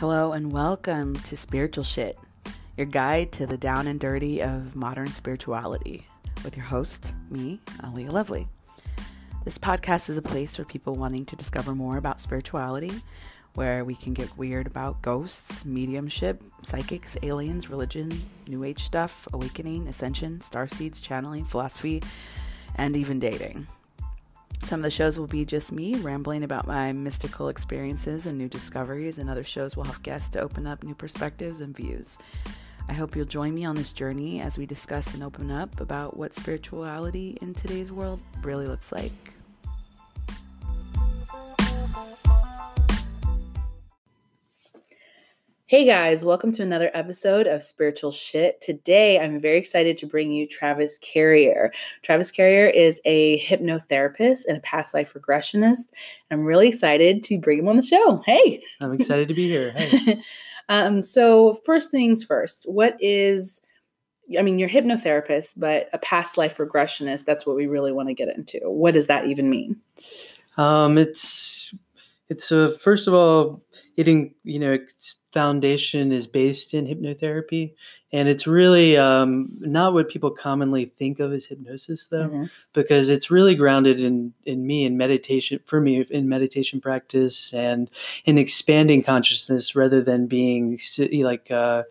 Hello 0.00 0.32
and 0.32 0.50
welcome 0.50 1.14
to 1.14 1.36
Spiritual 1.36 1.84
Shit, 1.84 2.18
your 2.78 2.86
guide 2.86 3.32
to 3.32 3.46
the 3.46 3.58
down 3.58 3.86
and 3.86 4.00
dirty 4.00 4.40
of 4.40 4.74
modern 4.74 5.08
spirituality, 5.08 6.06
with 6.42 6.56
your 6.56 6.64
host, 6.64 7.14
me, 7.28 7.60
Aliyah 7.82 8.10
Lovely. 8.10 8.48
This 9.44 9.58
podcast 9.58 10.08
is 10.08 10.16
a 10.16 10.22
place 10.22 10.56
for 10.56 10.64
people 10.64 10.94
wanting 10.94 11.26
to 11.26 11.36
discover 11.36 11.74
more 11.74 11.98
about 11.98 12.18
spirituality, 12.18 13.02
where 13.56 13.84
we 13.84 13.94
can 13.94 14.14
get 14.14 14.34
weird 14.38 14.66
about 14.66 15.02
ghosts, 15.02 15.66
mediumship, 15.66 16.42
psychics, 16.62 17.18
aliens, 17.22 17.68
religion, 17.68 18.10
new 18.48 18.64
age 18.64 18.82
stuff, 18.82 19.28
awakening, 19.34 19.86
ascension, 19.86 20.40
star 20.40 20.66
seeds, 20.66 21.02
channeling, 21.02 21.44
philosophy, 21.44 22.02
and 22.76 22.96
even 22.96 23.18
dating. 23.18 23.66
Some 24.62 24.80
of 24.80 24.84
the 24.84 24.90
shows 24.90 25.18
will 25.18 25.26
be 25.26 25.44
just 25.44 25.72
me 25.72 25.94
rambling 25.96 26.44
about 26.44 26.66
my 26.66 26.92
mystical 26.92 27.48
experiences 27.48 28.26
and 28.26 28.38
new 28.38 28.48
discoveries, 28.48 29.18
and 29.18 29.28
other 29.28 29.42
shows 29.42 29.76
will 29.76 29.84
have 29.84 30.02
guests 30.02 30.28
to 30.30 30.40
open 30.40 30.66
up 30.66 30.84
new 30.84 30.94
perspectives 30.94 31.60
and 31.60 31.74
views. 31.74 32.18
I 32.88 32.92
hope 32.92 33.16
you'll 33.16 33.24
join 33.24 33.54
me 33.54 33.64
on 33.64 33.74
this 33.74 33.92
journey 33.92 34.40
as 34.40 34.58
we 34.58 34.66
discuss 34.66 35.14
and 35.14 35.22
open 35.22 35.50
up 35.50 35.80
about 35.80 36.16
what 36.16 36.34
spirituality 36.34 37.38
in 37.40 37.54
today's 37.54 37.90
world 37.90 38.20
really 38.42 38.66
looks 38.66 38.92
like. 38.92 39.34
Hey 45.70 45.84
guys, 45.84 46.24
welcome 46.24 46.50
to 46.54 46.64
another 46.64 46.90
episode 46.94 47.46
of 47.46 47.62
Spiritual 47.62 48.10
Shit. 48.10 48.60
Today, 48.60 49.20
I'm 49.20 49.38
very 49.38 49.56
excited 49.56 49.96
to 49.98 50.06
bring 50.06 50.32
you 50.32 50.44
Travis 50.48 50.98
Carrier. 50.98 51.72
Travis 52.02 52.32
Carrier 52.32 52.66
is 52.66 53.00
a 53.04 53.38
hypnotherapist 53.38 54.46
and 54.48 54.56
a 54.56 54.60
past 54.62 54.94
life 54.94 55.14
regressionist. 55.14 55.90
I'm 56.32 56.44
really 56.44 56.66
excited 56.66 57.22
to 57.22 57.38
bring 57.38 57.60
him 57.60 57.68
on 57.68 57.76
the 57.76 57.82
show. 57.82 58.20
Hey, 58.26 58.64
I'm 58.80 58.92
excited 58.92 59.28
to 59.28 59.34
be 59.34 59.46
here. 59.46 59.70
Hey. 59.70 60.20
um, 60.68 61.04
so, 61.04 61.54
first 61.64 61.92
things 61.92 62.24
first, 62.24 62.64
what 62.64 62.96
is 62.98 63.60
I 64.36 64.42
mean, 64.42 64.58
you're 64.58 64.68
a 64.68 64.72
hypnotherapist, 64.72 65.52
but 65.56 65.88
a 65.92 65.98
past 65.98 66.36
life 66.36 66.56
regressionist, 66.56 67.26
that's 67.26 67.46
what 67.46 67.54
we 67.54 67.68
really 67.68 67.92
want 67.92 68.08
to 68.08 68.14
get 68.14 68.36
into. 68.36 68.58
What 68.64 68.94
does 68.94 69.06
that 69.06 69.26
even 69.26 69.48
mean? 69.48 69.76
Um, 70.56 70.98
it's 70.98 71.72
it's 72.28 72.50
uh, 72.50 72.76
first 72.80 73.06
of 73.06 73.14
all, 73.14 73.62
getting 73.96 74.34
you 74.42 74.58
know, 74.58 74.72
it's 74.72 75.14
foundation 75.32 76.12
is 76.12 76.26
based 76.26 76.74
in 76.74 76.86
hypnotherapy 76.86 77.74
and 78.12 78.28
it's 78.28 78.46
really 78.46 78.96
um, 78.96 79.48
not 79.60 79.94
what 79.94 80.08
people 80.08 80.30
commonly 80.30 80.84
think 80.84 81.20
of 81.20 81.32
as 81.32 81.46
hypnosis 81.46 82.06
though 82.06 82.28
mm-hmm. 82.28 82.44
because 82.72 83.10
it's 83.10 83.30
really 83.30 83.54
grounded 83.54 84.00
in 84.00 84.32
in 84.44 84.66
me 84.66 84.84
in 84.84 84.96
meditation 84.96 85.60
for 85.64 85.80
me 85.80 86.04
in 86.10 86.28
meditation 86.28 86.80
practice 86.80 87.52
and 87.54 87.90
in 88.24 88.38
expanding 88.38 89.02
consciousness 89.02 89.76
rather 89.76 90.02
than 90.02 90.26
being 90.26 90.78
like 91.22 91.50
uh, 91.50 91.82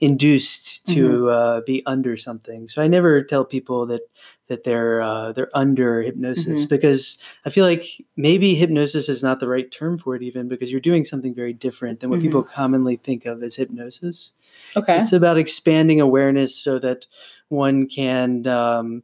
induced 0.00 0.86
to 0.86 1.08
mm-hmm. 1.08 1.28
uh, 1.28 1.60
be 1.62 1.82
under 1.86 2.16
something 2.16 2.68
so 2.68 2.82
i 2.82 2.86
never 2.86 3.22
tell 3.22 3.44
people 3.44 3.86
that 3.86 4.02
that 4.48 4.64
they're 4.64 5.00
uh, 5.00 5.32
they're 5.32 5.50
under 5.54 6.02
hypnosis 6.02 6.46
mm-hmm. 6.46 6.68
because 6.68 7.18
I 7.44 7.50
feel 7.50 7.64
like 7.64 7.84
maybe 8.16 8.54
hypnosis 8.54 9.08
is 9.08 9.22
not 9.22 9.40
the 9.40 9.48
right 9.48 9.70
term 9.70 9.98
for 9.98 10.16
it 10.16 10.22
even 10.22 10.48
because 10.48 10.70
you're 10.70 10.80
doing 10.80 11.04
something 11.04 11.34
very 11.34 11.52
different 11.52 12.00
than 12.00 12.10
what 12.10 12.18
mm-hmm. 12.18 12.28
people 12.28 12.42
commonly 12.42 12.96
think 12.96 13.26
of 13.26 13.42
as 13.42 13.54
hypnosis. 13.54 14.32
Okay, 14.74 15.00
it's 15.00 15.12
about 15.12 15.38
expanding 15.38 15.67
awareness 16.00 16.56
so 16.56 16.78
that 16.78 17.06
one 17.48 17.88
can 17.88 18.46
um, 18.46 19.02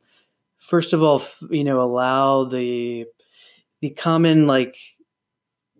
first 0.58 0.92
of 0.92 1.02
all 1.02 1.22
you 1.50 1.64
know 1.64 1.80
allow 1.80 2.44
the 2.44 3.06
the 3.80 3.90
common 3.90 4.46
like 4.46 4.76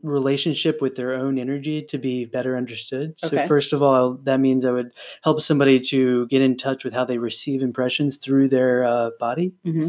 relationship 0.05 0.83
with 0.83 0.97
their 0.97 1.15
own 1.15 1.39
energy 1.39 1.83
to 1.83 1.99
be 1.99 2.27
better 2.27 2.57
understood. 2.57 3.15
Okay. 3.25 3.39
So 3.39 3.49
first 3.49 3.73
of 3.73 3.83
all, 3.83 4.15
that 4.25 4.39
means 4.39 4.67
I 4.67 4.71
would 4.71 4.93
help 5.23 5.41
somebody 5.41 5.81
to 5.81 6.27
get 6.27 6.43
in 6.43 6.57
touch 6.57 6.85
with 6.85 6.93
how 6.93 7.07
they 7.07 7.17
receive 7.17 7.63
impressions 7.63 8.19
through 8.19 8.49
their 8.49 8.85
uh, 8.85 9.11
body. 9.19 9.55
Mm-hmm. 9.65 9.89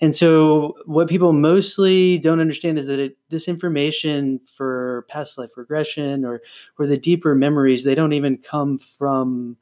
And 0.00 0.14
so 0.14 0.76
what 0.86 1.08
people 1.08 1.32
mostly 1.32 2.18
don't 2.18 2.40
understand 2.40 2.78
is 2.78 2.86
that 2.86 3.00
it, 3.00 3.16
this 3.28 3.48
information 3.48 4.40
for 4.46 5.04
past 5.08 5.36
life 5.36 5.56
regression 5.56 6.24
or 6.24 6.42
or 6.78 6.86
the 6.86 6.96
deeper 6.96 7.34
memories, 7.34 7.82
they 7.82 7.96
don't 7.96 8.12
even 8.12 8.38
come 8.38 8.78
from 8.78 9.56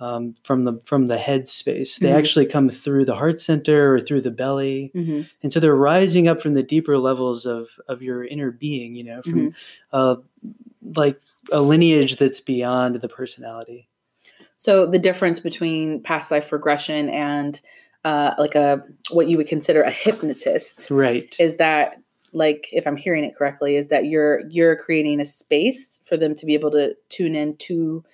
um, 0.00 0.36
from 0.44 0.64
the 0.64 0.80
from 0.84 1.06
the 1.06 1.18
head 1.18 1.48
space. 1.48 1.98
They 1.98 2.08
mm-hmm. 2.08 2.18
actually 2.18 2.46
come 2.46 2.68
through 2.68 3.04
the 3.04 3.16
heart 3.16 3.40
center 3.40 3.94
or 3.94 4.00
through 4.00 4.20
the 4.22 4.30
belly, 4.30 4.92
mm-hmm. 4.94 5.22
and 5.42 5.52
so 5.52 5.60
they're 5.60 5.74
rising 5.74 6.28
up 6.28 6.40
from 6.40 6.54
the 6.54 6.62
deeper 6.62 6.98
levels 6.98 7.46
of 7.46 7.68
of 7.88 8.02
your 8.02 8.24
inner 8.24 8.50
being. 8.50 8.94
You 8.94 9.04
know, 9.04 9.22
from 9.22 9.34
mm-hmm. 9.34 9.48
uh, 9.92 10.16
like 10.94 11.20
a 11.52 11.60
lineage 11.60 12.16
that's 12.16 12.40
beyond 12.40 12.96
the 12.96 13.08
personality. 13.08 13.88
So 14.56 14.90
the 14.90 14.98
difference 14.98 15.40
between 15.40 16.02
past 16.02 16.30
life 16.30 16.50
regression 16.52 17.08
and 17.10 17.60
uh, 18.04 18.34
like 18.38 18.54
a 18.54 18.82
what 19.10 19.28
you 19.28 19.36
would 19.36 19.48
consider 19.48 19.82
a 19.82 19.90
hypnotist, 19.90 20.88
right, 20.90 21.34
is 21.38 21.56
that 21.56 22.00
like 22.32 22.68
if 22.72 22.86
I'm 22.86 22.96
hearing 22.96 23.24
it 23.24 23.36
correctly, 23.36 23.76
is 23.76 23.88
that 23.88 24.06
you're 24.06 24.46
you're 24.48 24.76
creating 24.76 25.20
a 25.20 25.26
space 25.26 26.00
for 26.04 26.16
them 26.16 26.34
to 26.36 26.46
be 26.46 26.54
able 26.54 26.70
to 26.72 26.94
tune 27.08 27.34
in 27.34 27.56
to 27.56 28.04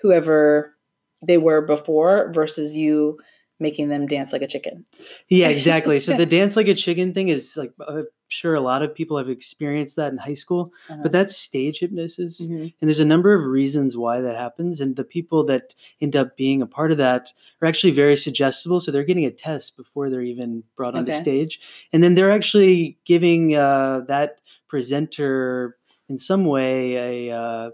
whoever 0.00 0.74
they 1.22 1.38
were 1.38 1.60
before 1.60 2.30
versus 2.32 2.74
you 2.74 3.18
making 3.60 3.88
them 3.88 4.06
dance 4.06 4.32
like 4.32 4.42
a 4.42 4.46
chicken. 4.46 4.84
Yeah, 5.28 5.48
exactly. 5.48 5.98
so 5.98 6.12
the 6.14 6.26
dance 6.38 6.56
like 6.56 6.68
a 6.68 6.74
chicken 6.74 7.12
thing 7.12 7.28
is 7.28 7.56
like 7.56 7.72
I'm 7.88 8.06
sure 8.28 8.54
a 8.54 8.60
lot 8.60 8.82
of 8.82 8.94
people 8.94 9.18
have 9.18 9.28
experienced 9.28 9.96
that 9.96 10.12
in 10.12 10.18
high 10.18 10.34
school, 10.34 10.72
uh-huh. 10.88 11.00
but 11.02 11.12
that's 11.12 11.36
stage 11.36 11.80
hypnosis. 11.80 12.40
Mm-hmm. 12.40 12.54
And 12.80 12.88
there's 12.88 13.00
a 13.00 13.04
number 13.04 13.34
of 13.34 13.44
reasons 13.44 13.96
why 13.96 14.20
that 14.20 14.36
happens 14.36 14.80
and 14.80 14.94
the 14.94 15.04
people 15.04 15.44
that 15.46 15.74
end 16.00 16.14
up 16.14 16.36
being 16.36 16.62
a 16.62 16.66
part 16.66 16.92
of 16.92 16.98
that 16.98 17.32
are 17.60 17.68
actually 17.68 17.92
very 17.92 18.16
suggestible, 18.16 18.80
so 18.80 18.90
they're 18.90 19.04
getting 19.04 19.26
a 19.26 19.30
test 19.30 19.76
before 19.76 20.08
they're 20.08 20.22
even 20.22 20.62
brought 20.76 20.94
onto 20.94 21.10
okay. 21.10 21.20
stage. 21.20 21.60
And 21.92 22.02
then 22.02 22.14
they're 22.14 22.30
actually 22.30 22.98
giving 23.04 23.56
uh, 23.56 24.02
that 24.06 24.40
presenter 24.68 25.76
in 26.08 26.18
some 26.18 26.44
way 26.44 27.28
a 27.28 27.36
uh, 27.36 27.70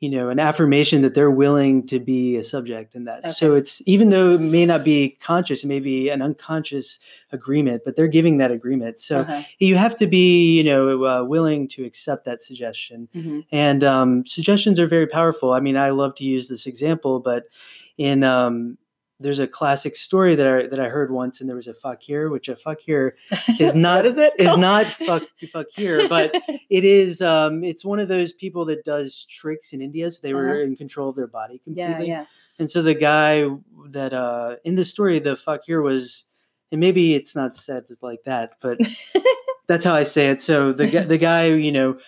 you 0.00 0.10
know 0.10 0.28
an 0.28 0.38
affirmation 0.38 1.02
that 1.02 1.14
they're 1.14 1.30
willing 1.30 1.86
to 1.86 1.98
be 1.98 2.36
a 2.36 2.44
subject 2.44 2.94
in 2.94 3.04
that 3.04 3.20
okay. 3.20 3.28
so 3.28 3.54
it's 3.54 3.80
even 3.86 4.10
though 4.10 4.34
it 4.34 4.40
may 4.40 4.66
not 4.66 4.84
be 4.84 5.16
conscious 5.20 5.64
it 5.64 5.66
may 5.66 5.80
be 5.80 6.08
an 6.08 6.20
unconscious 6.20 6.98
agreement 7.32 7.82
but 7.84 7.96
they're 7.96 8.08
giving 8.08 8.38
that 8.38 8.50
agreement 8.50 9.00
so 9.00 9.20
uh-huh. 9.20 9.42
you 9.58 9.76
have 9.76 9.94
to 9.94 10.06
be 10.06 10.56
you 10.56 10.64
know 10.64 11.04
uh, 11.04 11.24
willing 11.24 11.66
to 11.68 11.84
accept 11.84 12.24
that 12.24 12.42
suggestion 12.42 13.08
mm-hmm. 13.14 13.40
and 13.52 13.82
um, 13.84 14.26
suggestions 14.26 14.78
are 14.78 14.86
very 14.86 15.06
powerful 15.06 15.52
i 15.52 15.60
mean 15.60 15.76
i 15.76 15.90
love 15.90 16.14
to 16.14 16.24
use 16.24 16.48
this 16.48 16.66
example 16.66 17.20
but 17.20 17.44
in 17.96 18.24
um, 18.24 18.76
there's 19.20 19.38
a 19.38 19.46
classic 19.46 19.96
story 19.96 20.34
that 20.34 20.46
I 20.46 20.66
that 20.66 20.80
I 20.80 20.88
heard 20.88 21.10
once, 21.10 21.40
and 21.40 21.48
there 21.48 21.56
was 21.56 21.68
a 21.68 21.74
fakir, 21.74 22.30
which 22.30 22.48
a 22.48 22.56
fakir 22.56 23.16
is 23.60 23.74
not 23.74 24.06
is, 24.06 24.18
it 24.18 24.32
is 24.38 24.56
not 24.56 24.86
fuck 24.86 25.22
fakir, 25.52 26.08
but 26.08 26.34
it 26.70 26.84
is 26.84 27.22
um 27.22 27.62
it's 27.62 27.84
one 27.84 28.00
of 28.00 28.08
those 28.08 28.32
people 28.32 28.64
that 28.66 28.84
does 28.84 29.26
tricks 29.30 29.72
in 29.72 29.80
India, 29.80 30.10
so 30.10 30.18
they 30.22 30.34
were 30.34 30.50
uh-huh. 30.50 30.62
in 30.62 30.76
control 30.76 31.08
of 31.08 31.16
their 31.16 31.26
body 31.26 31.60
completely. 31.64 32.08
Yeah, 32.08 32.20
yeah. 32.20 32.26
And 32.58 32.70
so 32.70 32.82
the 32.82 32.94
guy 32.94 33.48
that 33.90 34.12
uh 34.12 34.56
in 34.64 34.74
the 34.74 34.84
story, 34.84 35.18
the 35.20 35.36
fakir 35.36 35.80
was, 35.80 36.24
and 36.72 36.80
maybe 36.80 37.14
it's 37.14 37.36
not 37.36 37.56
said 37.56 37.84
like 38.02 38.24
that, 38.24 38.54
but 38.60 38.78
that's 39.68 39.84
how 39.84 39.94
I 39.94 40.02
say 40.02 40.28
it. 40.30 40.42
So 40.42 40.72
the 40.72 41.04
the 41.04 41.18
guy, 41.18 41.46
you 41.46 41.72
know 41.72 41.98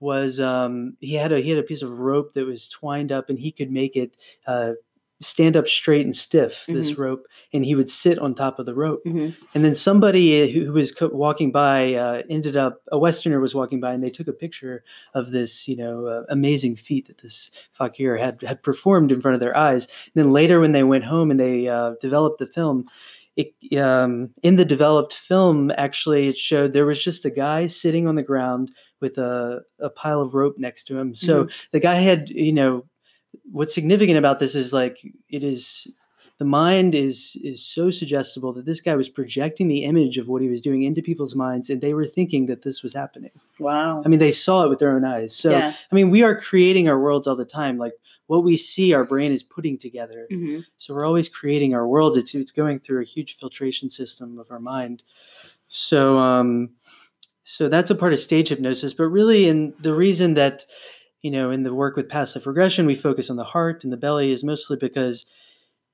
was 0.00 0.40
um, 0.40 0.96
he 1.00 1.14
had 1.14 1.32
a 1.32 1.40
he 1.40 1.50
had 1.50 1.58
a 1.58 1.62
piece 1.62 1.82
of 1.82 1.98
rope 2.00 2.34
that 2.34 2.44
was 2.44 2.68
twined 2.68 3.12
up 3.12 3.30
and 3.30 3.38
he 3.38 3.50
could 3.50 3.70
make 3.70 3.96
it 3.96 4.16
uh, 4.46 4.72
stand 5.20 5.56
up 5.56 5.66
straight 5.66 6.04
and 6.04 6.14
stiff 6.14 6.64
mm-hmm. 6.64 6.74
this 6.74 6.98
rope 6.98 7.26
and 7.52 7.64
he 7.64 7.74
would 7.74 7.88
sit 7.88 8.18
on 8.18 8.34
top 8.34 8.58
of 8.58 8.66
the 8.66 8.74
rope 8.74 9.02
mm-hmm. 9.06 9.30
and 9.54 9.64
then 9.64 9.74
somebody 9.74 10.52
who, 10.52 10.66
who 10.66 10.72
was 10.72 10.92
co- 10.92 11.08
walking 11.08 11.50
by 11.50 11.94
uh, 11.94 12.22
ended 12.28 12.56
up 12.56 12.82
a 12.92 12.98
westerner 12.98 13.40
was 13.40 13.54
walking 13.54 13.80
by 13.80 13.92
and 13.92 14.04
they 14.04 14.10
took 14.10 14.28
a 14.28 14.32
picture 14.32 14.84
of 15.14 15.30
this 15.30 15.66
you 15.66 15.76
know 15.76 16.06
uh, 16.06 16.22
amazing 16.28 16.76
feat 16.76 17.06
that 17.06 17.18
this 17.18 17.50
fakir 17.72 18.16
had 18.16 18.42
had 18.42 18.62
performed 18.62 19.10
in 19.10 19.20
front 19.20 19.34
of 19.34 19.40
their 19.40 19.56
eyes 19.56 19.86
and 19.86 20.24
then 20.24 20.32
later 20.32 20.60
when 20.60 20.72
they 20.72 20.82
went 20.82 21.04
home 21.04 21.30
and 21.30 21.40
they 21.40 21.66
uh, 21.66 21.92
developed 22.00 22.38
the 22.38 22.46
film 22.46 22.84
it, 23.36 23.54
um, 23.78 24.30
in 24.42 24.56
the 24.56 24.64
developed 24.64 25.14
film 25.14 25.70
actually 25.76 26.28
it 26.28 26.36
showed 26.36 26.72
there 26.72 26.86
was 26.86 27.02
just 27.02 27.24
a 27.24 27.30
guy 27.30 27.66
sitting 27.66 28.06
on 28.06 28.16
the 28.16 28.22
ground 28.22 28.70
with 29.00 29.18
a, 29.18 29.60
a 29.78 29.90
pile 29.90 30.20
of 30.20 30.34
rope 30.34 30.56
next 30.58 30.84
to 30.84 30.98
him 30.98 31.14
so 31.14 31.44
mm-hmm. 31.44 31.56
the 31.72 31.80
guy 31.80 31.96
had 31.96 32.28
you 32.28 32.52
know 32.52 32.84
what's 33.50 33.74
significant 33.74 34.18
about 34.18 34.38
this 34.38 34.54
is 34.54 34.72
like 34.72 34.98
it 35.28 35.44
is 35.44 35.86
the 36.38 36.44
mind 36.44 36.94
is 36.94 37.36
is 37.42 37.64
so 37.64 37.90
suggestible 37.90 38.52
that 38.52 38.66
this 38.66 38.80
guy 38.80 38.94
was 38.94 39.08
projecting 39.08 39.68
the 39.68 39.84
image 39.84 40.18
of 40.18 40.28
what 40.28 40.42
he 40.42 40.48
was 40.48 40.60
doing 40.60 40.82
into 40.82 41.00
people's 41.00 41.34
minds 41.34 41.70
and 41.70 41.80
they 41.80 41.94
were 41.94 42.06
thinking 42.06 42.46
that 42.46 42.62
this 42.62 42.82
was 42.82 42.92
happening. 42.92 43.30
Wow. 43.58 44.02
I 44.04 44.08
mean 44.08 44.18
they 44.18 44.32
saw 44.32 44.64
it 44.64 44.68
with 44.68 44.78
their 44.78 44.94
own 44.94 45.04
eyes. 45.04 45.34
So 45.34 45.50
yeah. 45.50 45.72
i 45.90 45.94
mean 45.94 46.10
we 46.10 46.22
are 46.22 46.38
creating 46.38 46.88
our 46.88 47.00
worlds 47.00 47.26
all 47.26 47.36
the 47.36 47.44
time. 47.44 47.78
Like 47.78 47.94
what 48.26 48.44
we 48.44 48.56
see 48.56 48.92
our 48.92 49.04
brain 49.04 49.32
is 49.32 49.42
putting 49.42 49.78
together. 49.78 50.26
Mm-hmm. 50.30 50.60
so 50.78 50.94
we're 50.94 51.06
always 51.06 51.28
creating 51.28 51.74
our 51.74 51.86
worlds. 51.86 52.18
It's 52.18 52.34
it's 52.34 52.52
going 52.52 52.80
through 52.80 53.02
a 53.02 53.06
huge 53.06 53.36
filtration 53.36 53.88
system 53.88 54.38
of 54.38 54.50
our 54.50 54.60
mind. 54.60 55.02
So 55.68 56.18
um 56.18 56.70
so 57.44 57.68
that's 57.68 57.90
a 57.90 57.94
part 57.94 58.12
of 58.12 58.20
stage 58.20 58.48
hypnosis 58.48 58.92
but 58.92 59.04
really 59.04 59.48
and 59.48 59.72
the 59.80 59.94
reason 59.94 60.34
that 60.34 60.66
you 61.26 61.32
know, 61.32 61.50
in 61.50 61.64
the 61.64 61.74
work 61.74 61.96
with 61.96 62.08
past 62.08 62.36
life 62.36 62.46
regression, 62.46 62.86
we 62.86 62.94
focus 62.94 63.30
on 63.30 63.36
the 63.36 63.42
heart 63.42 63.82
and 63.82 63.92
the 63.92 63.96
belly 63.96 64.30
is 64.30 64.44
mostly 64.44 64.76
because 64.76 65.26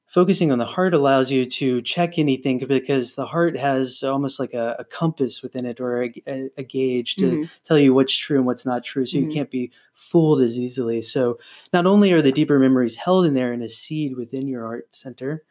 focusing 0.07 0.53
on 0.53 0.59
the 0.59 0.67
heart 0.67 0.93
allows 0.93 1.33
you 1.33 1.47
to 1.47 1.81
check 1.81 2.19
anything 2.19 2.59
because 2.59 3.15
the 3.15 3.25
heart 3.25 3.57
has 3.57 4.03
almost 4.03 4.39
like 4.39 4.53
a, 4.53 4.77
a 4.79 4.85
compass 4.85 5.43
within 5.43 5.65
it 5.65 5.81
or 5.81 6.03
a, 6.03 6.13
a, 6.27 6.51
a 6.59 6.63
gauge 6.63 7.17
to 7.17 7.25
mm-hmm. 7.25 7.43
tell 7.65 7.79
you 7.79 7.95
what's 7.95 8.15
true 8.15 8.37
and 8.37 8.45
what's 8.45 8.67
not 8.67 8.85
true. 8.85 9.07
So 9.07 9.17
mm-hmm. 9.17 9.31
you 9.31 9.35
can't 9.35 9.51
be 9.51 9.73
fooled 9.95 10.43
as 10.43 10.59
easily. 10.59 11.01
So 11.01 11.39
not 11.73 11.87
only 11.87 12.13
are 12.13 12.21
the 12.21 12.31
deeper 12.31 12.59
memories 12.59 12.95
held 12.95 13.25
in 13.25 13.33
there 13.33 13.55
in 13.55 13.63
a 13.63 13.71
seed 13.71 14.19
within 14.19 14.47
your 14.47 14.67
heart 14.67 14.95
center, 14.95 15.45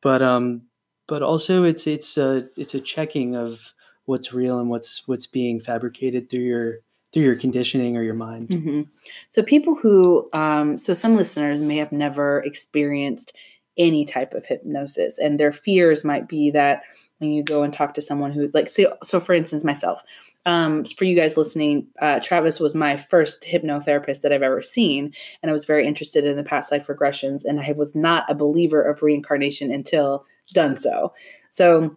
but 0.00 0.22
um, 0.22 0.62
but 1.08 1.22
also 1.22 1.64
it's 1.64 1.86
it's 1.86 2.16
a 2.16 2.48
it's 2.56 2.72
a 2.72 2.80
checking 2.80 3.36
of 3.36 3.74
what's 4.06 4.32
real 4.32 4.60
and 4.60 4.70
what's 4.70 5.02
what's 5.04 5.26
being 5.26 5.60
fabricated 5.60 6.30
through 6.30 6.40
your 6.40 6.78
through 7.16 7.24
your 7.24 7.34
conditioning 7.34 7.96
or 7.96 8.02
your 8.02 8.12
mind. 8.12 8.46
Mm-hmm. 8.50 8.82
So 9.30 9.42
people 9.42 9.74
who, 9.74 10.28
um, 10.34 10.76
so 10.76 10.92
some 10.92 11.16
listeners 11.16 11.62
may 11.62 11.78
have 11.78 11.90
never 11.90 12.42
experienced 12.42 13.32
any 13.78 14.04
type 14.04 14.34
of 14.34 14.44
hypnosis, 14.44 15.16
and 15.16 15.40
their 15.40 15.50
fears 15.50 16.04
might 16.04 16.28
be 16.28 16.50
that 16.50 16.82
when 17.16 17.30
you 17.30 17.42
go 17.42 17.62
and 17.62 17.72
talk 17.72 17.94
to 17.94 18.02
someone 18.02 18.32
who's 18.32 18.52
like, 18.52 18.68
so, 18.68 18.94
so 19.02 19.18
for 19.18 19.34
instance, 19.34 19.64
myself, 19.64 20.02
um, 20.44 20.84
for 20.84 21.06
you 21.06 21.16
guys 21.16 21.38
listening, 21.38 21.86
uh, 22.02 22.20
Travis 22.20 22.60
was 22.60 22.74
my 22.74 22.98
first 22.98 23.44
hypnotherapist 23.44 24.20
that 24.20 24.30
I've 24.30 24.42
ever 24.42 24.60
seen, 24.60 25.10
and 25.42 25.48
I 25.48 25.54
was 25.54 25.64
very 25.64 25.86
interested 25.86 26.26
in 26.26 26.36
the 26.36 26.44
past 26.44 26.70
life 26.70 26.86
regressions, 26.86 27.46
and 27.46 27.60
I 27.60 27.72
was 27.72 27.94
not 27.94 28.24
a 28.28 28.34
believer 28.34 28.82
of 28.82 29.02
reincarnation 29.02 29.72
until 29.72 30.26
done 30.52 30.76
so. 30.76 31.14
So 31.48 31.96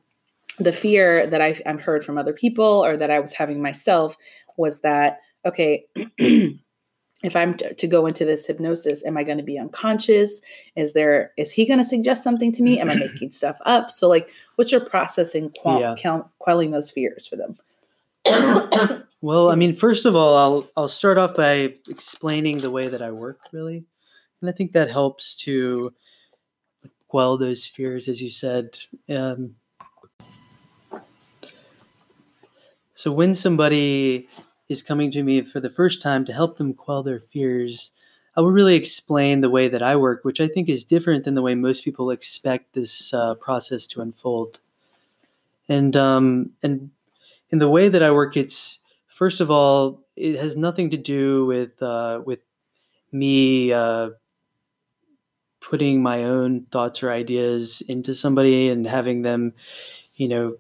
the 0.60 0.72
fear 0.72 1.28
that 1.28 1.42
I, 1.42 1.62
I've 1.66 1.82
heard 1.82 2.06
from 2.06 2.18
other 2.18 2.34
people 2.34 2.86
or 2.86 2.96
that 2.96 3.12
I 3.12 3.20
was 3.20 3.34
having 3.34 3.62
myself 3.62 4.16
was 4.60 4.82
that 4.82 5.22
okay 5.46 5.86
if 7.24 7.36
i'm 7.36 7.56
t- 7.58 7.74
to 7.74 7.88
go 7.88 8.06
into 8.06 8.26
this 8.26 8.46
hypnosis 8.46 9.04
am 9.06 9.18
i 9.18 9.24
going 9.24 9.38
to 9.38 9.44
be 9.44 9.58
unconscious? 9.58 10.42
Is 10.76 10.94
there 10.94 11.32
is 11.38 11.52
he 11.52 11.66
going 11.66 11.80
to 11.80 11.84
suggest 11.86 12.24
something 12.24 12.52
to 12.54 12.62
me? 12.62 12.80
Am 12.80 12.90
i 12.90 12.96
making 13.08 13.32
stuff 13.32 13.58
up? 13.66 13.90
So 13.90 14.08
like 14.08 14.30
what's 14.56 14.72
your 14.72 14.82
process 14.82 15.34
in 15.34 15.50
quell- 15.50 15.80
yeah. 15.80 16.22
quelling 16.40 16.72
those 16.72 16.92
fears 16.92 17.26
for 17.26 17.38
them? 17.38 17.58
Well 19.22 19.50
i 19.52 19.56
mean 19.56 19.76
first 19.76 20.06
of 20.06 20.16
all 20.16 20.38
i'll 20.38 20.72
i'll 20.78 20.88
start 20.88 21.18
off 21.18 21.36
by 21.36 21.74
explaining 21.90 22.62
the 22.62 22.72
way 22.72 22.88
that 22.88 23.02
i 23.02 23.12
work 23.12 23.40
really. 23.52 23.84
And 24.40 24.50
i 24.50 24.54
think 24.54 24.72
that 24.72 24.90
helps 24.90 25.36
to 25.44 25.94
quell 27.10 27.38
those 27.38 27.66
fears 27.66 28.08
as 28.08 28.22
you 28.22 28.30
said. 28.30 28.80
Um, 29.10 29.56
so 32.94 33.12
when 33.12 33.36
somebody 33.36 34.30
is 34.70 34.84
coming 34.84 35.12
to 35.12 35.24
me 35.24 35.42
for 35.42 35.60
the 35.60 35.70
first 35.70 36.02
time 36.02 36.24
to 36.26 36.34
help 36.34 36.58
them 36.58 36.74
quell 36.74 37.04
their 37.04 37.20
fears, 37.20 37.92
I 38.38 38.42
will 38.42 38.52
really 38.52 38.76
explain 38.76 39.42
the 39.42 39.50
way 39.50 39.68
that 39.68 39.84
I 39.84 39.96
work, 39.96 40.24
which 40.24 40.40
I 40.40 40.48
think 40.48 40.70
is 40.70 40.86
different 40.86 41.26
than 41.26 41.34
the 41.34 41.42
way 41.42 41.56
most 41.56 41.84
people 41.84 42.12
expect 42.12 42.74
this 42.74 43.14
uh, 43.14 43.36
process 43.36 43.88
to 43.88 44.02
unfold. 44.02 44.60
And 45.68 45.96
um, 45.96 46.52
and 46.64 46.92
in 47.50 47.60
the 47.60 47.70
way 47.70 47.90
that 47.90 48.04
I 48.04 48.12
work, 48.12 48.38
it's 48.38 48.80
first 49.08 49.42
of 49.42 49.52
all, 49.52 50.02
it 50.16 50.40
has 50.40 50.56
nothing 50.56 50.92
to 50.92 50.98
do 50.98 51.46
with 51.46 51.82
uh, 51.82 52.22
with 52.26 52.46
me 53.12 53.74
uh, 53.74 54.12
putting 55.60 56.02
my 56.02 56.24
own 56.24 56.66
thoughts 56.72 57.04
or 57.04 57.12
ideas 57.12 57.82
into 57.88 58.14
somebody 58.14 58.70
and 58.70 58.86
having 58.86 59.24
them, 59.24 59.54
you 60.16 60.28
know, 60.28 60.58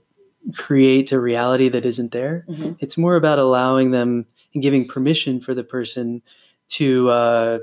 create 0.55 1.11
a 1.11 1.19
reality 1.19 1.69
that 1.69 1.85
isn't 1.85 2.11
there. 2.11 2.45
Mm-hmm. 2.47 2.73
It's 2.79 2.97
more 2.97 3.15
about 3.15 3.39
allowing 3.39 3.91
them 3.91 4.25
and 4.53 4.63
giving 4.63 4.87
permission 4.87 5.41
for 5.41 5.53
the 5.53 5.63
person 5.63 6.21
to 6.69 7.09
uh, 7.09 7.59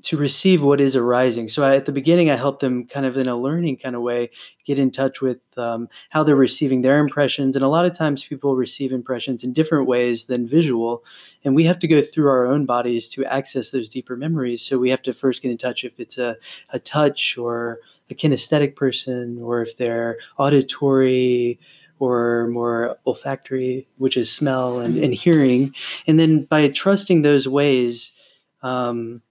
to 0.00 0.16
receive 0.16 0.62
what 0.62 0.80
is 0.80 0.94
arising. 0.94 1.48
So 1.48 1.64
I, 1.64 1.74
at 1.74 1.86
the 1.86 1.92
beginning, 1.92 2.30
I 2.30 2.36
help 2.36 2.60
them 2.60 2.86
kind 2.86 3.04
of 3.04 3.16
in 3.16 3.26
a 3.26 3.36
learning 3.36 3.78
kind 3.78 3.96
of 3.96 4.02
way 4.02 4.30
get 4.64 4.78
in 4.78 4.92
touch 4.92 5.20
with 5.20 5.40
um, 5.56 5.88
how 6.10 6.22
they're 6.22 6.36
receiving 6.36 6.82
their 6.82 6.98
impressions. 6.98 7.56
And 7.56 7.64
a 7.64 7.68
lot 7.68 7.84
of 7.84 7.96
times, 7.96 8.22
people 8.22 8.54
receive 8.54 8.92
impressions 8.92 9.42
in 9.42 9.52
different 9.52 9.88
ways 9.88 10.24
than 10.24 10.46
visual, 10.46 11.04
and 11.44 11.56
we 11.56 11.64
have 11.64 11.78
to 11.80 11.88
go 11.88 12.00
through 12.00 12.28
our 12.28 12.46
own 12.46 12.64
bodies 12.64 13.08
to 13.10 13.24
access 13.24 13.70
those 13.70 13.88
deeper 13.88 14.16
memories. 14.16 14.62
So 14.62 14.78
we 14.78 14.90
have 14.90 15.02
to 15.02 15.12
first 15.12 15.42
get 15.42 15.50
in 15.50 15.58
touch 15.58 15.84
if 15.84 15.98
it's 15.98 16.18
a, 16.18 16.36
a 16.72 16.78
touch 16.78 17.36
or 17.36 17.80
a 18.10 18.14
kinesthetic 18.14 18.76
person, 18.76 19.40
or 19.42 19.62
if 19.62 19.76
they're 19.76 20.18
auditory 20.38 21.58
or 21.98 22.48
more 22.48 22.98
olfactory, 23.06 23.86
which 23.96 24.16
is 24.16 24.30
smell 24.30 24.80
and, 24.80 24.96
and 24.98 25.14
hearing. 25.14 25.74
And 26.06 26.18
then 26.18 26.44
by 26.44 26.68
trusting 26.68 27.22
those 27.22 27.48
ways, 27.48 28.12
um, 28.62 29.22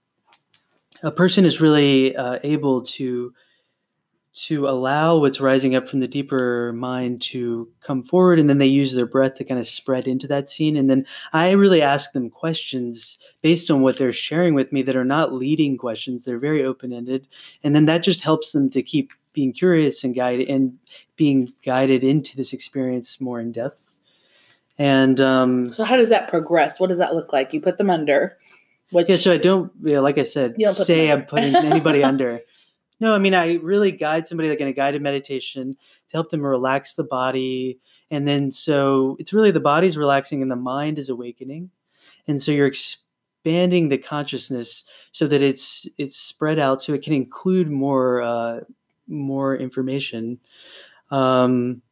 a 1.02 1.10
person 1.10 1.44
is 1.44 1.60
really 1.60 2.16
uh, 2.16 2.38
able 2.42 2.82
to 2.82 3.32
to 4.46 4.68
allow 4.68 5.18
what's 5.18 5.40
rising 5.40 5.74
up 5.74 5.88
from 5.88 5.98
the 6.00 6.06
deeper 6.06 6.72
mind 6.74 7.20
to 7.20 7.68
come 7.80 8.02
forward 8.02 8.38
and 8.38 8.48
then 8.48 8.58
they 8.58 8.66
use 8.66 8.94
their 8.94 9.06
breath 9.06 9.34
to 9.34 9.44
kind 9.44 9.58
of 9.58 9.66
spread 9.66 10.06
into 10.06 10.26
that 10.26 10.48
scene 10.48 10.76
and 10.76 10.88
then 10.88 11.04
i 11.32 11.50
really 11.50 11.82
ask 11.82 12.12
them 12.12 12.30
questions 12.30 13.18
based 13.42 13.70
on 13.70 13.80
what 13.80 13.98
they're 13.98 14.12
sharing 14.12 14.54
with 14.54 14.72
me 14.72 14.82
that 14.82 14.96
are 14.96 15.04
not 15.04 15.32
leading 15.32 15.76
questions 15.76 16.24
they're 16.24 16.38
very 16.38 16.64
open-ended 16.64 17.26
and 17.64 17.74
then 17.74 17.86
that 17.86 18.02
just 18.02 18.20
helps 18.20 18.52
them 18.52 18.70
to 18.70 18.82
keep 18.82 19.12
being 19.38 19.52
curious 19.52 20.02
and 20.02 20.16
guided 20.16 20.48
and 20.48 20.76
being 21.14 21.48
guided 21.64 22.02
into 22.02 22.36
this 22.36 22.52
experience 22.52 23.20
more 23.20 23.38
in 23.38 23.52
depth. 23.52 23.84
And 24.78 25.20
um, 25.20 25.70
so 25.70 25.84
how 25.84 25.96
does 25.96 26.08
that 26.08 26.28
progress? 26.28 26.80
What 26.80 26.88
does 26.88 26.98
that 26.98 27.14
look 27.14 27.32
like? 27.32 27.52
You 27.52 27.60
put 27.60 27.78
them 27.78 27.88
under 27.88 28.36
which, 28.90 29.08
yeah 29.10 29.16
so 29.16 29.32
i 29.32 29.36
don't 29.36 29.70
yeah, 29.82 30.00
like 30.00 30.16
i 30.16 30.22
said 30.22 30.54
say 30.72 31.12
i'm 31.12 31.26
putting 31.26 31.54
anybody 31.54 32.02
under 32.02 32.40
no, 33.00 33.14
I 33.14 33.18
mean, 33.18 33.34
I 33.34 33.54
really 33.56 33.92
guide 33.92 34.26
somebody 34.26 34.48
like 34.48 34.60
in 34.60 34.68
a 34.68 34.72
guided 34.72 35.02
meditation 35.02 35.76
to 36.08 36.16
help 36.16 36.30
them 36.30 36.44
relax 36.44 36.94
the 36.94 37.04
body. 37.04 37.78
And 38.10 38.26
then 38.26 38.50
so 38.50 39.16
it's 39.20 39.32
really 39.32 39.50
the 39.50 39.60
body's 39.60 39.96
relaxing 39.96 40.42
and 40.42 40.50
the 40.50 40.56
mind 40.56 40.98
is 40.98 41.08
awakening. 41.08 41.70
And 42.26 42.42
so 42.42 42.50
you're 42.50 42.66
expanding 42.66 43.88
the 43.88 43.98
consciousness 43.98 44.84
so 45.12 45.26
that 45.28 45.42
it's 45.42 45.86
it's 45.96 46.16
spread 46.16 46.58
out 46.58 46.82
so 46.82 46.92
it 46.92 47.02
can 47.02 47.12
include 47.12 47.70
more 47.70 48.22
uh, 48.22 48.60
more 49.06 49.56
information. 49.56 50.38
Um, 51.10 51.82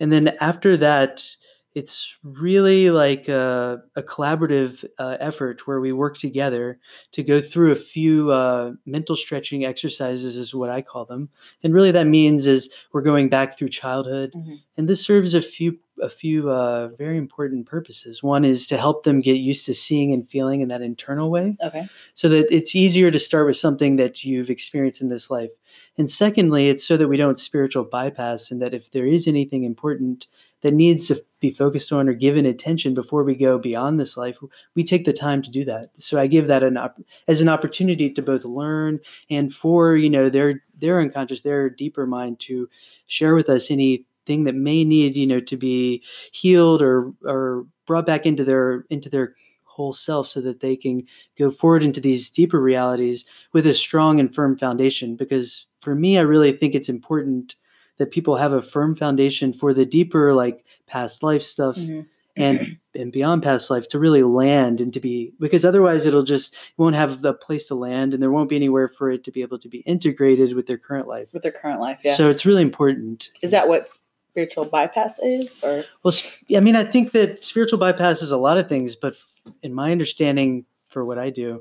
and 0.00 0.12
then 0.12 0.36
after 0.40 0.76
that, 0.76 1.34
it's 1.78 2.18
really 2.24 2.90
like 2.90 3.28
a, 3.28 3.80
a 3.94 4.02
collaborative 4.02 4.84
uh, 4.98 5.16
effort 5.20 5.64
where 5.64 5.80
we 5.80 5.92
work 5.92 6.18
together 6.18 6.80
to 7.12 7.22
go 7.22 7.40
through 7.40 7.70
a 7.70 7.76
few 7.76 8.32
uh, 8.32 8.72
mental 8.84 9.14
stretching 9.14 9.64
exercises 9.64 10.34
is 10.36 10.52
what 10.52 10.70
i 10.70 10.82
call 10.82 11.04
them. 11.04 11.28
And 11.62 11.72
really 11.72 11.92
that 11.92 12.08
means 12.08 12.48
is 12.48 12.68
we're 12.92 13.02
going 13.02 13.28
back 13.28 13.56
through 13.56 13.68
childhood 13.68 14.32
mm-hmm. 14.34 14.56
and 14.76 14.88
this 14.88 15.04
serves 15.04 15.34
a 15.34 15.40
few 15.40 15.78
a 16.00 16.08
few 16.08 16.48
uh, 16.48 16.88
very 16.96 17.18
important 17.18 17.66
purposes. 17.66 18.22
One 18.22 18.44
is 18.44 18.66
to 18.68 18.76
help 18.76 19.02
them 19.02 19.20
get 19.20 19.38
used 19.38 19.66
to 19.66 19.74
seeing 19.74 20.12
and 20.12 20.28
feeling 20.28 20.60
in 20.60 20.68
that 20.68 20.80
internal 20.80 21.28
way 21.28 21.56
okay. 21.60 21.88
so 22.14 22.28
that 22.28 22.46
it's 22.54 22.76
easier 22.76 23.10
to 23.10 23.18
start 23.18 23.46
with 23.46 23.56
something 23.56 23.96
that 23.96 24.24
you've 24.24 24.48
experienced 24.50 25.00
in 25.00 25.08
this 25.08 25.28
life. 25.28 25.50
And 25.96 26.10
secondly 26.10 26.68
it's 26.68 26.86
so 26.86 26.96
that 26.96 27.08
we 27.08 27.16
don't 27.16 27.38
spiritual 27.38 27.84
bypass 27.84 28.50
and 28.50 28.62
that 28.62 28.74
if 28.74 28.90
there 28.90 29.06
is 29.06 29.26
anything 29.26 29.64
important 29.64 30.28
that 30.62 30.74
needs 30.74 31.06
to 31.08 31.24
be 31.40 31.50
focused 31.50 31.92
on 31.92 32.08
or 32.08 32.14
given 32.14 32.44
attention 32.46 32.94
before 32.94 33.22
we 33.22 33.34
go 33.34 33.58
beyond 33.58 33.98
this 33.98 34.16
life 34.16 34.38
we 34.74 34.82
take 34.82 35.04
the 35.04 35.12
time 35.12 35.40
to 35.42 35.50
do 35.50 35.64
that. 35.64 35.88
So 35.98 36.18
i 36.18 36.26
give 36.26 36.48
that 36.48 36.62
an 36.62 36.76
op- 36.76 37.00
as 37.26 37.40
an 37.40 37.48
opportunity 37.48 38.10
to 38.10 38.22
both 38.22 38.44
learn 38.44 39.00
and 39.30 39.52
for 39.52 39.96
you 39.96 40.10
know 40.10 40.28
their 40.28 40.62
their 40.78 41.00
unconscious 41.00 41.42
their 41.42 41.70
deeper 41.70 42.06
mind 42.06 42.40
to 42.40 42.68
share 43.06 43.34
with 43.34 43.48
us 43.48 43.70
anything 43.70 44.44
that 44.44 44.54
may 44.54 44.84
need 44.84 45.16
you 45.16 45.26
know 45.26 45.40
to 45.40 45.56
be 45.56 46.02
healed 46.32 46.82
or 46.82 47.12
or 47.24 47.66
brought 47.86 48.06
back 48.06 48.26
into 48.26 48.44
their 48.44 48.84
into 48.90 49.08
their 49.08 49.34
whole 49.64 49.92
self 49.92 50.26
so 50.26 50.40
that 50.40 50.58
they 50.58 50.74
can 50.76 51.04
go 51.38 51.52
forward 51.52 51.84
into 51.84 52.00
these 52.00 52.28
deeper 52.28 52.60
realities 52.60 53.24
with 53.52 53.64
a 53.64 53.72
strong 53.72 54.18
and 54.18 54.34
firm 54.34 54.58
foundation. 54.58 55.14
Because 55.14 55.66
for 55.80 55.94
me 55.94 56.18
i 56.18 56.22
really 56.22 56.52
think 56.52 56.74
it's 56.74 56.88
important 56.88 57.54
that 57.98 58.10
people 58.10 58.36
have 58.36 58.52
a 58.52 58.62
firm 58.62 58.96
foundation 58.96 59.52
for 59.52 59.74
the 59.74 59.84
deeper 59.84 60.32
like 60.32 60.64
past 60.86 61.22
life 61.22 61.42
stuff 61.42 61.76
mm-hmm. 61.76 62.00
and 62.36 62.78
and 62.94 63.12
beyond 63.12 63.42
past 63.42 63.70
life 63.70 63.86
to 63.88 63.98
really 63.98 64.22
land 64.22 64.80
and 64.80 64.92
to 64.92 65.00
be 65.00 65.32
because 65.38 65.64
otherwise 65.64 66.06
it'll 66.06 66.22
just 66.22 66.56
won't 66.76 66.96
have 66.96 67.20
the 67.20 67.34
place 67.34 67.66
to 67.66 67.74
land 67.74 68.14
and 68.14 68.22
there 68.22 68.30
won't 68.30 68.48
be 68.48 68.56
anywhere 68.56 68.88
for 68.88 69.10
it 69.10 69.22
to 69.24 69.30
be 69.30 69.42
able 69.42 69.58
to 69.58 69.68
be 69.68 69.78
integrated 69.80 70.54
with 70.54 70.66
their 70.66 70.78
current 70.78 71.06
life. 71.06 71.28
With 71.32 71.42
their 71.42 71.52
current 71.52 71.80
life 71.80 72.00
yeah. 72.02 72.14
So 72.14 72.30
it's 72.30 72.46
really 72.46 72.62
important. 72.62 73.30
Is 73.42 73.50
that 73.50 73.68
what 73.68 73.88
spiritual 74.30 74.64
bypass 74.64 75.18
is 75.20 75.58
or? 75.62 75.84
Well 76.02 76.14
i 76.56 76.60
mean 76.60 76.76
i 76.76 76.84
think 76.84 77.12
that 77.12 77.42
spiritual 77.42 77.78
bypass 77.78 78.22
is 78.22 78.30
a 78.30 78.36
lot 78.36 78.56
of 78.56 78.68
things 78.68 78.94
but 78.94 79.16
in 79.62 79.74
my 79.74 79.90
understanding 79.90 80.64
for 80.86 81.04
what 81.04 81.18
i 81.18 81.28
do 81.28 81.60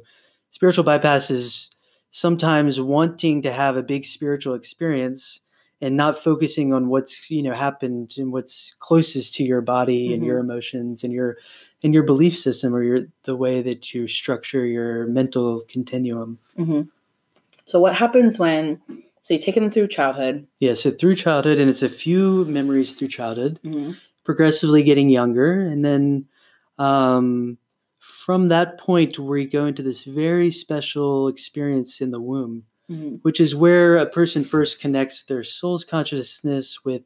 spiritual 0.51 0.83
bypass 0.83 1.31
is 1.31 1.71
sometimes 2.11 2.79
wanting 2.79 3.41
to 3.41 3.51
have 3.51 3.77
a 3.77 3.83
big 3.83 4.05
spiritual 4.05 4.53
experience 4.53 5.41
and 5.79 5.95
not 5.95 6.21
focusing 6.21 6.73
on 6.73 6.89
what's 6.89 7.29
you 7.29 7.43
know 7.43 7.53
happened 7.53 8.15
and 8.17 8.31
what's 8.31 8.73
closest 8.79 9.35
to 9.35 9.43
your 9.43 9.61
body 9.61 10.13
and 10.13 10.23
your 10.25 10.39
emotions 10.39 11.03
and 11.03 11.13
your 11.13 11.37
and 11.83 11.93
your 11.93 12.03
belief 12.03 12.35
system 12.37 12.73
or 12.73 12.83
your 12.83 13.01
the 13.23 13.35
way 13.35 13.61
that 13.61 13.93
you 13.93 14.07
structure 14.07 14.65
your 14.65 15.05
mental 15.07 15.61
continuum. 15.67 16.39
Hmm 16.55 16.81
So 17.65 17.79
what 17.79 17.95
happens 17.95 18.39
when? 18.39 18.81
So 19.21 19.33
you 19.33 19.39
take 19.41 19.55
them 19.55 19.69
through 19.69 19.87
childhood. 19.89 20.47
yeah 20.59 20.73
so 20.73 20.89
through 20.91 21.15
childhood 21.15 21.59
and 21.59 21.69
it's 21.69 21.83
a 21.83 21.89
few 21.89 22.45
memories 22.45 22.93
through 22.93 23.09
childhood. 23.09 23.59
Hmm 23.63 23.91
progressively 24.23 24.83
getting 24.83 25.09
younger 25.09 25.61
and 25.61 25.85
then 25.85 26.27
um, 26.79 27.57
from 27.97 28.49
that 28.49 28.77
point 28.77 29.17
we 29.17 29.45
go 29.45 29.65
into 29.65 29.81
this 29.81 30.03
very 30.03 30.51
special 30.51 31.29
experience 31.29 32.01
in 32.01 32.11
the 32.11 32.19
womb 32.19 32.63
hmm 32.89 33.15
which 33.23 33.39
is 33.39 33.55
where 33.55 33.97
a 33.97 34.05
person 34.05 34.43
first 34.43 34.79
connects 34.79 35.23
their 35.23 35.43
soul's 35.43 35.83
consciousness 35.83 36.85
with 36.85 37.01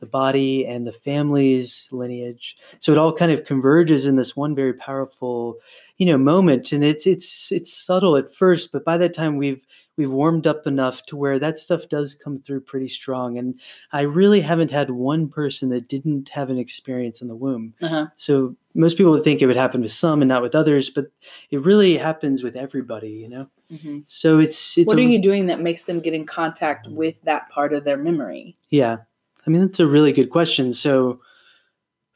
the 0.00 0.06
body 0.06 0.66
and 0.66 0.86
the 0.86 0.92
family's 0.92 1.88
lineage. 1.92 2.56
So 2.80 2.92
it 2.92 2.98
all 2.98 3.12
kind 3.12 3.30
of 3.30 3.44
converges 3.44 4.06
in 4.06 4.16
this 4.16 4.36
one 4.36 4.54
very 4.54 4.74
powerful 4.74 5.56
you 5.98 6.06
know 6.06 6.18
moment 6.18 6.72
and 6.72 6.84
it's 6.84 7.06
it's 7.06 7.52
it's 7.52 7.72
subtle 7.72 8.16
at 8.16 8.34
first 8.34 8.72
but 8.72 8.84
by 8.84 8.96
that 8.96 9.14
time 9.14 9.36
we've 9.36 9.64
we've 9.96 10.10
warmed 10.10 10.46
up 10.46 10.66
enough 10.66 11.04
to 11.06 11.16
where 11.16 11.38
that 11.38 11.56
stuff 11.56 11.88
does 11.88 12.14
come 12.16 12.40
through 12.40 12.60
pretty 12.60 12.88
strong 12.88 13.38
and 13.38 13.60
i 13.92 14.00
really 14.00 14.40
haven't 14.40 14.70
had 14.70 14.90
one 14.90 15.28
person 15.28 15.68
that 15.68 15.88
didn't 15.88 16.28
have 16.28 16.50
an 16.50 16.58
experience 16.58 17.22
in 17.22 17.28
the 17.28 17.36
womb. 17.36 17.72
Uh-huh. 17.80 18.06
so 18.16 18.56
most 18.74 18.96
people 18.96 19.12
would 19.12 19.24
think 19.24 19.40
it 19.40 19.46
would 19.46 19.56
happen 19.56 19.80
with 19.80 19.92
some 19.92 20.20
and 20.22 20.28
not 20.28 20.42
with 20.42 20.54
others 20.54 20.90
but 20.90 21.06
it 21.50 21.60
really 21.64 21.96
happens 21.96 22.42
with 22.42 22.56
everybody 22.56 23.10
you 23.10 23.28
know 23.28 23.48
hmm 23.80 24.00
so 24.06 24.38
it's 24.38 24.76
it's 24.76 24.86
What 24.86 24.98
a- 24.98 25.00
are 25.00 25.08
you 25.08 25.20
doing 25.20 25.46
that 25.46 25.60
makes 25.60 25.84
them 25.84 26.00
get 26.00 26.14
in 26.14 26.26
contact 26.26 26.86
with 26.88 27.20
that 27.22 27.48
part 27.48 27.72
of 27.72 27.84
their 27.84 27.96
memory? 27.96 28.56
Yeah. 28.70 28.98
I 29.46 29.50
mean, 29.50 29.60
that's 29.66 29.80
a 29.80 29.86
really 29.86 30.12
good 30.12 30.30
question. 30.30 30.72
So, 30.72 31.20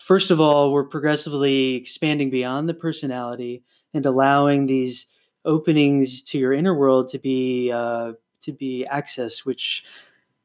first 0.00 0.30
of 0.30 0.40
all, 0.40 0.72
we're 0.72 0.84
progressively 0.84 1.74
expanding 1.74 2.30
beyond 2.30 2.68
the 2.68 2.74
personality 2.74 3.64
and 3.94 4.04
allowing 4.06 4.66
these 4.66 5.06
openings 5.44 6.22
to 6.22 6.38
your 6.38 6.52
inner 6.52 6.74
world 6.74 7.08
to 7.08 7.18
be 7.18 7.70
uh, 7.72 8.12
to 8.42 8.52
be 8.52 8.86
accessed. 8.90 9.44
Which, 9.44 9.84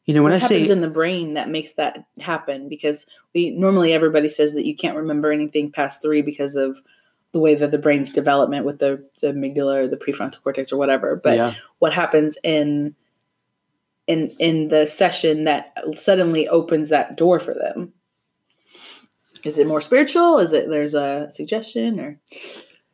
you 0.05 0.13
know, 0.13 0.23
when 0.23 0.31
what 0.31 0.37
I 0.37 0.43
happens 0.43 0.67
say 0.67 0.71
in 0.71 0.81
the 0.81 0.89
brain 0.89 1.35
that 1.35 1.49
makes 1.49 1.73
that 1.73 2.05
happen? 2.19 2.67
Because 2.67 3.05
we 3.33 3.51
normally 3.51 3.93
everybody 3.93 4.29
says 4.29 4.53
that 4.53 4.65
you 4.65 4.75
can't 4.75 4.97
remember 4.97 5.31
anything 5.31 5.71
past 5.71 6.01
three 6.01 6.21
because 6.21 6.55
of 6.55 6.81
the 7.31 7.39
way 7.39 7.55
that 7.55 7.71
the 7.71 7.77
brain's 7.77 8.11
development 8.11 8.65
with 8.65 8.79
the, 8.79 9.03
the 9.21 9.27
amygdala 9.27 9.83
or 9.83 9.87
the 9.87 9.97
prefrontal 9.97 10.41
cortex 10.43 10.71
or 10.71 10.77
whatever. 10.77 11.15
But 11.15 11.37
yeah, 11.37 11.53
what 11.79 11.93
happens 11.93 12.37
in 12.43 12.95
in 14.05 14.35
in 14.39 14.67
the 14.67 14.87
session 14.87 15.45
that 15.45 15.73
suddenly 15.95 16.47
opens 16.49 16.89
that 16.89 17.15
door 17.15 17.39
for 17.39 17.53
them? 17.53 17.93
Is 19.45 19.57
it 19.57 19.67
more 19.67 19.81
spiritual? 19.81 20.39
Is 20.39 20.51
it 20.51 20.69
there's 20.69 20.95
a 20.95 21.27
suggestion 21.29 21.99
or 21.99 22.19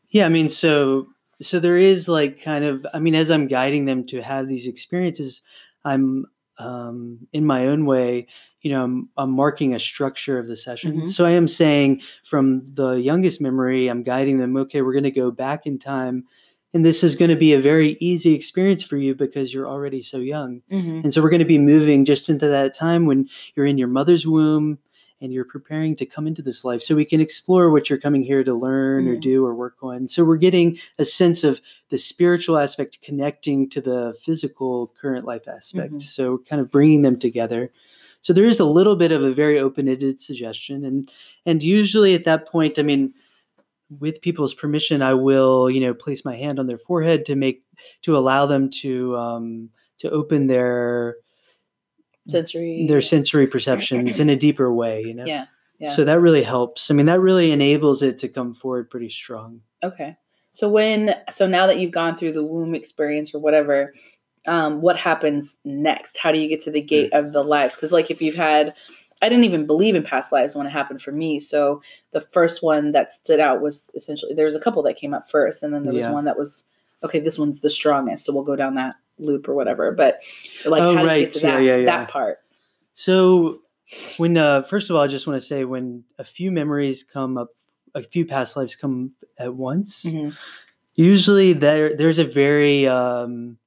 yeah. 0.10 0.26
I 0.26 0.30
mean, 0.30 0.50
so 0.50 1.08
so 1.42 1.60
there 1.60 1.78
is 1.78 2.08
like 2.08 2.42
kind 2.42 2.66
of. 2.66 2.86
I 2.94 3.00
mean, 3.00 3.16
as 3.16 3.32
I'm 3.32 3.48
guiding 3.48 3.86
them 3.86 4.06
to 4.08 4.22
have 4.22 4.48
these 4.48 4.68
experiences, 4.68 5.42
I'm 5.84 6.26
um, 6.60 7.28
in 7.34 7.46
my 7.46 7.68
own 7.68 7.86
way. 7.86 8.28
You 8.62 8.72
know, 8.72 8.84
I'm, 8.84 9.10
I'm 9.18 9.32
marking 9.32 9.74
a 9.74 9.80
structure 9.80 10.38
of 10.38 10.48
the 10.48 10.58
session. 10.58 11.02
Mhm. 11.02 11.10
So 11.10 11.26
I 11.26 11.32
am 11.32 11.48
saying 11.48 12.02
from 12.26 12.66
the 12.68 12.92
youngest 12.94 13.40
memory, 13.42 13.88
I'm 13.88 14.04
guiding 14.04 14.38
them. 14.38 14.56
Okay, 14.58 14.82
we're 14.82 14.94
going 14.94 15.04
to 15.06 15.12
go 15.12 15.32
back 15.32 15.66
in 15.66 15.80
time, 15.80 16.26
and 16.74 16.86
this 16.86 17.04
is 17.04 17.16
going 17.16 17.30
to 17.30 17.38
be 17.38 17.54
a 17.54 17.60
very 17.60 17.98
easy 18.02 18.34
experience 18.36 18.84
for 18.84 18.98
you 18.98 19.16
because 19.16 19.54
you're 19.54 19.68
already 19.68 20.02
so 20.02 20.18
young. 20.18 20.62
And 21.04 21.14
so 21.14 21.22
we're 21.22 21.30
going 21.30 21.40
to 21.40 21.46
be 21.46 21.58
moving 21.58 22.04
just 22.06 22.30
into 22.30 22.48
that 22.50 22.74
time 22.76 23.06
when 23.06 23.30
you're 23.56 23.66
in 23.66 23.78
your 23.78 23.88
mother's 23.88 24.28
womb 24.28 24.78
and 25.22 25.34
you're 25.34 25.46
preparing 25.46 25.96
to 25.98 26.06
come 26.06 26.28
into 26.28 26.42
this 26.42 26.64
life 26.64 26.82
so 26.82 26.96
we 26.96 27.06
can 27.06 27.20
explore 27.20 27.72
what 27.72 27.90
you're 27.90 28.00
coming 28.00 28.24
here 28.24 28.44
to 28.44 28.54
learn 28.54 29.08
or 29.08 29.16
Mhm. 29.16 29.22
do 29.22 29.46
or 29.46 29.54
work 29.54 29.76
on. 29.82 30.08
So 30.08 30.24
we're 30.24 30.38
getting 30.38 30.78
a 30.98 31.06
sense 31.06 31.44
of 31.44 31.62
the 31.90 31.98
spiritual 31.98 32.58
aspect 32.58 33.02
connecting 33.02 33.70
to 33.70 33.82
the 33.82 34.16
physical 34.22 34.94
current 35.00 35.26
life 35.26 35.48
aspect. 35.48 35.94
Mhm. 35.94 36.02
So 36.02 36.38
kind 36.50 36.62
of 36.62 36.72
bringing 36.72 37.02
them 37.02 37.18
together. 37.20 37.72
So 38.22 38.34
there 38.34 38.46
is 38.46 38.60
a 38.60 38.66
little 38.66 38.96
bit 38.96 39.12
of 39.12 39.24
a 39.24 39.32
very 39.32 39.60
open-ended 39.60 40.20
suggestion 40.22 40.84
and 40.86 41.12
and 41.46 41.64
usually 41.64 42.14
at 42.16 42.24
that 42.26 42.48
point 42.48 42.78
I 42.80 42.84
mean 42.84 43.14
with 44.00 44.22
people's 44.22 44.54
permission 44.54 45.02
I 45.02 45.16
will, 45.16 45.70
you 45.70 45.80
know, 45.82 45.94
place 45.94 46.24
my 46.24 46.36
hand 46.36 46.60
on 46.60 46.68
their 46.68 46.78
forehead 46.78 47.26
to 47.26 47.36
make 47.36 47.64
to 48.04 48.16
allow 48.18 48.46
them 48.46 48.70
to 48.82 49.18
um 49.18 49.70
to 49.98 50.10
open 50.12 50.48
their 50.48 51.18
sensory 52.30 52.86
their 52.88 53.02
sensory 53.02 53.48
perceptions 53.48 54.20
in 54.20 54.30
a 54.30 54.36
deeper 54.36 54.72
way, 54.74 55.02
you 55.02 55.14
know. 55.14 55.26
Yeah. 55.26 55.46
Yeah. 55.80 55.94
So 55.96 56.04
that 56.06 56.20
really 56.20 56.44
helps. 56.44 56.92
I 56.92 56.94
mean, 56.94 57.06
that 57.06 57.22
really 57.22 57.52
enables 57.52 58.04
it 58.04 58.18
to 58.20 58.28
come 58.28 58.54
forward 58.54 58.90
pretty 58.90 59.10
strong. 59.10 59.62
Okay. 59.82 60.18
So 60.52 60.68
when 60.70 61.16
so 61.30 61.48
now 61.48 61.68
that 61.68 61.80
you've 61.80 61.92
gone 61.92 62.18
through 62.18 62.34
the 62.34 62.44
womb 62.44 62.76
experience 62.76 63.34
or 63.34 63.40
whatever, 63.40 63.94
um, 64.48 64.82
what 64.82 64.98
happens 64.98 65.58
next? 65.64 66.18
How 66.18 66.32
do 66.32 66.40
you 66.40 66.50
get 66.50 66.62
to 66.62 66.72
the 66.72 66.82
gate 66.82 67.14
of 67.14 67.32
the 67.32 67.44
lives? 67.44 67.76
Because 67.76 67.92
like 67.92 68.12
if 68.12 68.22
you've 68.22 68.36
had, 68.36 68.74
I 69.22 69.30
didn't 69.30 69.46
even 69.46 69.68
believe 69.68 69.96
in 69.96 70.04
past 70.04 70.32
lives 70.32 70.56
when 70.56 70.66
it 70.66 70.72
happened 70.72 71.02
for 71.02 71.12
me. 71.12 71.40
So 71.40 71.82
the 72.12 72.22
first 72.22 72.62
one 72.64 72.92
that 72.94 73.12
stood 73.12 73.40
out 73.40 73.62
was 73.62 73.90
essentially 73.96 74.34
there 74.34 74.46
was 74.46 74.56
a 74.56 74.60
couple 74.60 74.84
that 74.84 74.98
came 74.98 75.14
up 75.14 75.30
first, 75.30 75.64
and 75.64 75.74
then 75.74 75.84
there 75.84 75.94
was 75.94 76.04
Yeah. 76.04 76.12
one 76.12 76.26
that 76.26 76.38
was 76.38 76.66
okay. 77.04 77.20
This 77.20 77.40
one's 77.40 77.62
the 77.62 77.70
strongest, 77.70 78.26
so 78.26 78.34
we'll 78.34 78.44
go 78.44 78.56
down 78.56 78.76
that 78.76 78.96
loop 79.20 79.48
or 79.50 79.54
whatever. 79.56 79.92
But 79.92 80.22
like, 80.66 80.82
Oh, 80.82 80.96
how 80.96 81.04
do 81.04 81.14
you 81.20 81.26
get 81.26 81.34
to 81.34 81.40
that 81.42 81.64
yeah, 81.64 81.76
yeah. 81.78 81.86
that 81.86 82.10
part? 82.10 82.40
So 82.94 83.60
when 84.18 84.38
uh 84.38 84.64
first 84.64 84.90
of 84.90 84.96
all, 84.96 85.02
I 85.02 85.08
just 85.08 85.28
want 85.28 85.40
to 85.42 85.46
say 85.48 85.64
when 85.66 86.04
a 86.18 86.24
few 86.24 86.52
memories 86.52 87.04
come 87.04 87.38
up 87.38 87.50
a 87.96 88.04
few 88.04 88.26
past 88.26 88.56
lives 88.56 88.76
come 88.76 89.12
at 89.38 89.54
once, 89.56 90.04
Mhm. 90.04 90.36
usually 90.96 91.54
there 91.54 91.96
there's 91.96 92.20
a 92.20 92.26
very 92.26 92.88
um 92.88 93.58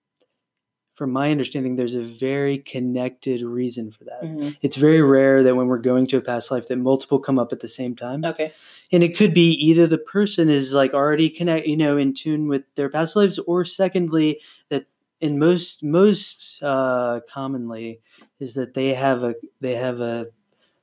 from 0.95 1.11
my 1.11 1.31
understanding 1.31 1.75
there's 1.75 1.95
a 1.95 2.03
very 2.03 2.59
connected 2.59 3.41
reason 3.43 3.91
for 3.91 4.05
that. 4.05 4.23
Mhm. 4.23 4.57
It's 4.61 4.77
very 4.77 5.01
rare 5.01 5.43
that 5.43 5.57
when 5.57 5.67
we're 5.67 5.79
going 5.79 6.07
to 6.09 6.19
a 6.19 6.21
past 6.21 6.51
life 6.51 6.69
that 6.69 6.77
multiple 6.77 7.19
come 7.19 7.39
up 7.39 7.51
at 7.53 7.61
the 7.61 7.69
same 7.69 7.97
time. 7.97 8.25
Okay. 8.25 8.53
and 8.93 9.03
it 9.03 9.17
could 9.17 9.33
be 9.33 9.53
either 9.53 9.87
the 9.87 9.97
person 9.97 10.51
is 10.51 10.75
like 10.75 10.93
already 10.93 11.31
connect 11.31 11.67
you 11.67 11.77
know 11.79 11.97
in 11.97 12.13
tune 12.13 12.47
with 12.47 12.63
their 12.75 12.91
past 12.91 13.17
lives 13.17 13.39
or 13.39 13.65
secondly 13.65 14.39
that 14.69 14.85
in 15.23 15.39
most 15.39 15.83
most 15.83 16.63
uh 16.63 17.21
commonly 17.33 18.01
is 18.41 18.55
that 18.55 18.75
they 18.75 18.93
have 18.93 19.23
a 19.23 19.35
they 19.61 19.77
have 19.77 20.01
a 20.01 20.27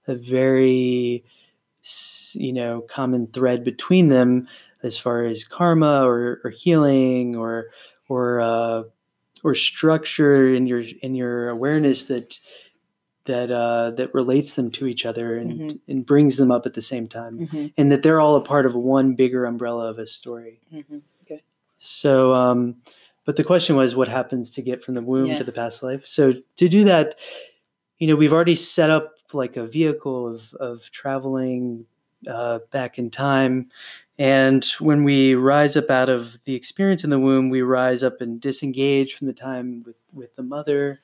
a 0.08 0.16
very 0.16 1.24
you 2.34 2.54
know 2.54 2.82
common 2.82 3.28
thread 3.28 3.64
between 3.64 4.10
them 4.10 4.48
as 4.82 4.98
far 4.98 5.26
as 5.26 5.44
karma 5.44 6.08
or, 6.08 6.40
or 6.44 6.50
healing 6.50 7.36
or 7.36 7.66
or 8.08 8.40
uh 8.42 8.84
or 9.44 9.54
structure 9.54 10.54
in 10.54 10.66
your 10.66 10.84
in 11.02 11.16
your 11.16 11.50
awareness 11.50 12.06
that 12.06 12.40
that 13.26 13.52
uh 13.52 13.92
that 13.92 14.14
relates 14.14 14.54
them 14.54 14.72
to 14.72 14.88
each 14.88 15.06
other 15.06 15.38
and 15.38 15.60
Mhm. 15.60 15.80
and 15.90 16.06
brings 16.06 16.38
them 16.38 16.50
up 16.52 16.66
at 16.66 16.74
the 16.74 16.82
same 16.82 17.08
time 17.08 17.48
hmm 17.48 17.68
and 17.78 17.92
that 17.92 18.04
they're 18.04 18.22
all 18.22 18.36
a 18.38 18.42
part 18.42 18.66
of 18.66 18.74
one 18.76 19.16
bigger 19.16 19.46
umbrella 19.46 19.90
of 19.90 20.00
a 20.00 20.08
story. 20.08 20.62
hmm 20.72 21.00
Okay. 21.24 21.42
So, 21.78 22.34
um, 22.34 22.76
but 23.26 23.36
the 23.36 23.44
question 23.44 23.76
was, 23.76 23.96
what 23.96 24.08
happens 24.08 24.50
to 24.52 24.62
get 24.62 24.84
from 24.84 24.96
the 24.96 25.02
womb 25.02 25.28
Yeah. 25.28 25.38
to 25.38 25.44
the 25.44 25.52
past 25.52 25.84
life? 25.84 26.06
So, 26.06 26.34
to 26.58 26.70
do 26.70 26.84
that, 26.86 27.16
you 28.00 28.08
know, 28.08 28.16
we've 28.16 28.34
already 28.34 28.56
set 28.56 28.90
up 28.90 29.16
like 29.34 29.58
a 29.58 29.68
vehicle 29.68 30.28
of 30.28 30.54
of 30.56 30.90
traveling 30.92 31.86
uh, 32.28 32.60
back 32.72 32.98
in 32.98 33.10
time, 33.10 33.70
and 34.18 34.66
when 34.80 35.04
we 35.04 35.36
rise 35.36 35.78
up 35.78 35.90
out 35.90 36.10
of 36.10 36.44
the 36.44 36.56
experience 36.56 37.04
in 37.04 37.10
the 37.10 37.20
womb, 37.20 37.50
we 37.50 37.62
rise 37.62 38.04
up 38.04 38.22
and 38.22 38.42
disengage 38.42 39.16
from 39.16 39.28
the 39.28 39.34
time 39.34 39.84
with 39.86 40.04
with 40.14 40.36
the 40.36 40.44
mother, 40.44 41.00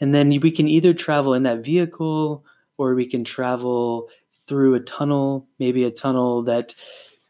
and 0.00 0.14
then 0.14 0.28
we 0.40 0.50
can 0.50 0.68
either 0.68 0.94
travel 0.94 1.34
in 1.34 1.42
that 1.44 1.64
vehicle 1.64 2.44
or 2.78 2.94
we 2.94 3.06
can 3.06 3.24
travel 3.24 4.08
through 4.46 4.74
a 4.74 4.80
tunnel, 4.80 5.46
maybe 5.58 5.84
a 5.84 5.90
tunnel 5.90 6.42
that 6.42 6.74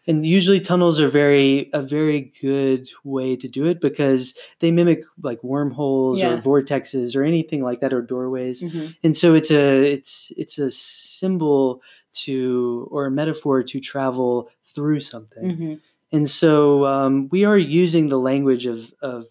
and 0.07 0.27
usually 0.27 0.61
tunnels 0.61 1.01
are 1.01 1.09
very 1.09 1.71
a 1.73 1.83
very 1.83 2.33
good 2.41 2.91
way 3.05 3.37
to 3.37 3.49
do 3.49 3.67
it 3.67 3.81
because 3.81 4.35
they 4.59 4.71
mimic 4.71 5.05
like 5.23 5.43
wormholes 5.45 6.19
Yeah. 6.19 6.35
or 6.35 6.39
vortexes 6.39 7.15
or 7.17 7.23
anything 7.23 7.63
like 7.63 7.81
that 7.81 7.93
or 7.93 8.03
doorways. 8.03 8.61
hmm 8.63 8.87
And 9.03 9.17
so 9.17 9.35
it's 9.35 9.51
a 9.51 9.93
it's 9.93 10.33
it's 10.37 10.59
a 10.59 10.71
symbol 10.71 11.83
to 12.25 12.89
or 12.91 13.07
a 13.07 13.11
metaphor 13.11 13.63
to 13.63 13.81
travel 13.81 14.49
through 14.65 15.01
something. 15.01 15.51
hmm 15.57 15.75
And 16.13 16.29
so 16.29 16.85
um, 16.85 17.29
we 17.31 17.45
are 17.45 17.59
using 17.59 18.09
the 18.09 18.19
language 18.19 18.67
of 18.67 18.93
of 19.01 19.27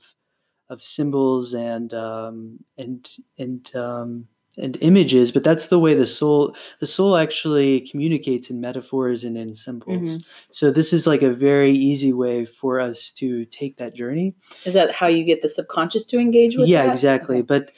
of 0.69 0.81
symbols 0.81 1.53
and 1.53 1.93
um, 1.93 2.59
and 2.77 3.07
and 3.37 3.75
um, 3.75 4.27
and 4.57 4.77
images, 4.81 5.31
but 5.31 5.43
that's 5.43 5.67
the 5.67 5.79
way 5.79 5.93
the 5.93 6.05
soul 6.07 6.55
the 6.79 6.87
soul 6.87 7.15
actually 7.15 7.81
communicates 7.81 8.49
in 8.49 8.59
metaphors 8.59 9.23
and 9.23 9.37
in 9.37 9.55
symbols. 9.55 10.19
So 10.49 10.71
this 10.71 10.91
is 10.93 11.07
like 11.07 11.21
a 11.21 11.31
very 11.31 11.71
easy 11.71 12.11
way 12.13 12.45
for 12.45 12.79
us 12.79 13.11
to 13.13 13.45
take 13.45 13.77
that 13.77 13.95
journey. 13.95 14.35
Is 14.65 14.73
that 14.73 14.91
how 14.91 15.07
you 15.07 15.23
get 15.23 15.41
the 15.41 15.49
subconscious 15.49 16.03
to 16.05 16.19
engage 16.19 16.57
with? 16.57 16.67
yeah, 16.67 16.83
that? 16.83 16.91
exactly. 16.91 17.37
Okay. 17.37 17.45
But 17.45 17.71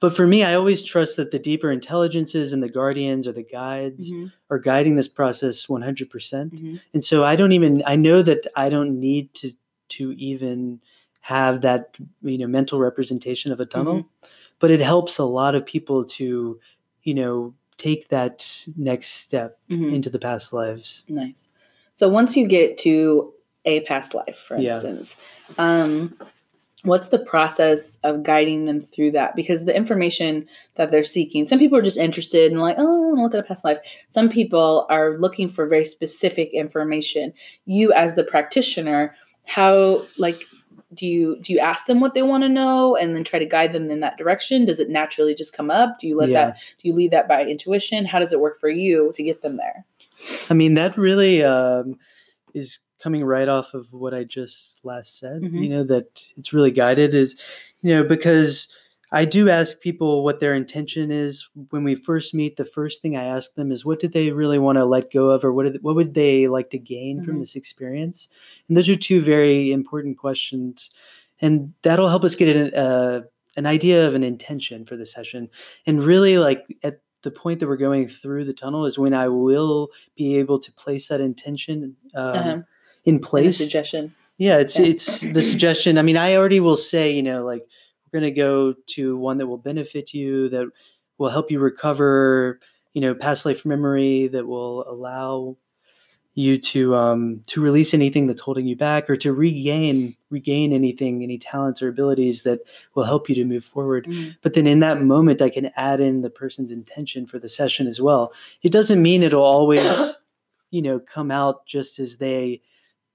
but 0.00 0.14
for 0.14 0.26
me, 0.26 0.42
I 0.42 0.54
always 0.54 0.82
trust 0.82 1.16
that 1.16 1.30
the 1.30 1.38
deeper 1.38 1.70
intelligences 1.70 2.52
and 2.52 2.60
the 2.62 2.68
guardians 2.68 3.28
or 3.28 3.32
the 3.32 3.44
guides 3.44 4.10
Mhm, 4.12 4.32
are 4.50 4.58
guiding 4.58 4.96
this 4.96 5.08
process 5.08 5.66
100%. 5.68 6.10
percent 6.10 6.54
mhm. 6.54 6.80
And 6.94 7.04
so 7.04 7.24
I 7.24 7.36
don't 7.36 7.52
even 7.52 7.82
I 7.86 7.96
know 7.96 8.22
that 8.22 8.46
I 8.56 8.68
don't 8.68 8.98
need 9.00 9.32
to 9.34 9.52
to 9.90 10.12
even 10.12 10.80
have 11.20 11.60
that 11.62 11.96
you 12.22 12.38
know 12.38 12.46
mental 12.48 12.78
representation 12.80 13.52
of 13.52 13.60
a 13.60 13.66
tunnel, 13.66 13.98
Mm-hmm. 13.98 14.26
But 14.62 14.70
it 14.70 14.80
helps 14.80 15.18
a 15.18 15.24
lot 15.24 15.56
of 15.56 15.66
people 15.66 16.04
to 16.04 16.58
you 17.02 17.14
know 17.14 17.52
take 17.78 18.08
that 18.08 18.64
next 18.76 19.08
step 19.08 19.58
Mhm. 19.68 19.92
into 19.92 20.08
the 20.08 20.18
past 20.20 20.52
lives. 20.52 21.02
Nice. 21.08 21.48
So 21.94 22.08
once 22.08 22.36
you 22.36 22.46
get 22.46 22.78
to 22.78 23.32
a 23.64 23.80
past 23.80 24.14
life, 24.14 24.36
for 24.36 24.56
Yeah. 24.56 24.74
instance, 24.74 25.16
um, 25.58 26.16
what's 26.84 27.08
the 27.08 27.18
process 27.18 27.98
of 28.04 28.22
guiding 28.22 28.66
them 28.66 28.80
through 28.80 29.10
that? 29.12 29.34
Because 29.34 29.64
the 29.64 29.74
information 29.76 30.46
that 30.76 30.90
they're 30.92 31.02
seeking, 31.04 31.44
some 31.46 31.58
people 31.58 31.76
are 31.76 31.82
just 31.82 31.98
interested 31.98 32.52
and 32.52 32.60
like, 32.60 32.76
oh, 32.78 32.82
I 32.82 33.06
want 33.08 33.16
to 33.18 33.22
look 33.22 33.34
at 33.34 33.40
a 33.40 33.48
past 33.48 33.64
life. 33.64 33.78
Some 34.10 34.28
people 34.28 34.86
are 34.88 35.18
looking 35.18 35.48
for 35.48 35.66
very 35.66 35.84
specific 35.84 36.52
information. 36.52 37.32
You, 37.66 37.92
as 37.92 38.14
the 38.14 38.24
practitioner, 38.24 39.14
how 39.44 40.02
like 40.18 40.44
do 40.94 41.06
you 41.06 41.38
do 41.42 41.52
you 41.52 41.58
ask 41.58 41.86
them 41.86 42.00
what 42.00 42.14
they 42.14 42.22
want 42.22 42.42
to 42.42 42.48
know 42.48 42.96
and 42.96 43.14
then 43.16 43.24
try 43.24 43.38
to 43.38 43.46
guide 43.46 43.72
them 43.72 43.90
in 43.90 44.00
that 44.00 44.18
direction? 44.18 44.64
Does 44.64 44.78
it 44.80 44.90
naturally 44.90 45.34
just 45.34 45.56
come 45.56 45.70
up? 45.70 45.98
Do 45.98 46.06
you 46.06 46.16
let 46.16 46.28
Yeah. 46.30 46.46
that? 46.46 46.58
Do 46.80 46.88
you 46.88 46.94
lead 46.94 47.10
that 47.12 47.28
by 47.28 47.44
intuition? 47.44 48.04
How 48.04 48.18
does 48.18 48.32
it 48.32 48.40
work 48.40 48.58
for 48.60 48.68
you 48.68 49.12
to 49.14 49.22
get 49.22 49.42
them 49.42 49.56
there? 49.56 49.84
I 50.50 50.54
mean 50.54 50.74
that 50.74 50.96
really 50.98 51.42
um, 51.42 51.98
is 52.54 52.80
coming 53.00 53.24
right 53.24 53.48
off 53.48 53.74
of 53.74 53.92
what 53.92 54.14
I 54.14 54.24
just 54.24 54.84
last 54.84 55.18
said. 55.18 55.42
Mhm. 55.42 55.62
You 55.62 55.68
know 55.70 55.84
that 55.84 56.22
it's 56.36 56.52
really 56.52 56.70
guided 56.70 57.14
is 57.14 57.36
you 57.82 57.94
know 57.94 58.04
because 58.04 58.68
I 59.14 59.26
do 59.26 59.50
ask 59.50 59.80
people 59.80 60.24
what 60.24 60.40
their 60.40 60.54
intention 60.54 61.10
is 61.12 61.48
when 61.70 61.84
we 61.84 61.94
first 61.94 62.32
meet. 62.32 62.56
The 62.56 62.64
first 62.64 63.02
thing 63.02 63.14
I 63.16 63.24
ask 63.24 63.54
them 63.54 63.70
is 63.70 63.84
what 63.84 64.00
did 64.00 64.12
they 64.12 64.30
really 64.30 64.58
want 64.58 64.78
to 64.78 64.84
let 64.86 65.12
go 65.12 65.28
of, 65.30 65.44
or 65.44 65.52
what 65.52 65.66
what 65.82 65.94
would 65.94 66.14
they 66.14 66.48
like 66.48 66.70
to 66.70 66.78
gain 66.78 67.22
from 67.22 67.36
Mhm. 67.36 67.40
this 67.40 67.54
experience? 67.54 68.28
And 68.68 68.76
those 68.76 68.88
are 68.88 68.96
two 68.96 69.20
very 69.20 69.70
important 69.70 70.16
questions, 70.18 70.90
and 71.40 71.74
that'll 71.82 72.08
help 72.08 72.24
us 72.24 72.34
get 72.34 72.56
an, 72.56 72.74
uh, 72.74 73.20
an 73.56 73.66
idea 73.66 74.08
of 74.08 74.14
an 74.14 74.22
intention 74.24 74.86
for 74.86 74.96
the 74.96 75.04
session. 75.06 75.50
And 75.86 76.02
really, 76.02 76.38
like 76.38 76.64
at 76.82 77.00
the 77.20 77.30
point 77.30 77.60
that 77.60 77.68
we're 77.68 77.76
going 77.76 78.08
through 78.08 78.44
the 78.46 78.54
tunnel 78.54 78.86
is 78.86 78.98
when 78.98 79.14
I 79.14 79.28
will 79.28 79.90
be 80.16 80.38
able 80.38 80.58
to 80.58 80.72
place 80.72 81.08
that 81.08 81.20
intention 81.20 81.96
um, 82.14 82.24
Uh-huh. 82.24 82.58
in 83.04 83.18
place. 83.20 83.58
suggestion. 83.58 84.14
Yeah, 84.38 84.56
it's 84.56 84.78
Yeah. 84.78 84.86
it's 84.86 85.20
the 85.20 85.42
suggestion. 85.42 85.98
I 85.98 86.02
mean, 86.02 86.16
I 86.16 86.34
already 86.36 86.58
will 86.60 86.78
say, 86.78 87.12
you 87.12 87.22
know, 87.22 87.44
like 87.44 87.64
we're 88.12 88.20
going 88.20 88.34
to 88.34 88.36
go 88.40 88.74
to 88.88 89.16
one 89.16 89.38
that 89.38 89.46
will 89.46 89.58
benefit 89.58 90.12
you, 90.12 90.48
that 90.50 90.66
will 91.18 91.30
help 91.30 91.50
you 91.50 91.58
recover, 91.60 92.60
you 92.92 93.00
know, 93.00 93.14
past 93.14 93.46
life 93.46 93.64
memory, 93.64 94.28
that 94.28 94.46
will 94.46 94.88
allow 94.88 95.56
you 96.34 96.56
to 96.56 96.94
um 96.96 97.42
to 97.46 97.60
release 97.60 97.92
anything 97.92 98.26
that's 98.26 98.40
holding 98.40 98.66
you 98.66 98.74
back 98.74 99.10
or 99.10 99.16
to 99.16 99.34
regain 99.34 100.16
regain 100.30 100.72
anything 100.72 101.22
any 101.22 101.36
talents 101.36 101.82
or 101.82 101.88
abilities 101.88 102.42
that 102.42 102.60
will 102.94 103.04
help 103.04 103.28
you 103.28 103.34
to 103.34 103.44
move 103.44 103.62
forward 103.62 104.06
Mhm. 104.06 104.34
but 104.40 104.54
then 104.54 104.66
in 104.66 104.80
that 104.80 105.02
moment 105.02 105.42
i 105.42 105.50
can 105.50 105.70
add 105.76 106.00
in 106.00 106.22
the 106.22 106.30
person's 106.30 106.70
intention 106.72 107.26
for 107.26 107.38
the 107.38 107.50
session 107.50 107.86
as 107.86 108.00
well 108.00 108.32
it 108.62 108.72
doesn't 108.72 109.02
mean 109.02 109.22
it'll 109.22 109.42
always 109.42 110.16
you 110.70 110.80
know 110.80 110.98
come 110.98 111.30
out 111.30 111.66
just 111.66 111.98
as 111.98 112.16
they 112.16 112.62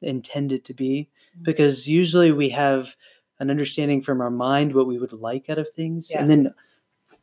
intend 0.03 0.51
it 0.51 0.63
to 0.65 0.75
be 0.75 1.09
Mhm. 1.39 1.43
because 1.43 1.87
usually 1.87 2.31
we 2.31 2.49
have 2.49 2.95
an 3.39 3.49
understanding 3.49 4.01
from 4.01 4.21
our 4.21 4.29
mind 4.31 4.73
what 4.73 4.87
we 4.87 4.97
would 4.97 5.13
like 5.13 5.49
out 5.49 5.57
of 5.59 5.69
things 5.69 6.09
Yeah. 6.09 6.21
and 6.21 6.29
then 6.29 6.53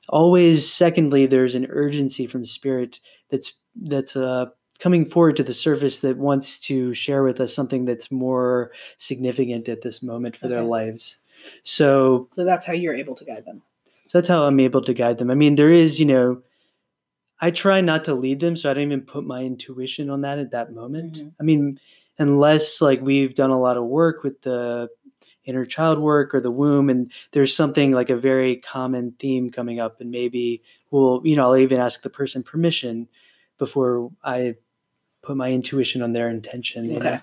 always 0.08 0.70
secondly 0.70 1.26
there's 1.26 1.54
an 1.54 1.66
urgency 1.70 2.26
from 2.26 2.44
spirit 2.46 3.00
that's 3.30 3.54
that's 3.76 4.16
uh 4.16 4.46
coming 4.80 5.04
forward 5.06 5.36
to 5.36 5.42
the 5.42 5.54
surface 5.54 6.00
that 6.00 6.16
wants 6.18 6.58
to 6.58 6.92
share 6.94 7.22
with 7.22 7.40
us 7.40 7.54
something 7.54 7.84
that's 7.84 8.10
more 8.10 8.70
significant 8.96 9.68
at 9.68 9.80
this 9.82 10.02
moment 10.02 10.36
for 10.36 10.48
their 10.48 10.62
lives 10.62 11.16
so 11.62 12.28
So 12.32 12.44
that's 12.44 12.64
how 12.66 12.72
you're 12.72 12.94
able 12.94 13.14
to 13.14 13.24
guide 13.24 13.44
them. 13.44 13.62
so 14.08 14.18
that's 14.18 14.28
how 14.28 14.42
I'm 14.44 14.60
able 14.60 14.82
to 14.82 14.94
guide 14.94 15.18
them. 15.18 15.30
I 15.30 15.34
mean, 15.34 15.56
there 15.56 15.70
is, 15.72 15.98
you 16.00 16.06
know, 16.06 16.42
I 17.40 17.50
try 17.50 17.80
not 17.80 18.04
to 18.04 18.14
lead 18.14 18.40
them, 18.40 18.56
so 18.56 18.70
I 18.70 18.74
don't 18.74 18.84
even 18.84 19.02
put 19.02 19.24
my 19.24 19.42
intuition 19.42 20.08
on 20.10 20.20
that 20.22 20.38
at 20.38 20.52
that 20.52 20.72
moment. 20.72 21.14
Mhm. 21.20 21.32
I 21.40 21.42
mean, 21.42 21.80
unless 22.18 22.80
like 22.80 23.00
we've 23.02 23.34
done 23.34 23.50
a 23.50 23.60
lot 23.60 23.76
of 23.76 23.84
work 23.84 24.22
with 24.22 24.40
the 24.42 24.88
inner 25.44 25.64
child 25.64 25.98
work 25.98 26.34
or 26.34 26.40
the 26.40 26.50
womb, 26.50 26.88
and 26.88 27.10
there's 27.32 27.54
something 27.54 27.92
like 27.92 28.10
a 28.10 28.16
very 28.16 28.56
common 28.56 29.12
theme 29.18 29.50
coming 29.50 29.80
up, 29.80 30.00
and 30.00 30.10
maybe 30.10 30.62
we'll, 30.90 31.20
you 31.24 31.36
know, 31.36 31.44
I'll 31.44 31.56
even 31.56 31.80
ask 31.80 32.02
the 32.02 32.10
person 32.10 32.42
permission 32.42 33.08
before 33.58 34.10
I 34.22 34.56
put 35.22 35.36
my 35.36 35.50
intuition 35.50 36.02
on 36.02 36.12
their 36.12 36.28
intention. 36.28 36.86
you 36.86 36.96
Okay. 36.96 37.10
know? 37.10 37.20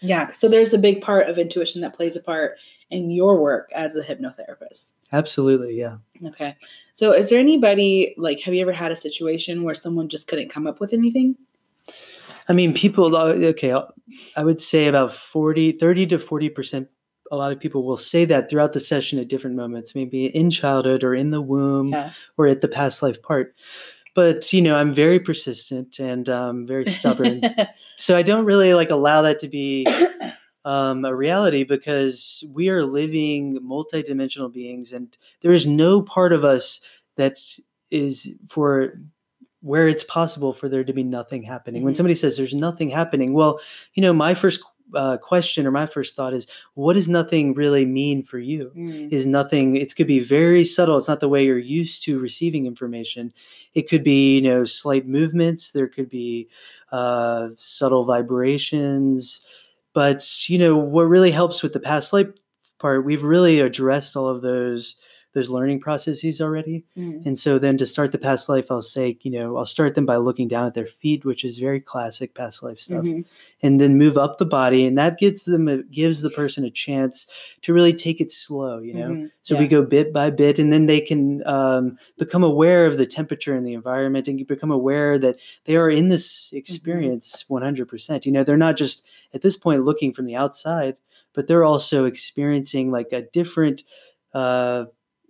Yeah. 0.00 0.32
So 0.32 0.48
there's 0.48 0.74
a 0.74 0.78
big 0.78 1.00
part 1.00 1.28
of 1.28 1.38
intuition 1.38 1.80
that 1.82 1.94
plays 1.94 2.16
a 2.16 2.20
part 2.20 2.56
in 2.90 3.10
your 3.10 3.40
work 3.40 3.70
as 3.74 3.94
a 3.94 4.02
hypnotherapist. 4.02 4.92
Absolutely, 5.12 5.78
yeah. 5.78 5.98
Okay. 6.26 6.56
So 6.94 7.12
is 7.12 7.30
there 7.30 7.38
anybody 7.38 8.14
like 8.18 8.40
have 8.40 8.52
you 8.52 8.62
ever 8.62 8.72
had 8.72 8.90
a 8.90 8.96
situation 8.96 9.62
where 9.62 9.74
someone 9.74 10.08
just 10.08 10.26
couldn't 10.26 10.48
come 10.50 10.66
up 10.66 10.80
with 10.80 10.92
anything? 10.92 11.36
I 12.48 12.52
mean, 12.52 12.74
people, 12.74 13.14
uh, 13.14 13.26
okay, 13.28 13.72
I 14.36 14.42
would 14.44 14.58
say 14.58 14.88
about 14.88 15.12
40, 15.12 15.72
30 15.72 16.06
to 16.08 16.18
40%. 16.18 16.88
A 17.32 17.36
lot 17.36 17.50
of 17.50 17.58
people 17.58 17.82
will 17.84 17.96
say 17.96 18.24
that 18.26 18.48
throughout 18.50 18.74
the 18.74 18.80
session 18.80 19.18
at 19.18 19.26
different 19.28 19.56
moments, 19.56 19.94
maybe 19.94 20.26
in 20.26 20.50
childhood 20.50 21.02
or 21.02 21.14
in 21.14 21.30
the 21.30 21.40
womb 21.40 21.88
Yeah. 21.88 22.10
or 22.36 22.46
at 22.46 22.60
the 22.60 22.68
past 22.68 23.02
life 23.02 23.22
part. 23.22 23.54
But, 24.14 24.52
you 24.52 24.60
know, 24.60 24.76
I'm 24.76 24.92
very 24.92 25.18
persistent 25.18 25.98
and 25.98 26.28
um, 26.28 26.66
very 26.66 26.84
stubborn. 26.84 27.42
so 27.96 28.14
I 28.14 28.20
don't 28.22 28.44
really 28.44 28.74
like 28.74 28.90
allow 28.90 29.22
that 29.22 29.40
to 29.40 29.48
be 29.48 29.86
um, 30.66 31.04
a 31.06 31.14
reality 31.16 31.64
because 31.64 32.44
we 32.52 32.68
are 32.68 32.84
living 32.84 33.58
multidimensional 33.64 34.52
beings 34.52 34.92
and 34.92 35.16
there 35.40 35.52
is 35.54 35.66
no 35.66 36.02
part 36.02 36.34
of 36.34 36.44
us 36.44 36.82
that 37.16 37.38
is 37.90 38.30
for 38.48 39.00
where 39.62 39.88
it's 39.88 40.04
possible 40.04 40.52
for 40.52 40.68
there 40.68 40.82
to 40.84 40.92
be 40.92 41.04
nothing 41.04 41.42
happening. 41.42 41.82
When 41.84 41.94
Mhm. 41.94 41.96
somebody 41.96 42.14
says 42.14 42.36
there's 42.36 42.52
nothing 42.54 42.90
happening, 42.90 43.32
well, 43.32 43.60
you 43.94 44.02
know, 44.02 44.12
my 44.12 44.34
first 44.34 44.60
uh, 44.94 45.16
question 45.18 45.66
or 45.66 45.70
my 45.70 45.86
first 45.86 46.16
thought 46.16 46.34
is, 46.34 46.46
what 46.74 46.94
does 46.94 47.08
nothing 47.08 47.54
really 47.54 47.84
mean 47.84 48.22
for 48.22 48.38
you? 48.38 48.72
Mm. 48.76 49.12
Is 49.12 49.26
nothing? 49.26 49.76
It 49.76 49.94
could 49.96 50.06
be 50.06 50.20
very 50.20 50.64
subtle. 50.64 50.98
It's 50.98 51.08
not 51.08 51.20
the 51.20 51.28
way 51.28 51.44
you're 51.44 51.58
used 51.58 52.02
to 52.04 52.18
receiving 52.18 52.66
information. 52.66 53.32
It 53.74 53.88
could 53.88 54.04
be, 54.04 54.36
you 54.36 54.42
know, 54.42 54.64
slight 54.64 55.06
movements. 55.06 55.72
There 55.72 55.88
could 55.88 56.08
be 56.08 56.48
uh, 56.90 57.48
subtle 57.56 58.04
vibrations. 58.04 59.40
But 59.94 60.48
you 60.48 60.58
know, 60.58 60.76
what 60.76 61.04
really 61.04 61.30
helps 61.30 61.62
with 61.62 61.72
the 61.72 61.80
past 61.80 62.12
life 62.12 62.28
part, 62.78 63.04
we've 63.04 63.22
really 63.22 63.60
addressed 63.60 64.16
all 64.16 64.28
of 64.28 64.42
those 64.42 64.96
those 65.34 65.48
learning 65.48 65.80
processes 65.80 66.40
already. 66.40 66.84
Mm. 66.96 67.24
And 67.24 67.38
so 67.38 67.58
then 67.58 67.78
to 67.78 67.86
start 67.86 68.12
the 68.12 68.18
past 68.18 68.48
life, 68.48 68.70
I'll 68.70 68.82
say, 68.82 69.16
you 69.22 69.30
know, 69.30 69.56
I'll 69.56 69.66
start 69.66 69.94
them 69.94 70.04
by 70.06 70.16
looking 70.16 70.48
down 70.48 70.66
at 70.66 70.74
their 70.74 70.86
feet, 70.86 71.24
which 71.24 71.44
is 71.44 71.58
very 71.58 71.80
classic 71.80 72.34
past 72.34 72.62
life 72.62 72.78
stuff, 72.78 73.04
Mhm. 73.04 73.24
and 73.62 73.80
then 73.80 73.96
move 73.96 74.18
up 74.18 74.38
the 74.38 74.44
body, 74.44 74.84
and 74.84 74.98
that 74.98 75.18
gives 75.18 75.44
them 75.44 75.68
a, 75.68 75.82
gives 75.84 76.20
the 76.20 76.30
person 76.30 76.64
a 76.64 76.70
chance 76.70 77.26
to 77.62 77.72
really 77.72 77.94
take 77.94 78.20
it 78.20 78.30
slow, 78.30 78.78
you 78.78 78.92
know. 78.94 79.10
Mhm. 79.10 79.30
So 79.42 79.54
Yeah. 79.54 79.60
we 79.60 79.68
go 79.68 79.82
bit 79.84 80.12
by 80.12 80.30
bit, 80.30 80.58
and 80.58 80.72
then 80.72 80.86
they 80.86 81.00
can 81.00 81.42
um, 81.46 81.98
become 82.18 82.44
aware 82.44 82.86
of 82.86 82.98
the 82.98 83.06
temperature 83.06 83.54
and 83.54 83.66
the 83.66 83.74
environment, 83.74 84.28
and 84.28 84.46
become 84.46 84.70
aware 84.70 85.18
that 85.18 85.36
they 85.64 85.76
are 85.76 85.90
in 85.90 86.08
this 86.08 86.48
Mm-hmm. 86.48 86.56
experience 86.58 87.44
100%. 87.48 88.26
You 88.26 88.32
know, 88.32 88.44
they're 88.44 88.56
not 88.56 88.76
just 88.76 89.04
at 89.32 89.42
this 89.42 89.56
point 89.56 89.84
looking 89.84 90.12
from 90.12 90.26
the 90.26 90.36
outside, 90.36 91.00
but 91.32 91.46
they're 91.46 91.64
also 91.64 92.04
experiencing 92.04 92.90
like 92.90 93.12
a 93.12 93.22
different. 93.22 93.84
Uh, 94.34 94.86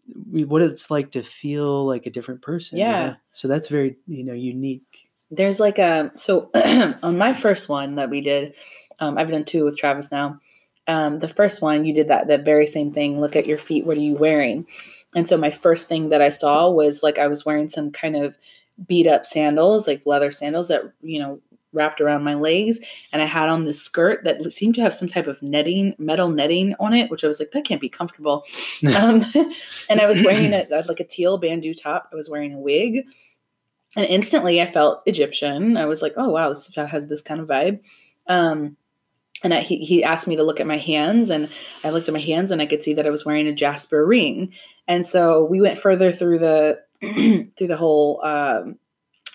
what 0.06 0.62
it's 0.62 0.90
like 0.90 1.12
to 1.12 1.22
feel 1.22 1.86
like 1.86 2.06
a 2.06 2.10
different 2.10 2.42
person. 2.42 2.78
you 2.78 2.84
Yeah. 2.84 3.06
know? 3.06 3.16
So 3.32 3.48
that's 3.48 3.68
very, 3.68 3.96
you 4.06 4.24
know, 4.24 4.32
unique. 4.32 5.08
There's 5.30 5.60
like 5.60 5.78
a 5.78 6.12
so 6.14 6.50
on 7.02 7.16
my 7.18 7.34
first 7.34 7.68
one 7.68 7.94
that 7.96 8.10
we 8.10 8.20
did, 8.20 8.54
um, 8.98 9.16
I've 9.16 9.30
done 9.30 9.44
two 9.44 9.64
with 9.64 9.78
Travis 9.78 10.10
now. 10.10 10.40
Um, 10.88 11.20
the 11.20 11.28
first 11.28 11.62
one 11.62 11.84
you 11.84 11.94
did 11.94 12.08
that 12.08 12.26
that 12.26 12.44
very 12.44 12.66
same 12.66 12.92
thing. 12.92 13.20
Look 13.20 13.36
at 13.36 13.46
your 13.46 13.58
feet. 13.58 13.86
What 13.86 13.96
are 13.96 14.00
you 14.00 14.14
wearing? 14.14 14.66
And 15.14 15.28
so 15.28 15.36
my 15.36 15.50
first 15.50 15.88
thing 15.88 16.08
that 16.08 16.22
I 16.22 16.30
saw 16.30 16.70
was 16.70 17.02
like 17.02 17.18
I 17.18 17.28
was 17.28 17.44
wearing 17.46 17.70
some 17.70 17.90
kind 17.92 18.16
of 18.16 18.36
beat 18.86 19.06
up 19.06 19.24
sandals, 19.24 19.86
like 19.86 20.02
leather 20.06 20.32
sandals 20.32 20.68
that 20.68 20.82
you 21.02 21.20
know 21.20 21.40
wrapped 21.72 22.00
around 22.00 22.24
my 22.24 22.34
legs, 22.34 22.78
and 23.12 23.22
I 23.22 23.26
had 23.26 23.48
on 23.48 23.64
this 23.64 23.80
skirt 23.80 24.24
that 24.24 24.52
seemed 24.52 24.74
to 24.76 24.80
have 24.82 24.94
some 24.94 25.08
type 25.08 25.26
of 25.26 25.42
netting, 25.42 25.94
metal 25.98 26.28
netting 26.28 26.74
on 26.78 26.94
it, 26.94 27.10
which 27.10 27.24
I 27.24 27.28
was 27.28 27.38
like 27.38 27.52
that 27.52 27.64
can't 27.64 27.80
be 27.80 27.88
comfortable. 27.88 28.44
um, 28.96 29.24
and 29.88 30.00
I 30.00 30.06
was 30.06 30.22
wearing 30.22 30.52
a, 30.52 30.66
like 30.88 31.00
a 31.00 31.04
teal 31.04 31.38
bandeau 31.38 31.72
top. 31.72 32.10
I 32.12 32.16
was 32.16 32.30
wearing 32.30 32.54
a 32.54 32.58
wig. 32.58 33.06
And 33.94 34.06
instantly 34.06 34.62
I 34.62 34.70
felt 34.70 35.02
Egyptian. 35.04 35.76
I 35.76 35.84
was 35.84 36.00
like, 36.00 36.14
oh, 36.16 36.30
wow, 36.30 36.48
this 36.48 36.74
has 36.74 37.08
this 37.08 37.20
kind 37.20 37.40
of 37.40 37.46
vibe. 37.46 37.80
Um, 38.26 38.76
and 39.44 39.52
I, 39.52 39.60
he, 39.60 39.78
he 39.78 40.04
asked 40.04 40.26
me 40.26 40.36
to 40.36 40.44
look 40.44 40.60
at 40.60 40.66
my 40.66 40.78
hands, 40.78 41.30
and 41.30 41.48
I 41.82 41.90
looked 41.90 42.08
at 42.08 42.14
my 42.14 42.20
hands, 42.20 42.50
and 42.50 42.62
I 42.62 42.66
could 42.66 42.84
see 42.84 42.94
that 42.94 43.06
I 43.06 43.10
was 43.10 43.24
wearing 43.24 43.48
a 43.48 43.52
jasper 43.52 44.06
ring. 44.06 44.52
And 44.86 45.06
so 45.06 45.44
we 45.44 45.60
went 45.60 45.78
further 45.78 46.12
through 46.12 46.38
the 46.38 46.80
through 47.00 47.66
the 47.66 47.76
whole 47.76 48.24
um, 48.24 48.78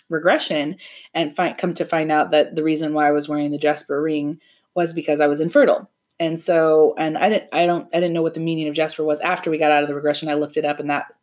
regression 0.09 0.77
and 1.13 1.35
find, 1.35 1.57
come 1.57 1.73
to 1.75 1.85
find 1.85 2.11
out 2.11 2.31
that 2.31 2.55
the 2.55 2.63
reason 2.63 2.93
why 2.93 3.07
I 3.07 3.11
was 3.11 3.27
wearing 3.27 3.51
the 3.51 3.57
Jasper 3.57 4.01
ring 4.01 4.39
was 4.75 4.93
because 4.93 5.21
I 5.21 5.27
was 5.27 5.41
infertile. 5.41 5.89
And 6.19 6.39
so, 6.39 6.95
and 6.97 7.17
I 7.17 7.29
didn't, 7.29 7.49
I 7.53 7.65
don't, 7.65 7.87
I 7.93 7.99
didn't 7.99 8.13
know 8.13 8.21
what 8.21 8.33
the 8.33 8.39
meaning 8.39 8.67
of 8.67 8.75
Jasper 8.75 9.03
was 9.03 9.19
after 9.19 9.51
we 9.51 9.57
got 9.57 9.71
out 9.71 9.83
of 9.83 9.89
the 9.89 9.95
regression. 9.95 10.29
I 10.29 10.33
looked 10.33 10.57
it 10.57 10.65
up, 10.65 10.79
and 10.79 10.89
that 10.89 11.13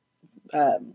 um, 0.52 0.94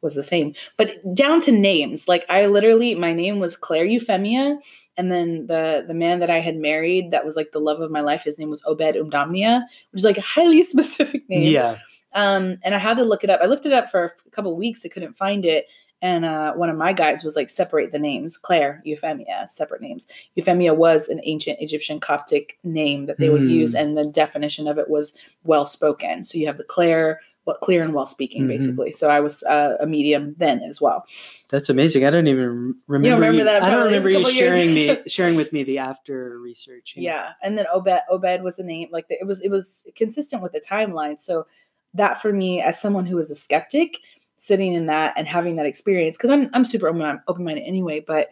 was 0.00 0.14
the 0.14 0.22
same. 0.22 0.54
But 0.78 0.96
down 1.14 1.40
to 1.42 1.52
names, 1.52 2.08
like 2.08 2.24
I 2.30 2.46
literally, 2.46 2.94
my 2.94 3.12
name 3.12 3.38
was 3.38 3.56
Claire 3.56 3.84
Euphemia, 3.84 4.58
and 4.96 5.12
then 5.12 5.46
the 5.48 5.84
the 5.86 5.92
man 5.92 6.20
that 6.20 6.30
I 6.30 6.40
had 6.40 6.56
married, 6.56 7.10
that 7.10 7.26
was 7.26 7.36
like 7.36 7.52
the 7.52 7.60
love 7.60 7.80
of 7.80 7.90
my 7.90 8.00
life. 8.00 8.24
His 8.24 8.38
name 8.38 8.48
was 8.48 8.62
Obed 8.64 8.96
Umdamnia, 8.96 9.64
which 9.92 10.00
is 10.00 10.04
like 10.04 10.18
a 10.18 10.22
highly 10.22 10.62
specific 10.74 11.28
name. 11.28 11.52
Yeah. 11.52 11.78
Um, 12.14 12.56
and 12.62 12.74
I 12.74 12.78
had 12.78 12.96
to 12.96 13.04
look 13.04 13.22
it 13.22 13.28
up. 13.28 13.40
I 13.42 13.46
looked 13.46 13.66
it 13.66 13.72
up 13.74 13.90
for 13.90 14.14
a 14.26 14.30
couple 14.30 14.56
weeks. 14.56 14.82
I 14.84 14.88
couldn't 14.88 15.18
find 15.18 15.44
it. 15.44 15.66
And 16.06 16.24
uh, 16.24 16.52
one 16.54 16.70
of 16.70 16.76
my 16.76 16.92
guides 16.92 17.24
was 17.24 17.34
like, 17.34 17.50
separate 17.50 17.90
the 17.90 17.98
names. 17.98 18.38
Claire, 18.38 18.80
Euphemia, 18.84 19.46
separate 19.48 19.82
names. 19.82 20.06
Euphemia 20.36 20.72
was 20.72 21.08
an 21.08 21.20
ancient 21.24 21.58
Egyptian 21.60 21.98
Coptic 21.98 22.58
name 22.62 23.06
that 23.06 23.18
they 23.18 23.28
would 23.28 23.42
Mm. 23.42 23.50
use, 23.50 23.74
and 23.74 23.96
the 23.98 24.06
definition 24.06 24.68
of 24.68 24.78
it 24.78 24.88
was 24.88 25.12
well 25.42 25.66
spoken. 25.66 26.22
So 26.22 26.38
you 26.38 26.46
have 26.46 26.58
the 26.58 26.64
Claire, 26.64 27.20
what 27.42 27.60
clear 27.60 27.82
and 27.82 27.92
well 27.94 28.06
speaking, 28.06 28.44
Mhm. 28.44 28.48
basically. 28.48 28.90
So 28.92 29.08
I 29.08 29.18
was 29.20 29.42
uh, 29.44 29.76
a 29.80 29.86
medium 29.86 30.34
then 30.38 30.60
as 30.62 30.80
well. 30.80 31.04
That's 31.48 31.68
amazing. 31.68 32.04
I 32.04 32.10
don't 32.10 32.26
even 32.28 32.74
remember. 32.86 33.14
remember 33.20 33.44
that 33.44 33.62
I 33.62 33.70
don't 33.70 33.78
probably. 33.90 33.96
It's 33.96 34.04
a 34.04 34.08
remember 34.08 34.30
you 34.30 34.36
sharing 34.38 34.74
me 34.74 34.98
sharing 35.08 35.34
with 35.36 35.52
me 35.52 35.62
the 35.64 35.78
after 35.78 36.38
research. 36.40 36.94
you. 36.96 37.02
Yeah, 37.02 37.30
and 37.42 37.56
then 37.58 37.66
Obed 37.72 38.00
Obed 38.10 38.42
was 38.42 38.58
a 38.60 38.64
name 38.64 38.88
like 38.92 39.06
it 39.10 39.26
was 39.26 39.40
it 39.42 39.50
was 39.50 39.84
consistent 39.96 40.42
with 40.42 40.52
the 40.52 40.60
timeline. 40.60 41.20
So 41.20 41.46
that 41.94 42.20
for 42.20 42.32
me, 42.32 42.60
as 42.60 42.80
someone 42.80 43.06
who 43.06 43.18
is 43.18 43.30
a 43.30 43.34
skeptic, 43.34 43.98
sitting 44.36 44.74
in 44.74 44.86
that 44.86 45.14
and 45.16 45.26
having 45.26 45.56
that 45.56 45.66
experience, 45.66 46.16
because 46.16 46.30
I'm 46.30 46.50
I'm 46.52 46.64
super 46.64 46.88
open 46.88 47.20
open 47.28 47.44
minded 47.44 47.64
anyway. 47.66 48.00
But 48.06 48.28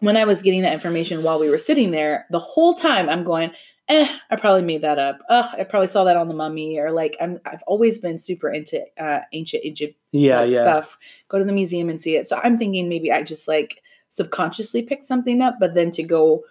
when 0.00 0.16
I 0.16 0.24
was 0.24 0.42
getting 0.42 0.62
that 0.62 0.72
information 0.72 1.22
while 1.22 1.38
we 1.38 1.48
were 1.50 1.58
sitting 1.58 1.90
there, 1.90 2.26
the 2.30 2.38
whole 2.38 2.74
time 2.74 3.08
I'm 3.08 3.22
going, 3.24 3.52
eh, 3.88 4.06
I 4.30 4.36
probably 4.36 4.62
made 4.62 4.82
that 4.82 4.98
up. 4.98 5.20
Ugh, 5.28 5.54
I 5.58 5.64
probably 5.64 5.86
saw 5.86 6.04
that 6.04 6.16
on 6.16 6.28
the 6.28 6.34
Mummy, 6.34 6.78
or 6.78 6.90
like 6.90 7.16
I'm 7.20 7.40
I've 7.46 7.62
always 7.66 7.98
been 7.98 8.18
super 8.18 8.50
into 8.52 8.82
uh, 8.98 9.20
ancient 9.32 9.64
Egypt 9.64 9.96
Yeah. 10.12 10.40
like, 10.40 10.52
yeah. 10.52 10.62
stuff. 10.62 10.98
Go 11.28 11.38
to 11.38 11.44
the 11.44 11.52
museum 11.52 11.88
and 11.88 12.00
see 12.02 12.16
it. 12.16 12.28
So 12.28 12.40
I'm 12.42 12.58
thinking 12.58 12.88
maybe 12.88 13.12
I 13.12 13.22
just 13.22 13.46
like 13.46 13.80
subconsciously 14.08 14.82
picked 14.82 15.06
something 15.06 15.40
up, 15.40 15.56
but 15.60 15.74
then 15.74 15.90
to 15.92 16.02
go 16.02 16.44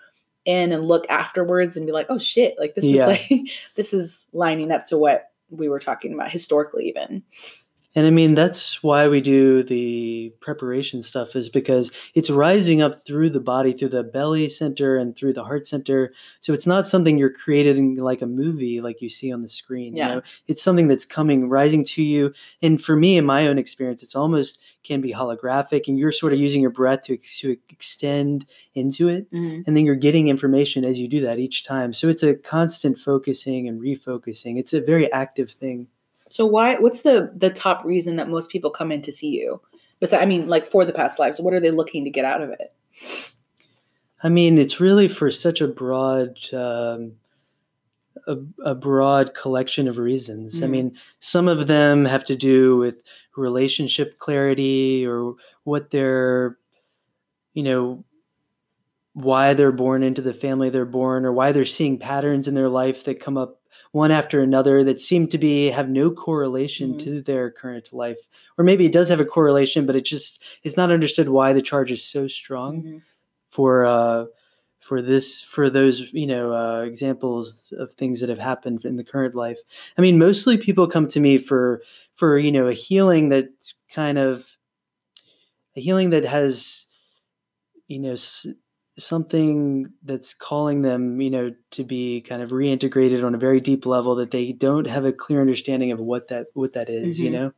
in 0.45 0.71
and 0.71 0.87
look 0.87 1.05
afterwards 1.09 1.77
and 1.77 1.85
be 1.85 1.91
like, 1.91 2.07
oh 2.09 2.17
shit, 2.17 2.55
like 2.57 2.73
this 2.75 2.85
Yeah. 2.85 3.01
is 3.01 3.07
like 3.07 3.41
this 3.75 3.93
is 3.93 4.27
lining 4.33 4.71
up 4.71 4.85
to 4.85 4.97
what 4.97 5.27
we 5.49 5.67
were 5.67 5.79
talking 5.79 6.13
about 6.13 6.31
historically 6.31 6.87
even. 6.87 7.23
And 7.93 8.07
I 8.07 8.09
mean, 8.09 8.35
that's 8.35 8.81
why 8.81 9.07
we 9.07 9.19
do 9.19 9.63
the 9.63 10.33
preparation 10.39 11.03
stuff, 11.03 11.35
is 11.35 11.49
because 11.49 11.91
it's 12.13 12.29
rising 12.29 12.81
up 12.81 13.03
through 13.03 13.31
the 13.31 13.39
body, 13.41 13.73
through 13.73 13.89
the 13.89 14.03
belly 14.03 14.47
center 14.47 14.97
and 14.97 15.15
through 15.15 15.33
the 15.33 15.43
heart 15.43 15.67
center. 15.67 16.13
So 16.39 16.53
it's 16.53 16.67
not 16.67 16.87
something 16.87 17.17
you're 17.17 17.29
created 17.29 17.77
in 17.77 17.95
like 17.95 18.21
a 18.21 18.27
movie, 18.27 18.81
like 18.81 19.01
you 19.01 19.09
see 19.09 19.31
on 19.33 19.41
the 19.41 19.49
screen. 19.49 19.95
Yeah. 19.95 20.07
You 20.07 20.15
know, 20.15 20.21
it's 20.47 20.61
something 20.61 20.87
that's 20.87 21.05
coming, 21.05 21.49
rising 21.49 21.83
to 21.85 22.01
you. 22.01 22.33
And 22.61 22.81
for 22.81 22.95
me, 22.95 23.17
in 23.17 23.25
my 23.25 23.47
own 23.47 23.57
experience, 23.57 24.03
it's 24.03 24.15
almost 24.15 24.59
can 24.83 24.99
be 24.99 25.11
holographic, 25.11 25.87
and 25.87 25.99
you're 25.99 26.11
sort 26.11 26.33
of 26.33 26.39
using 26.39 26.59
your 26.59 26.71
breath 26.71 27.03
to, 27.03 27.13
ex- 27.13 27.39
to 27.39 27.55
extend 27.69 28.47
into 28.73 29.09
it. 29.09 29.31
Mm-hmm. 29.31 29.61
and 29.67 29.77
then 29.77 29.85
you're 29.85 29.95
getting 29.95 30.27
information 30.27 30.85
as 30.85 30.99
you 30.99 31.07
do 31.07 31.21
that 31.21 31.39
each 31.39 31.63
time 31.63 31.93
so 31.93 32.09
it's 32.09 32.23
a 32.23 32.35
constant 32.35 32.97
focusing 32.97 33.67
and 33.67 33.81
refocusing 33.81 34.57
it's 34.59 34.73
a 34.73 34.81
very 34.81 35.11
active 35.11 35.51
thing 35.51 35.87
So 36.31 36.45
why 36.45 36.77
what's 36.79 37.01
the 37.03 37.31
the 37.35 37.49
top 37.49 37.83
reason 37.85 38.15
that 38.15 38.29
most 38.29 38.49
people 38.49 38.71
come 38.71 38.91
in 38.91 39.01
to 39.03 39.11
see 39.11 39.29
you? 39.29 39.61
Besides 39.99 40.23
I 40.23 40.25
mean 40.25 40.47
like 40.47 40.65
for 40.65 40.85
the 40.85 40.93
past 40.93 41.19
lives, 41.19 41.39
what 41.39 41.53
are 41.53 41.59
they 41.59 41.71
looking 41.71 42.03
to 42.05 42.09
get 42.09 42.25
out 42.25 42.41
of 42.41 42.49
it? 42.51 42.73
i 44.23 44.29
mean 44.29 44.57
it's 44.59 44.79
really 44.79 45.07
for 45.07 45.31
such 45.31 45.61
a 45.61 45.67
broad 45.67 46.37
um, 46.53 47.13
a, 48.27 48.35
a 48.65 48.75
broad 48.75 49.33
collection 49.33 49.87
of 49.87 49.97
reasons 49.97 50.61
i 50.61 50.65
Mhm. 50.67 50.69
mean 50.69 50.97
some 51.19 51.47
of 51.47 51.67
them 51.67 52.05
have 52.05 52.25
to 52.25 52.35
do 52.35 52.77
with 52.77 53.01
relationship 53.37 54.19
clarity 54.19 55.05
or 55.07 55.33
what 55.63 55.89
they're 55.91 56.57
you 57.53 57.63
know 57.63 58.03
why 59.13 59.53
they're 59.53 59.71
born 59.71 60.03
into 60.03 60.21
the 60.21 60.33
family 60.33 60.69
they're 60.69 60.85
born 60.85 61.25
or 61.25 61.31
why 61.31 61.51
they're 61.51 61.65
seeing 61.65 61.97
patterns 61.97 62.47
in 62.47 62.53
their 62.53 62.69
life 62.69 63.05
that 63.05 63.19
come 63.19 63.37
up 63.37 63.60
one 63.91 64.11
after 64.11 64.41
another 64.41 64.83
that 64.83 65.01
seem 65.01 65.27
to 65.27 65.37
be 65.37 65.69
have 65.69 65.89
no 65.89 66.11
correlation 66.11 66.93
Mhm. 66.93 66.99
to 66.99 67.21
their 67.21 67.51
current 67.51 67.91
life 67.93 68.19
or 68.57 68.63
maybe 68.63 68.85
it 68.85 68.91
does 68.93 69.09
have 69.09 69.19
a 69.19 69.25
correlation 69.25 69.85
but 69.85 69.95
it 69.95 70.05
just 70.05 70.41
it's 70.63 70.77
not 70.77 70.91
understood 70.91 71.29
why 71.29 71.51
the 71.53 71.61
charge 71.61 71.91
is 71.91 72.03
so 72.03 72.27
strong 72.27 72.83
Mhm. 72.83 73.01
for 73.49 73.85
uh 73.85 74.25
for 74.79 75.01
this 75.01 75.41
for 75.41 75.69
those 75.69 76.11
you 76.13 76.25
know 76.25 76.53
uh, 76.53 76.81
examples 76.83 77.71
of 77.77 77.93
things 77.93 78.19
that 78.19 78.29
have 78.29 78.39
happened 78.39 78.83
in 78.85 78.95
the 78.95 79.03
current 79.03 79.35
life 79.35 79.59
i 79.97 80.01
mean 80.01 80.17
mostly 80.17 80.57
people 80.57 80.87
come 80.87 81.07
to 81.07 81.19
me 81.19 81.37
for 81.37 81.81
for 82.15 82.37
you 82.39 82.51
know 82.51 82.67
a 82.67 82.73
healing 82.73 83.29
that 83.29 83.49
kind 83.93 84.17
of 84.17 84.57
a 85.75 85.81
healing 85.81 86.09
that 86.11 86.25
has 86.25 86.85
you 87.87 87.99
know 87.99 88.13
s- 88.13 88.47
something 88.97 89.89
that's 90.03 90.33
calling 90.33 90.81
them 90.81 91.21
you 91.21 91.29
know 91.29 91.51
to 91.71 91.83
be 91.83 92.21
kind 92.21 92.41
of 92.41 92.51
reintegrated 92.51 93.23
on 93.25 93.33
a 93.33 93.37
very 93.37 93.59
deep 93.61 93.85
level 93.85 94.15
that 94.15 94.31
they 94.31 94.51
don't 94.51 94.85
have 94.87 95.05
a 95.05 95.13
clear 95.13 95.41
understanding 95.41 95.91
of 95.91 95.99
what 95.99 96.27
that 96.27 96.47
what 96.53 96.73
that 96.73 96.89
is, 96.89 97.21
you 97.21 97.29
Mhm. 97.29 97.33
know 97.33 97.51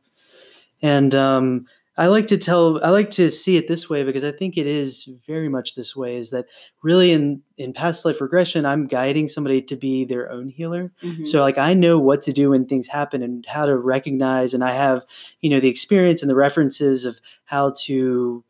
and 0.82 1.14
um 1.14 1.66
I 1.96 2.08
like 2.08 2.26
to 2.28 2.38
tell 2.38 2.82
I 2.84 2.90
like 2.90 3.10
to 3.12 3.30
see 3.30 3.56
it 3.56 3.68
this 3.68 3.88
way 3.88 4.02
because 4.02 4.24
I 4.24 4.32
think 4.32 4.56
it 4.56 4.66
is 4.66 5.08
very 5.28 5.48
much 5.48 5.74
this 5.76 5.94
way 5.94 6.16
is 6.16 6.30
that 6.30 6.46
really 6.82 7.12
in 7.12 7.42
in 7.56 7.72
past 7.72 8.04
life 8.04 8.20
regression 8.20 8.66
I'm 8.66 8.86
guiding 8.88 9.28
somebody 9.28 9.62
to 9.62 9.76
be 9.76 10.04
their 10.04 10.30
own 10.30 10.48
healer. 10.48 10.92
Mhm. 11.02 11.24
So 11.26 11.40
like 11.40 11.58
I 11.58 11.72
know 11.74 11.98
what 12.00 12.22
to 12.22 12.32
do 12.32 12.50
when 12.50 12.66
things 12.66 12.88
happen 12.88 13.22
and 13.22 13.46
how 13.46 13.66
to 13.66 13.76
recognize 13.76 14.54
and 14.54 14.64
I 14.64 14.72
have, 14.72 15.04
you 15.40 15.50
know, 15.50 15.60
the 15.60 15.68
experience 15.68 16.22
and 16.22 16.30
the 16.30 16.34
references 16.36 17.04
of 17.04 17.20
how 17.44 17.74
to, 17.84 18.44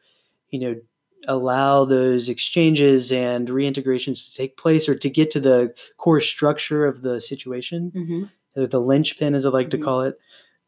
you 0.51 0.59
know, 0.61 0.75
allow 1.28 1.84
those 1.84 2.28
exchanges 2.28 3.10
and 3.12 3.48
reintegrations 3.48 4.28
to 4.30 4.34
take 4.37 4.56
place 4.56 4.88
or 4.88 4.94
to 4.94 5.10
get 5.10 5.30
to 5.32 5.40
the 5.40 5.74
core 5.98 6.20
structure 6.20 6.87
of 6.87 7.02
the 7.02 7.20
situation 7.20 7.92
Mhm. 7.94 8.30
or 8.56 8.66
the 8.66 8.80
linchpin 8.80 9.34
as 9.34 9.44
I 9.46 9.50
like 9.50 9.68
Mhm. 9.68 9.70
to 9.72 9.78
call 9.78 10.00
it. 10.02 10.18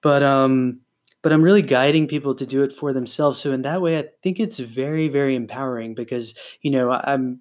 But 0.03 0.23
um 0.23 0.81
but 1.23 1.33
I'm 1.33 1.43
really 1.43 1.63
guiding 1.63 2.07
people 2.07 2.35
to 2.37 2.47
do 2.47 2.63
it 2.63 2.73
for 2.73 2.93
themselves. 2.93 3.41
So 3.41 3.51
in 3.53 3.63
that 3.63 3.83
way 3.83 3.99
I 3.99 4.05
think 4.23 4.39
it's 4.39 4.59
very 4.59 5.09
very 5.09 5.35
empowering 5.35 5.95
because 5.95 6.35
you 6.63 6.71
know 6.71 6.91
I'm 6.91 7.41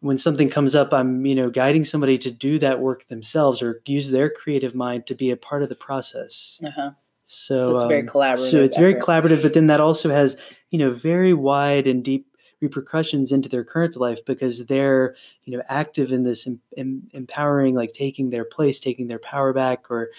when 0.00 0.18
something 0.18 0.50
comes 0.50 0.74
up 0.74 0.92
I'm 0.92 1.24
you 1.24 1.34
know 1.34 1.48
guiding 1.50 1.84
somebody 1.84 2.18
to 2.18 2.30
do 2.30 2.58
that 2.58 2.80
work 2.80 3.06
themselves 3.06 3.62
or 3.62 3.80
use 3.86 4.10
their 4.10 4.28
creative 4.28 4.74
mind 4.74 5.06
to 5.06 5.14
be 5.14 5.30
a 5.30 5.36
part 5.36 5.62
of 5.62 5.68
the 5.68 5.74
process. 5.76 6.60
Uh-huh. 6.62 6.90
So, 7.26 7.64
So 7.64 7.70
it's 7.78 7.88
very 7.88 8.00
um, 8.02 8.06
collaborative. 8.06 8.50
so 8.50 8.62
it's 8.62 8.76
very 8.76 8.94
collaborative, 8.94 9.40
but 9.42 9.54
then 9.54 9.68
that 9.68 9.80
also 9.80 10.10
has 10.10 10.36
you 10.74 10.78
know 10.78 10.90
very 10.90 11.32
wide 11.32 11.86
and 11.86 12.02
deep 12.02 12.26
repercussions 12.60 13.30
into 13.30 13.48
their 13.48 13.62
current 13.62 13.94
life 13.94 14.24
because 14.24 14.66
they're 14.66 15.14
you 15.44 15.56
know 15.56 15.62
active 15.68 16.10
in 16.10 16.24
this 16.24 16.48
em- 16.48 16.60
em- 16.76 17.08
empowering, 17.12 17.76
like 17.76 17.92
taking 17.92 18.30
their 18.30 18.44
place, 18.44 18.80
taking 18.80 19.06
their 19.06 19.20
power 19.20 19.52
back, 19.52 19.88
or 19.88 20.10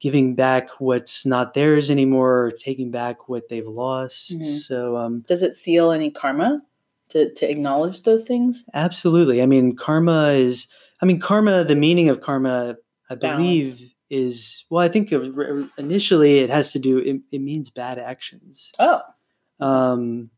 giving 0.00 0.34
back 0.34 0.68
what's 0.80 1.24
not 1.24 1.54
theirs 1.54 1.90
anymore, 1.90 2.46
or 2.46 2.50
taking 2.50 2.90
back 2.90 3.28
what 3.28 3.48
they've 3.48 3.68
lost. 3.68 4.32
Mhm. 4.36 4.58
So 4.58 4.96
um, 4.96 5.20
Does 5.28 5.44
it 5.44 5.54
seal 5.54 5.92
any 5.92 6.10
karma 6.10 6.60
to, 7.10 7.32
to 7.34 7.48
acknowledge 7.48 8.02
those 8.02 8.24
things? 8.24 8.64
Absolutely. 8.74 9.40
I 9.42 9.46
mean, 9.46 9.76
karma 9.76 10.30
is, 10.32 10.66
I 11.00 11.06
mean, 11.06 11.20
karma, 11.20 11.64
the 11.64 11.76
meaning 11.76 12.08
of 12.08 12.20
karma, 12.20 12.74
I 13.08 13.14
Balance. 13.14 13.38
believe, 13.38 13.90
is, 14.10 14.64
well, 14.70 14.82
I 14.84 14.88
think 14.88 15.12
of, 15.12 15.22
initially 15.78 16.38
it 16.40 16.50
has 16.50 16.72
to 16.72 16.78
do, 16.78 16.98
it, 16.98 17.20
it 17.30 17.40
means 17.40 17.70
bad 17.70 17.96
actions. 17.98 18.72
Oh. 18.78 19.00
Um, 19.64 20.30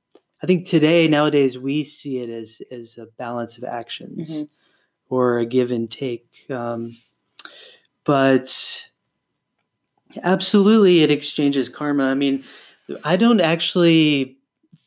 I 0.42 0.46
think 0.46 0.66
today, 0.66 1.08
nowadays, 1.08 1.58
we 1.58 1.82
see 1.82 2.18
it 2.18 2.30
as, 2.30 2.62
as 2.70 2.98
a 2.98 3.06
balance 3.18 3.58
of 3.58 3.64
actions 3.64 4.30
Mhm. 4.30 4.48
or 5.08 5.38
a 5.38 5.46
give 5.46 5.72
and 5.72 5.90
take. 5.90 6.28
Um, 6.48 6.96
but 8.04 8.88
absolutely, 10.22 11.02
it 11.02 11.10
exchanges 11.10 11.68
karma. 11.68 12.04
I 12.04 12.14
mean, 12.14 12.44
I 13.02 13.16
don't 13.16 13.40
actually 13.40 14.38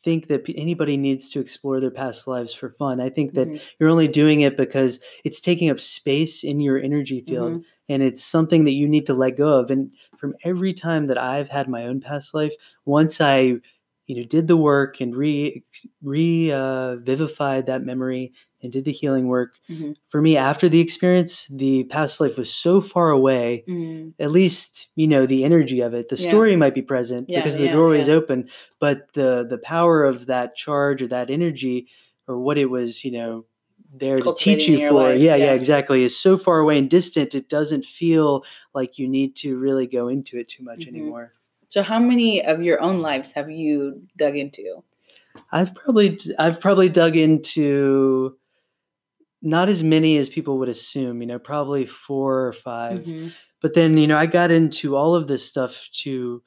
think 0.02 0.28
that 0.28 0.48
anybody 0.54 0.96
needs 0.96 1.28
to 1.28 1.40
explore 1.40 1.78
their 1.78 1.90
past 1.90 2.26
lives 2.26 2.54
for 2.54 2.70
fun. 2.70 3.00
I 3.00 3.10
think 3.10 3.34
that 3.34 3.48
Mhm. 3.48 3.60
you're 3.78 3.90
only 3.90 4.08
doing 4.08 4.40
it 4.40 4.56
because 4.56 5.00
it's 5.24 5.40
taking 5.40 5.68
up 5.68 5.78
space 5.78 6.42
in 6.42 6.60
your 6.60 6.78
energy 6.78 7.20
field 7.20 7.52
Mhm. 7.60 7.64
and 7.90 8.02
it's 8.02 8.24
something 8.24 8.64
that 8.64 8.72
you 8.72 8.88
need 8.88 9.04
to 9.06 9.14
let 9.14 9.36
go 9.36 9.58
of. 9.58 9.70
And 9.70 9.90
from 10.16 10.34
every 10.42 10.72
time 10.72 11.08
that 11.08 11.18
I've 11.18 11.50
had 11.50 11.68
my 11.68 11.84
own 11.86 12.00
past 12.00 12.32
life, 12.32 12.54
once 12.86 13.20
I 13.20 13.60
you 14.10 14.16
know 14.16 14.24
did 14.24 14.48
the 14.48 14.56
work 14.56 15.00
and 15.00 15.16
re 15.16 15.62
re 16.02 16.50
uh, 16.52 16.96
vivified 16.96 17.66
that 17.66 17.84
memory 17.84 18.32
and 18.62 18.72
did 18.72 18.84
the 18.84 18.92
healing 18.92 19.28
work 19.28 19.52
Mhm. 19.70 19.94
for 20.06 20.20
me 20.20 20.36
after 20.36 20.68
the 20.68 20.80
experience 20.80 21.46
the 21.64 21.84
past 21.84 22.20
life 22.20 22.36
was 22.36 22.52
so 22.52 22.80
far 22.80 23.10
away 23.10 23.64
Mm. 23.68 24.14
at 24.18 24.32
least 24.32 24.88
you 24.96 25.06
know 25.06 25.26
the 25.26 25.44
energy 25.44 25.80
of 25.80 25.94
it 25.94 26.08
the 26.08 26.16
Yeah. 26.16 26.28
story 26.30 26.56
might 26.56 26.74
be 26.74 26.82
present 26.82 27.28
Yeah, 27.28 27.38
because 27.38 27.56
the 27.56 27.66
yeah, 27.66 27.72
doorway 27.76 27.98
is 28.00 28.08
open 28.08 28.48
but 28.80 28.98
the 29.14 29.46
the 29.48 29.58
power 29.58 30.04
of 30.04 30.26
that 30.26 30.56
charge 30.56 31.02
or 31.02 31.08
that 31.08 31.30
energy 31.30 31.86
or 32.28 32.38
what 32.46 32.58
it 32.58 32.66
was 32.76 33.04
you 33.04 33.12
know 33.12 33.44
there 34.02 34.20
to 34.20 34.32
teach 34.34 34.68
you 34.68 34.78
for 34.88 35.12
yeah, 35.14 35.36
yeah 35.36 35.52
exactly 35.52 36.04
is 36.04 36.16
so 36.26 36.36
far 36.36 36.58
away 36.60 36.78
and 36.78 36.90
distant 36.90 37.34
it 37.34 37.48
doesn't 37.48 37.84
feel 37.84 38.44
like 38.74 38.98
you 38.98 39.08
need 39.08 39.34
to 39.36 39.58
really 39.66 39.86
go 39.86 40.08
into 40.08 40.38
it 40.38 40.48
too 40.48 40.62
much 40.64 40.82
Mhm. 40.84 40.88
anymore 40.94 41.32
So, 41.70 41.84
how 41.84 42.00
many 42.00 42.44
of 42.44 42.62
your 42.62 42.82
own 42.82 43.00
lives 43.00 43.30
have 43.32 43.48
you 43.50 44.02
dug 44.16 44.36
into? 44.36 44.82
i've 45.52 45.72
probably 45.76 46.18
i've 46.40 46.60
probably 46.60 46.88
dug 46.88 47.16
into 47.16 48.36
not 49.42 49.68
as 49.68 49.82
many 49.84 50.18
as 50.18 50.28
people 50.28 50.58
would 50.58 50.68
assume 50.68 51.20
you 51.20 51.26
know 51.26 51.38
probably 51.38 51.86
four 51.86 52.46
or 52.48 52.52
5 52.52 53.04
Mhm. 53.06 53.32
but 53.62 53.74
then 53.74 53.96
you 53.96 54.06
know 54.08 54.16
i 54.16 54.26
got 54.26 54.50
into 54.50 54.96
all 54.96 55.14
of 55.14 55.28
this 55.28 55.44
stuff 55.46 55.88
to 56.02 56.42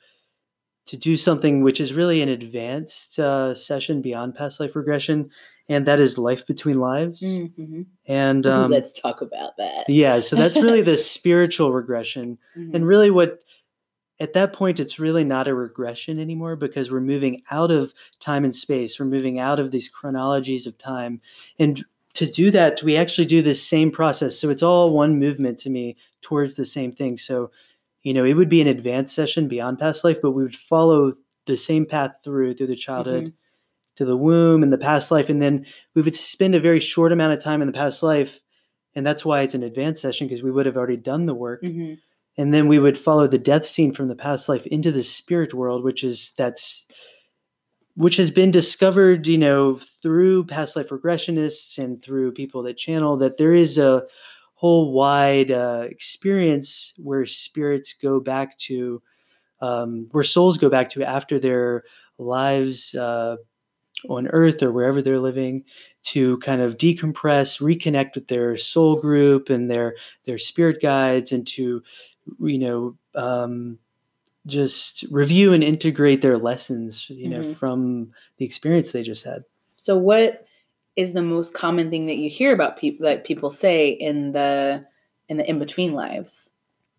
to 0.88 0.98
do 0.98 1.16
something 1.16 1.64
which 1.64 1.80
is 1.80 1.94
really 1.94 2.22
an 2.22 2.28
advanced 2.30 3.18
uh, 3.20 3.54
session 3.54 4.02
beyond 4.02 4.36
past 4.36 4.60
life 4.60 4.76
regression 4.76 5.30
and 5.70 5.88
that 5.88 6.02
is 6.02 6.18
life 6.18 6.46
between 6.46 6.78
lives 6.80 7.22
Mhm. 7.22 7.86
and 8.06 8.46
um, 8.46 8.70
Let's 8.70 8.92
talk 8.92 9.22
about 9.22 9.56
that. 9.58 9.86
yeah 9.88 10.20
so 10.20 10.36
that's 10.36 10.62
really 10.62 10.82
the 10.82 10.98
spiritual 11.16 11.72
regression 11.72 12.38
Mhm. 12.58 12.76
and 12.76 12.86
really 12.88 13.12
what 13.12 13.44
at 14.24 14.34
that 14.34 14.54
point 14.54 14.80
it's 14.80 15.00
really 15.00 15.26
not 15.26 15.48
a 15.48 15.54
regression 15.54 16.18
anymore 16.20 16.56
because 16.56 16.90
we're 16.90 17.02
moving 17.14 17.42
out 17.52 17.72
of 17.72 17.94
time 18.20 18.44
and 18.46 18.56
space. 18.56 18.98
We're 19.00 19.06
moving 19.18 19.38
out 19.38 19.60
of 19.60 19.72
these 19.72 19.90
chronologies 19.90 20.66
of 20.66 20.78
time. 20.78 21.20
And 21.60 21.84
to 22.14 22.26
do 22.26 22.50
that 22.52 22.82
we 22.84 22.96
actually 22.96 23.26
do 23.28 23.42
this 23.42 23.62
same 23.62 23.92
process. 23.92 24.40
So 24.40 24.50
it's 24.50 24.64
all 24.64 24.92
one 24.92 25.20
movement 25.20 25.60
to 25.60 25.70
me 25.70 25.98
towards 26.22 26.56
the 26.56 26.66
same 26.66 26.92
thing. 26.92 27.18
So 27.18 27.52
you 28.04 28.14
know 28.14 28.26
it 28.26 28.34
would 28.34 28.50
be 28.50 28.62
an 28.62 28.68
advanced 28.68 29.14
session 29.14 29.48
beyond 29.48 29.80
past 29.80 30.04
life 30.04 30.20
but 30.22 30.32
we 30.32 30.44
would 30.44 30.56
follow 30.56 31.14
the 31.46 31.58
same 31.58 31.86
path 31.86 32.12
through 32.24 32.54
through 32.56 32.68
the 32.68 32.76
childhood 32.76 33.34
to 33.96 34.06
the 34.06 34.18
womb 34.18 34.64
and 34.64 34.74
the 34.74 34.78
past 34.78 35.12
life. 35.12 35.30
And 35.30 35.42
then 35.42 35.66
we 35.94 36.02
would 36.02 36.16
spend 36.16 36.56
a 36.56 36.60
very 36.60 36.80
short 36.80 37.12
amount 37.12 37.34
of 37.34 37.44
time 37.44 37.62
in 37.62 37.68
the 37.68 37.74
past 37.84 38.02
life. 38.02 38.42
And 38.96 39.06
that's 39.06 39.26
why 39.26 39.42
it's 39.42 39.54
an 39.54 39.64
advanced 39.64 40.02
session 40.02 40.28
because 40.28 40.44
we 40.44 40.52
would 40.52 40.66
have 40.66 40.78
already 40.78 40.98
done 40.98 41.26
the 41.26 41.34
work. 41.36 41.62
Mhm. 41.64 41.98
And 42.38 42.54
then 42.54 42.67
we 42.67 42.80
would 42.80 42.98
follow 42.98 43.28
the 43.28 43.38
death 43.38 43.65
scene 43.65 43.93
from 43.93 44.08
the 44.08 44.15
past 44.15 44.50
life 44.50 44.65
into 44.67 44.91
the 44.91 45.04
spirit 45.04 45.54
world 45.54 45.84
which 45.84 46.04
is 46.04 46.34
that's 46.38 46.86
which 47.96 48.17
has 48.17 48.32
been 48.32 48.52
discovered 48.52 49.28
you 49.28 49.38
know 49.38 49.80
through 50.02 50.46
past 50.46 50.76
life 50.76 50.89
regressionists 50.89 51.78
and 51.78 52.02
through 52.02 52.32
people 52.32 52.63
that 52.63 52.78
channel 52.78 53.17
that 53.17 53.38
there 53.38 53.54
is 53.54 53.78
a 53.78 54.04
whole 54.56 54.93
wide 54.93 55.52
uh, 55.52 55.86
experience 55.89 56.93
where 56.98 57.26
spirits 57.26 57.93
go 58.02 58.19
back 58.19 58.58
to 58.58 59.02
um, 59.62 60.08
where 60.12 60.24
souls 60.24 60.58
go 60.58 60.69
back 60.69 60.89
to 60.89 61.04
after 61.04 61.39
their 61.39 61.84
lives 62.17 62.96
uh, 62.96 63.36
on 64.10 64.28
earth 64.28 64.62
or 64.62 64.72
wherever 64.72 65.02
they're 65.02 65.19
living 65.19 65.63
to 66.04 66.38
kind 66.39 66.62
of 66.62 66.78
decompress 66.78 67.62
reconnect 67.62 68.15
with 68.15 68.28
their 68.28 68.58
soul 68.58 68.96
group 68.96 69.50
and 69.50 69.69
their 69.69 69.96
their 70.26 70.38
spirit 70.38 70.82
guides 70.82 71.32
and 71.32 71.48
to 71.48 71.82
you 72.40 72.58
know 72.60 72.96
um, 73.16 73.78
just 74.46 75.04
review 75.10 75.54
and 75.54 75.64
integrate 75.64 76.22
their 76.22 76.38
lessons 76.38 77.10
you 77.10 77.30
know 77.30 77.40
Mhm. 77.42 77.56
from 77.56 78.14
the 78.38 78.46
experience 78.46 78.92
they 78.92 79.04
just 79.04 79.24
had 79.24 79.44
So, 79.78 79.98
what 79.98 80.46
is 80.96 81.14
the 81.14 81.22
most 81.22 81.54
common 81.54 81.90
thing 81.90 82.06
that 82.08 82.18
you 82.18 82.30
hear 82.30 82.54
about 82.54 82.78
people 82.78 83.06
that 83.06 83.24
people 83.24 83.50
say 83.52 83.90
in 83.90 84.32
the 84.32 84.86
in 85.30 85.38
the 85.38 85.50
in 85.50 85.60
between 85.60 85.94
lives? 85.94 86.50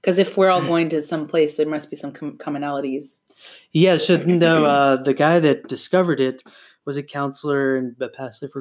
Because 0.01 0.19
if 0.19 0.37
we're 0.37 0.51
all 0.51 0.61
going 0.67 0.91
to 0.91 1.01
some 1.01 1.27
place, 1.27 1.57
there 1.57 1.67
must 1.69 1.89
be 1.91 1.97
some 1.97 2.13
com- 2.13 2.37
commonalities. 2.39 3.21
yeah 3.73 3.97
so 3.99 4.17
no 4.17 4.65
uh, 4.65 4.97
the 5.03 5.15
guy 5.15 5.39
that 5.41 5.69
discovered 5.69 6.21
it 6.21 6.43
was 6.87 6.97
a 6.97 7.03
counselor 7.03 7.77
and 7.77 7.95
a 8.01 8.09
past 8.09 8.43
life 8.43 8.55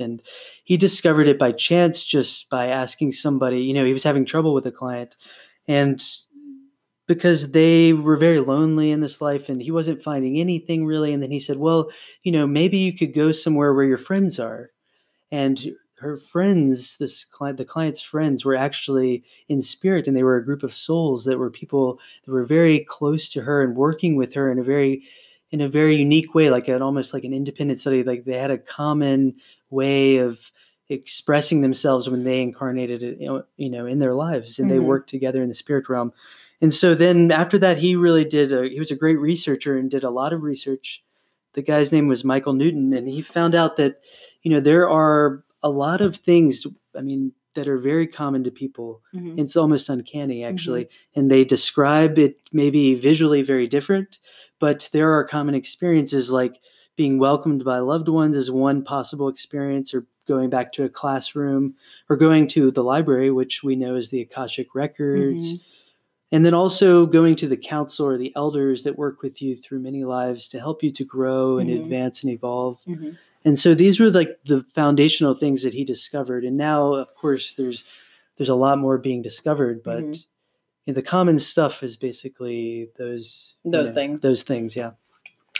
and 0.00 0.22
he 0.64 0.76
discovered 0.76 1.28
it 1.28 1.38
by 1.38 1.52
chance 1.52 2.04
just 2.04 2.48
by 2.50 2.68
asking 2.68 3.12
somebody 3.12 3.60
you 3.60 3.74
know 3.74 3.84
he 3.84 3.92
was 3.92 4.04
having 4.04 4.24
trouble 4.24 4.54
with 4.54 4.66
a 4.66 4.72
client 4.72 5.16
and 5.66 6.02
because 7.06 7.50
they 7.50 7.92
were 7.92 8.16
very 8.16 8.40
lonely 8.40 8.90
in 8.90 9.00
this 9.00 9.20
life 9.20 9.48
and 9.48 9.60
he 9.60 9.70
wasn't 9.70 10.02
finding 10.02 10.38
anything 10.38 10.86
really 10.86 11.12
and 11.12 11.22
then 11.22 11.30
he 11.30 11.40
said 11.40 11.58
well 11.58 11.90
you 12.22 12.32
know 12.32 12.46
maybe 12.46 12.78
you 12.78 12.92
could 12.92 13.14
go 13.14 13.32
somewhere 13.32 13.74
where 13.74 13.84
your 13.84 13.98
friends 13.98 14.38
are. 14.38 14.70
And 15.30 15.74
her 16.04 16.16
friends 16.16 16.96
this 16.98 17.24
client 17.24 17.56
the 17.56 17.64
client's 17.64 18.00
friends 18.00 18.44
were 18.44 18.56
actually 18.56 19.24
in 19.48 19.62
spirit 19.62 20.06
and 20.06 20.16
they 20.16 20.22
were 20.22 20.36
a 20.36 20.44
group 20.44 20.62
of 20.62 20.74
souls 20.74 21.24
that 21.24 21.38
were 21.38 21.50
people 21.50 21.98
that 22.24 22.32
were 22.32 22.44
very 22.44 22.80
close 22.80 23.28
to 23.30 23.40
her 23.42 23.62
and 23.62 23.76
working 23.76 24.16
with 24.16 24.34
her 24.34 24.50
in 24.50 24.58
a 24.58 24.62
very 24.62 25.02
in 25.54 25.60
a 25.60 25.68
very 25.68 25.94
unique 25.94 26.34
way 26.34 26.50
like 26.50 26.66
an 26.66 26.82
almost 26.82 27.14
like 27.14 27.22
an 27.22 27.32
independent 27.32 27.78
study 27.78 28.02
like 28.02 28.24
they 28.24 28.36
had 28.36 28.50
a 28.50 28.58
common 28.58 29.36
way 29.70 30.16
of 30.16 30.50
expressing 30.88 31.60
themselves 31.60 32.10
when 32.10 32.24
they 32.24 32.42
incarnated 32.42 33.04
it 33.04 33.20
you 33.20 33.28
know, 33.28 33.44
you 33.56 33.70
know 33.70 33.86
in 33.86 34.00
their 34.00 34.14
lives 34.14 34.58
and 34.58 34.68
they 34.68 34.78
Mhm. 34.78 34.86
worked 34.86 35.08
together 35.08 35.40
in 35.42 35.48
the 35.48 35.54
spirit 35.54 35.88
realm 35.88 36.12
and 36.60 36.74
so 36.74 36.92
then 36.96 37.30
after 37.30 37.56
that 37.58 37.78
he 37.78 37.94
really 37.94 38.24
did 38.24 38.52
a, 38.52 38.68
he 38.68 38.80
was 38.80 38.90
a 38.90 38.96
great 38.96 39.20
researcher 39.20 39.78
and 39.78 39.92
did 39.92 40.02
a 40.02 40.10
lot 40.10 40.32
of 40.32 40.42
research 40.42 41.04
the 41.52 41.62
guy's 41.62 41.92
name 41.92 42.08
was 42.08 42.24
michael 42.24 42.52
newton 42.52 42.92
and 42.92 43.06
he 43.06 43.22
found 43.22 43.54
out 43.54 43.76
that 43.76 44.00
you 44.42 44.50
know 44.50 44.58
there 44.60 44.90
are 44.90 45.44
a 45.62 45.70
lot 45.70 46.00
of 46.00 46.16
things 46.16 46.66
i 46.98 47.00
mean 47.00 47.30
that 47.54 47.68
are 47.68 47.78
very 47.78 48.06
common 48.06 48.44
to 48.44 48.50
people 48.50 49.00
Mhm. 49.14 49.38
it's 49.38 49.56
almost 49.56 49.88
uncanny 49.88 50.44
actually 50.44 50.88
and 51.14 51.30
they 51.30 51.44
describe 51.44 52.18
it 52.18 52.38
maybe 52.52 52.94
visually 52.94 53.42
very 53.42 53.66
different 53.66 54.18
but 54.60 54.88
there 54.92 55.12
are 55.12 55.24
common 55.24 55.54
experiences 55.54 56.30
like 56.30 56.60
being 56.96 57.18
welcomed 57.18 57.64
by 57.64 57.78
loved 57.78 58.08
ones 58.08 58.36
is 58.36 58.50
one 58.50 58.82
possible 58.82 59.28
experience 59.28 59.92
or 59.94 60.06
going 60.26 60.48
back 60.50 60.72
to 60.72 60.84
a 60.84 60.88
classroom 60.88 61.74
or 62.08 62.16
going 62.16 62.46
to 62.46 62.70
the 62.70 62.84
library 62.84 63.30
which 63.30 63.62
we 63.62 63.76
know 63.76 63.94
is 63.94 64.10
the 64.10 64.20
akashic 64.20 64.74
records 64.74 65.54
and 66.32 66.44
then 66.44 66.54
also 66.54 67.06
going 67.06 67.36
to 67.36 67.46
the 67.46 67.56
council 67.56 68.06
or 68.06 68.16
the 68.16 68.32
elders 68.34 68.82
that 68.82 68.98
work 68.98 69.22
with 69.22 69.40
you 69.42 69.54
through 69.54 69.78
many 69.78 70.02
lives 70.04 70.48
to 70.48 70.58
help 70.58 70.82
you 70.82 70.90
to 70.90 71.04
grow 71.04 71.58
and 71.58 71.70
Mhm. 71.70 71.82
advance 71.82 72.22
and 72.22 72.32
evolve 72.32 72.78
Mhm. 72.86 73.16
And 73.44 73.58
so 73.58 73.74
these 73.74 74.00
were 74.00 74.10
like 74.10 74.38
the 74.46 74.62
foundational 74.74 75.34
things 75.34 75.62
that 75.62 75.74
he 75.74 75.84
discovered 75.84 76.44
and 76.44 76.56
now 76.56 76.94
of 76.94 77.14
course 77.14 77.54
there's 77.54 77.84
there's 78.36 78.48
a 78.48 78.54
lot 78.54 78.78
more 78.78 78.98
being 78.98 79.22
discovered 79.22 79.82
but 79.82 80.02
Mhm. 80.04 80.24
you 80.86 80.92
know, 80.92 80.94
the 80.94 81.02
common 81.02 81.38
stuff 81.38 81.82
is 81.82 81.96
basically 81.96 82.90
those 82.98 83.54
you 83.64 83.70
Those 83.72 83.88
know, 83.90 83.94
things. 83.94 84.20
those 84.20 84.42
things 84.42 84.74
yeah 84.76 84.92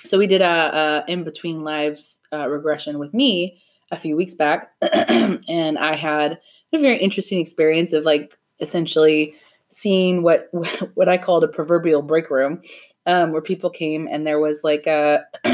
So 0.05 0.19
we 0.19 0.27
did 0.27 0.43
a, 0.43 1.05
a 1.07 1.11
in 1.11 1.25
between 1.25 1.63
lives 1.65 2.21
uh, 2.33 2.49
regression 2.49 2.99
with 2.99 3.15
me 3.15 3.63
a 3.91 3.99
few 3.99 4.17
weeks 4.17 4.35
back, 4.35 4.73
and 4.83 5.79
I 5.79 5.95
had 5.95 6.41
a 6.73 6.79
very 6.79 6.99
interesting 6.99 7.39
experience 7.41 7.93
of 7.93 8.05
like 8.05 8.37
essentially 8.61 9.35
seeing 9.71 10.23
what 10.23 10.49
what 10.95 11.09
I 11.09 11.17
called 11.19 11.45
a 11.45 11.49
proverbial 11.49 12.03
break 12.03 12.29
room, 12.31 12.61
um, 13.07 13.33
where 13.33 13.43
people 13.43 13.71
came 13.71 14.09
and 14.11 14.27
there 14.27 14.41
was 14.41 14.65
like 14.65 14.87
a 14.87 15.25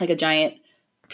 like 0.00 0.10
a 0.10 0.16
giant 0.16 0.54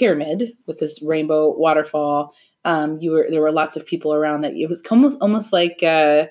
pyramid 0.01 0.57
with 0.67 0.79
this 0.79 1.01
rainbow 1.03 1.55
waterfall. 1.57 2.35
Um, 2.65 2.99
you 3.01 3.13
were 3.13 3.27
there 3.31 3.41
were 3.41 3.53
lots 3.53 3.77
of 3.77 3.87
people 3.87 4.13
around 4.13 4.41
that 4.43 4.55
it 4.55 4.69
was 4.69 4.83
almost 4.91 5.19
almost 5.21 5.53
like 5.53 5.83
uh, 5.83 6.27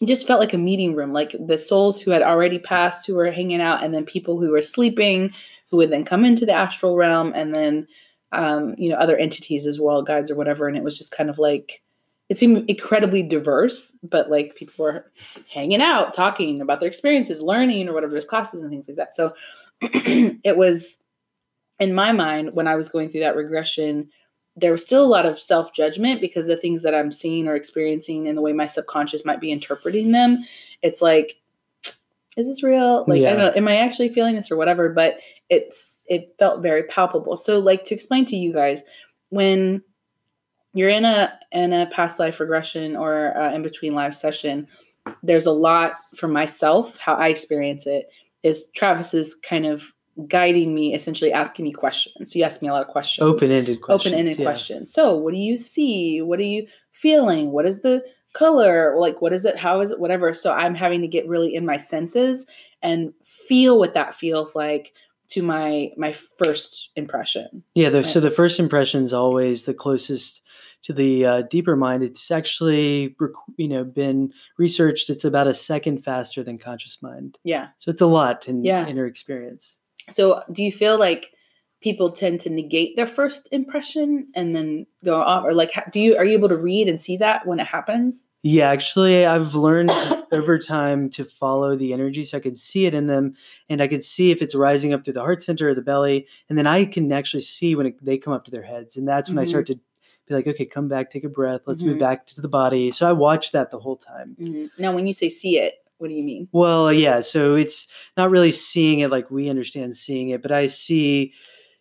it 0.00 0.06
just 0.06 0.26
felt 0.26 0.40
like 0.40 0.54
a 0.54 0.58
meeting 0.58 0.94
room, 0.94 1.12
like 1.12 1.34
the 1.46 1.58
souls 1.58 2.00
who 2.00 2.10
had 2.10 2.22
already 2.22 2.58
passed 2.58 3.06
who 3.06 3.14
were 3.14 3.32
hanging 3.32 3.60
out, 3.60 3.82
and 3.82 3.92
then 3.92 4.04
people 4.04 4.38
who 4.38 4.50
were 4.50 4.62
sleeping 4.62 5.32
who 5.70 5.78
would 5.78 5.90
then 5.90 6.04
come 6.04 6.24
into 6.24 6.46
the 6.46 6.52
astral 6.52 6.96
realm, 6.96 7.32
and 7.34 7.54
then 7.54 7.88
um, 8.32 8.74
you 8.78 8.90
know 8.90 8.96
other 8.96 9.16
entities 9.16 9.66
as 9.66 9.80
well, 9.80 10.02
guides 10.02 10.30
or 10.30 10.36
whatever. 10.36 10.68
And 10.68 10.76
it 10.76 10.84
was 10.84 10.96
just 10.96 11.10
kind 11.16 11.30
of 11.30 11.38
like 11.38 11.82
it 12.28 12.38
seemed 12.38 12.68
incredibly 12.70 13.22
diverse, 13.22 13.94
but 14.02 14.30
like 14.30 14.54
people 14.54 14.84
were 14.84 15.10
hanging 15.52 15.82
out, 15.82 16.14
talking 16.14 16.60
about 16.60 16.80
their 16.80 16.88
experiences, 16.88 17.42
learning 17.42 17.88
or 17.88 17.92
whatever. 17.92 18.12
There's 18.12 18.24
classes 18.24 18.62
and 18.62 18.70
things 18.70 18.88
like 18.88 18.96
that. 18.96 19.14
So 19.14 19.34
it 19.82 20.56
was 20.56 21.01
in 21.82 21.94
my 21.94 22.12
mind 22.12 22.50
when 22.54 22.68
I 22.68 22.76
was 22.76 22.88
going 22.88 23.08
through 23.08 23.20
that 23.20 23.36
regression 23.36 24.08
there 24.56 24.72
was 24.72 24.82
still 24.82 25.04
a 25.04 25.06
lot 25.06 25.26
of 25.26 25.40
self 25.40 25.72
judgment 25.72 26.20
because 26.20 26.46
the 26.46 26.56
things 26.56 26.82
that 26.82 26.94
I'm 26.94 27.10
seeing 27.10 27.48
or 27.48 27.54
experiencing 27.54 28.28
and 28.28 28.36
the 28.36 28.42
way 28.42 28.52
my 28.52 28.66
subconscious 28.66 29.24
might 29.24 29.40
be 29.40 29.50
interpreting 29.50 30.12
them, 30.12 30.44
it's 30.82 31.00
like, 31.00 31.36
is 32.36 32.46
this 32.46 32.62
real? 32.62 33.04
Like, 33.06 33.22
I 33.22 33.30
don't 33.30 33.38
know, 33.38 33.52
am 33.54 33.68
I 33.68 33.76
actually 33.76 34.10
feeling 34.10 34.36
this 34.36 34.50
or 34.50 34.56
whatever? 34.56 34.88
But 34.90 35.20
it's 35.48 36.02
it 36.06 36.34
felt 36.38 36.62
very 36.62 36.82
palpable. 36.84 37.36
So, 37.36 37.58
like 37.58 37.84
to 37.84 37.94
explain 37.94 38.24
to 38.26 38.36
you 38.36 38.52
guys, 38.52 38.82
when 39.30 39.82
you're 40.74 40.88
in 40.88 41.04
a 41.04 41.38
in 41.52 41.72
a 41.72 41.86
past 41.86 42.18
life 42.18 42.40
regression 42.40 42.96
or 42.96 43.36
uh, 43.36 43.52
in 43.54 43.62
between 43.62 43.94
life 43.94 44.14
session, 44.14 44.66
there's 45.22 45.46
a 45.46 45.52
lot 45.52 45.92
for 46.14 46.28
myself 46.28 46.96
how 46.98 47.14
I 47.14 47.28
experience 47.28 47.86
it 47.86 48.08
is 48.42 48.68
Travis's 48.74 49.34
kind 49.34 49.66
of 49.66 49.92
guiding 50.28 50.74
me, 50.74 50.94
essentially 50.94 51.32
asking 51.32 51.64
me 51.64 51.72
questions. 51.72 52.32
So 52.32 52.38
you 52.38 52.44
asked 52.44 52.62
me 52.62 52.68
a 52.68 52.72
lot 52.72 52.82
of 52.82 52.88
questions. 52.88 53.26
Open-ended 53.26 53.80
questions. 53.80 54.12
Open-ended 54.12 54.38
yeah. 54.38 54.44
questions. 54.44 54.92
So 54.92 55.16
what 55.16 55.32
do 55.32 55.38
you 55.38 55.56
see? 55.56 56.20
What 56.20 56.38
are 56.38 56.44
you 56.44 56.66
feeling? 56.90 57.50
What 57.50 57.66
is 57.66 57.80
the 57.80 58.02
color? 58.34 58.94
Like 58.98 59.22
what 59.22 59.32
is 59.32 59.44
it? 59.44 59.56
How 59.56 59.80
is 59.80 59.90
it? 59.90 60.00
Whatever. 60.00 60.32
So 60.32 60.52
I'm 60.52 60.74
having 60.74 61.00
to 61.00 61.08
get 61.08 61.26
really 61.28 61.54
in 61.54 61.64
my 61.64 61.76
senses 61.76 62.46
and 62.82 63.12
feel 63.22 63.78
what 63.78 63.94
that 63.94 64.14
feels 64.14 64.54
like 64.54 64.92
to 65.28 65.42
my 65.42 65.90
my 65.96 66.12
first 66.12 66.90
impression. 66.94 67.62
Yeah, 67.74 67.88
the, 67.88 68.04
so 68.04 68.20
the 68.20 68.30
first 68.30 68.60
impression 68.60 69.02
is 69.02 69.14
always 69.14 69.64
the 69.64 69.72
closest 69.72 70.42
to 70.82 70.92
the 70.92 71.24
uh, 71.24 71.42
deeper 71.42 71.74
mind. 71.74 72.02
It's 72.02 72.30
actually 72.30 73.16
you 73.56 73.68
know 73.68 73.84
been 73.84 74.32
researched. 74.58 75.08
It's 75.08 75.24
about 75.24 75.46
a 75.46 75.54
second 75.54 76.04
faster 76.04 76.42
than 76.42 76.58
conscious 76.58 77.00
mind. 77.00 77.38
Yeah. 77.44 77.68
So 77.78 77.90
it's 77.90 78.02
a 78.02 78.06
lot 78.06 78.46
in 78.46 78.62
Yeah. 78.62 78.86
inner 78.86 79.06
experience. 79.06 79.78
So 80.10 80.42
do 80.52 80.62
you 80.62 80.72
feel 80.72 80.98
like 80.98 81.32
people 81.80 82.12
tend 82.12 82.40
to 82.40 82.50
negate 82.50 82.96
their 82.96 83.06
first 83.06 83.48
impression 83.52 84.28
and 84.34 84.54
then 84.54 84.86
go 85.04 85.20
off 85.20 85.44
or 85.44 85.52
like 85.52 85.72
do 85.90 85.98
you 86.00 86.16
are 86.16 86.24
you 86.24 86.34
able 86.34 86.48
to 86.48 86.56
read 86.56 86.88
and 86.88 87.02
see 87.02 87.16
that 87.18 87.46
when 87.46 87.58
it 87.60 87.66
happens? 87.66 88.26
Yeah, 88.44 88.70
actually, 88.70 89.24
I've 89.24 89.54
learned 89.54 89.92
over 90.32 90.58
time 90.58 91.10
to 91.10 91.24
follow 91.24 91.76
the 91.76 91.92
energy, 91.92 92.24
so 92.24 92.38
I 92.38 92.40
could 92.40 92.58
see 92.58 92.86
it 92.86 92.94
in 92.94 93.06
them, 93.06 93.34
and 93.68 93.80
I 93.80 93.86
could 93.86 94.02
see 94.02 94.32
if 94.32 94.42
it's 94.42 94.56
rising 94.56 94.92
up 94.92 95.04
through 95.04 95.12
the 95.12 95.20
heart 95.20 95.44
center 95.44 95.68
or 95.68 95.74
the 95.76 95.80
belly, 95.82 96.26
and 96.48 96.58
then 96.58 96.66
I 96.66 96.84
can 96.84 97.12
actually 97.12 97.42
see 97.44 97.76
when 97.76 97.86
it, 97.86 98.04
they 98.04 98.18
come 98.18 98.32
up 98.32 98.44
to 98.46 98.50
their 98.50 98.64
heads, 98.64 98.96
and 98.96 99.06
that's 99.06 99.28
when 99.28 99.38
I 99.38 99.44
start 99.44 99.66
to 99.68 99.76
be 100.26 100.34
like, 100.34 100.48
okay, 100.48 100.66
come 100.66 100.88
back, 100.88 101.08
take 101.10 101.22
a 101.22 101.28
breath, 101.28 101.60
let's 101.66 101.82
Mhm. 101.82 101.86
move 101.86 101.98
back 101.98 102.26
to 102.28 102.40
the 102.40 102.48
body. 102.48 102.90
So 102.90 103.08
I 103.08 103.12
watch 103.12 103.52
that 103.52 103.70
the 103.70 103.78
whole 103.78 103.96
time. 103.96 104.36
Mhm. 104.40 104.70
Now 104.76 104.92
when 104.92 105.06
you 105.06 105.12
say 105.12 105.28
see 105.28 105.58
it, 105.60 105.74
what 106.02 106.08
do 106.08 106.14
you 106.16 106.24
mean? 106.24 106.48
Well, 106.50 106.92
yeah, 106.92 107.20
so 107.20 107.54
it's 107.54 107.86
not 108.16 108.30
really 108.30 108.50
seeing 108.50 108.98
it 109.00 109.10
like 109.12 109.30
we 109.30 109.48
understand 109.48 109.96
seeing 109.96 110.30
it, 110.30 110.42
but 110.42 110.50
I 110.50 110.66
see, 110.66 111.32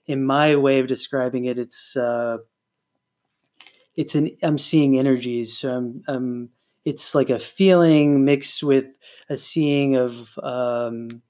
in 0.05 0.23
my 0.23 0.55
way 0.55 0.77
of 0.79 0.85
describing 0.85 1.45
it, 1.45 1.57
it's 1.57 1.97
uh, 1.97 2.37
it's 3.95 4.13
an 4.13 4.29
I'm 4.43 4.59
seeing 4.59 4.99
energies. 4.99 5.57
So 5.57 5.75
I'm, 5.75 6.03
um, 6.07 6.49
it's 6.85 7.15
like 7.15 7.31
a 7.31 7.39
feeling 7.39 8.23
mixed 8.23 8.61
with 8.61 8.95
a 9.27 9.37
seeing 9.37 9.95
of 9.95 10.29
um, 10.43 11.23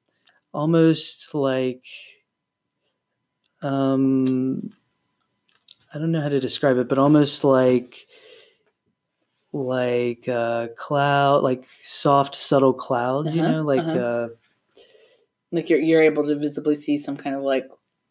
almost 0.54 1.34
like 1.34 1.86
um, 3.62 4.70
I 5.94 5.98
don't 5.98 6.12
know 6.12 6.22
how 6.22 6.28
to 6.28 6.42
describe 6.42 6.78
it, 6.78 6.90
but 6.90 6.98
almost 6.98 7.46
like 7.46 8.06
like 9.54 10.28
uh, 10.28 10.68
cloud, 10.78 11.44
like 11.44 11.66
soft, 11.82 12.36
subtle 12.36 12.74
clouds. 12.74 13.34
You 13.36 13.42
Uh-huh, 13.42 13.52
know, 13.52 13.62
like. 13.64 13.80
uh-huh. 13.82 13.98
Uh, 14.00 14.28
Like 15.54 15.70
you're 15.70 15.80
you're 15.82 16.02
able 16.02 16.24
to 16.26 16.36
visibly 16.36 16.76
see 16.76 16.98
some 16.98 17.18
kind 17.18 17.36
of 17.36 17.44
like 17.44 17.68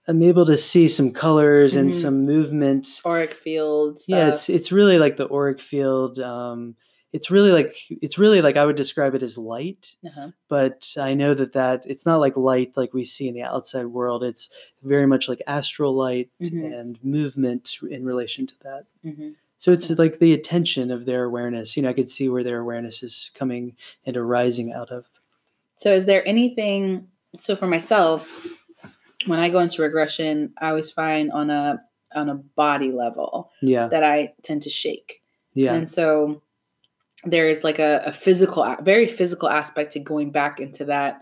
I'm 0.09 0.23
able 0.23 0.45
to 0.47 0.57
see 0.57 0.89
some 0.89 1.13
colors 1.13 1.77
and 1.77 1.91
Mhm. 1.91 2.03
some 2.03 2.25
movement. 2.27 3.01
auric 3.07 3.33
field. 3.33 4.01
Yeah, 4.07 4.29
it's 4.29 4.49
it's 4.51 4.71
really 4.73 4.99
like 4.99 5.17
the 5.17 5.29
auric 5.31 5.61
field. 5.61 6.19
Um, 6.21 6.77
it's 7.13 7.31
really 7.31 7.51
like 7.51 7.75
it's 7.89 8.19
really 8.19 8.43
like 8.43 8.57
I 8.57 8.65
would 8.67 8.77
describe 8.77 9.15
it 9.15 9.23
as 9.23 9.39
light, 9.39 9.97
uh-huh. 10.05 10.31
but 10.49 10.95
I 10.99 11.15
know 11.15 11.33
that 11.35 11.53
that 11.55 11.87
it's 11.87 12.05
not 12.07 12.21
like 12.21 12.37
light 12.37 12.77
like 12.77 12.93
we 12.93 13.05
see 13.05 13.27
in 13.29 13.35
the 13.35 13.43
outside 13.43 13.87
world. 13.87 14.23
It's 14.23 14.51
very 14.83 15.07
much 15.07 15.29
like 15.29 15.43
astral 15.47 15.95
light 15.95 16.29
Mhm. 16.43 16.73
and 16.81 16.99
movement 17.05 17.77
in 17.89 18.05
relation 18.05 18.47
to 18.47 18.55
that. 18.65 18.85
Mhm. 19.05 19.35
So 19.61 19.73
it's 19.73 19.91
like 19.91 20.19
the 20.19 20.33
attention 20.33 20.91
of 20.91 21.05
their 21.05 21.25
awareness. 21.25 21.77
You 21.77 21.83
know, 21.83 21.91
I 21.91 21.93
could 21.93 22.11
see 22.11 22.31
where 22.31 22.43
their 22.43 22.61
awareness 22.61 23.03
is 23.03 23.31
coming 23.35 23.77
and 24.07 24.17
arising 24.17 24.73
out 24.73 24.91
of. 24.91 25.05
So 25.77 25.93
is 25.93 26.07
there 26.07 26.27
anything 26.27 27.07
so 27.39 27.55
for 27.55 27.67
myself 27.67 28.47
when 29.27 29.39
I 29.39 29.51
go 29.51 29.59
into 29.59 29.83
regression, 29.83 30.55
I 30.59 30.71
always 30.71 30.91
find 30.91 31.31
on 31.31 31.51
a 31.51 31.83
on 32.15 32.31
a 32.31 32.37
body 32.37 32.91
level 32.91 33.53
Yeah, 33.61 33.87
that 33.89 34.03
I 34.03 34.33
tend 34.43 34.63
to 34.63 34.71
shake. 34.71 35.23
yeah, 35.53 35.75
And 35.75 35.89
so 35.89 36.41
there 37.25 37.49
is 37.51 37.63
like 37.63 37.79
a, 37.79 38.03
a 38.07 38.13
physical, 38.15 38.77
very 38.81 39.07
physical 39.07 39.49
aspect 39.49 39.93
to 39.93 40.01
going 40.01 40.31
back 40.31 40.59
into 40.59 40.87
that 40.87 41.21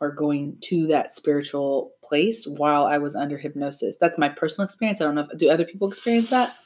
or 0.00 0.10
going 0.10 0.58
to 0.62 0.88
that 0.88 1.14
spiritual 1.14 1.92
place 2.02 2.46
while 2.46 2.84
I 2.84 2.98
was 2.98 3.14
under 3.14 3.38
hypnosis. 3.38 3.96
That's 3.96 4.18
my 4.18 4.28
personal 4.28 4.64
experience. 4.64 5.00
I 5.00 5.04
don't 5.04 5.14
know 5.14 5.28
if 5.30 5.38
do 5.38 5.48
other 5.48 5.64
people 5.64 5.88
experience 5.88 6.30
that. 6.30 6.56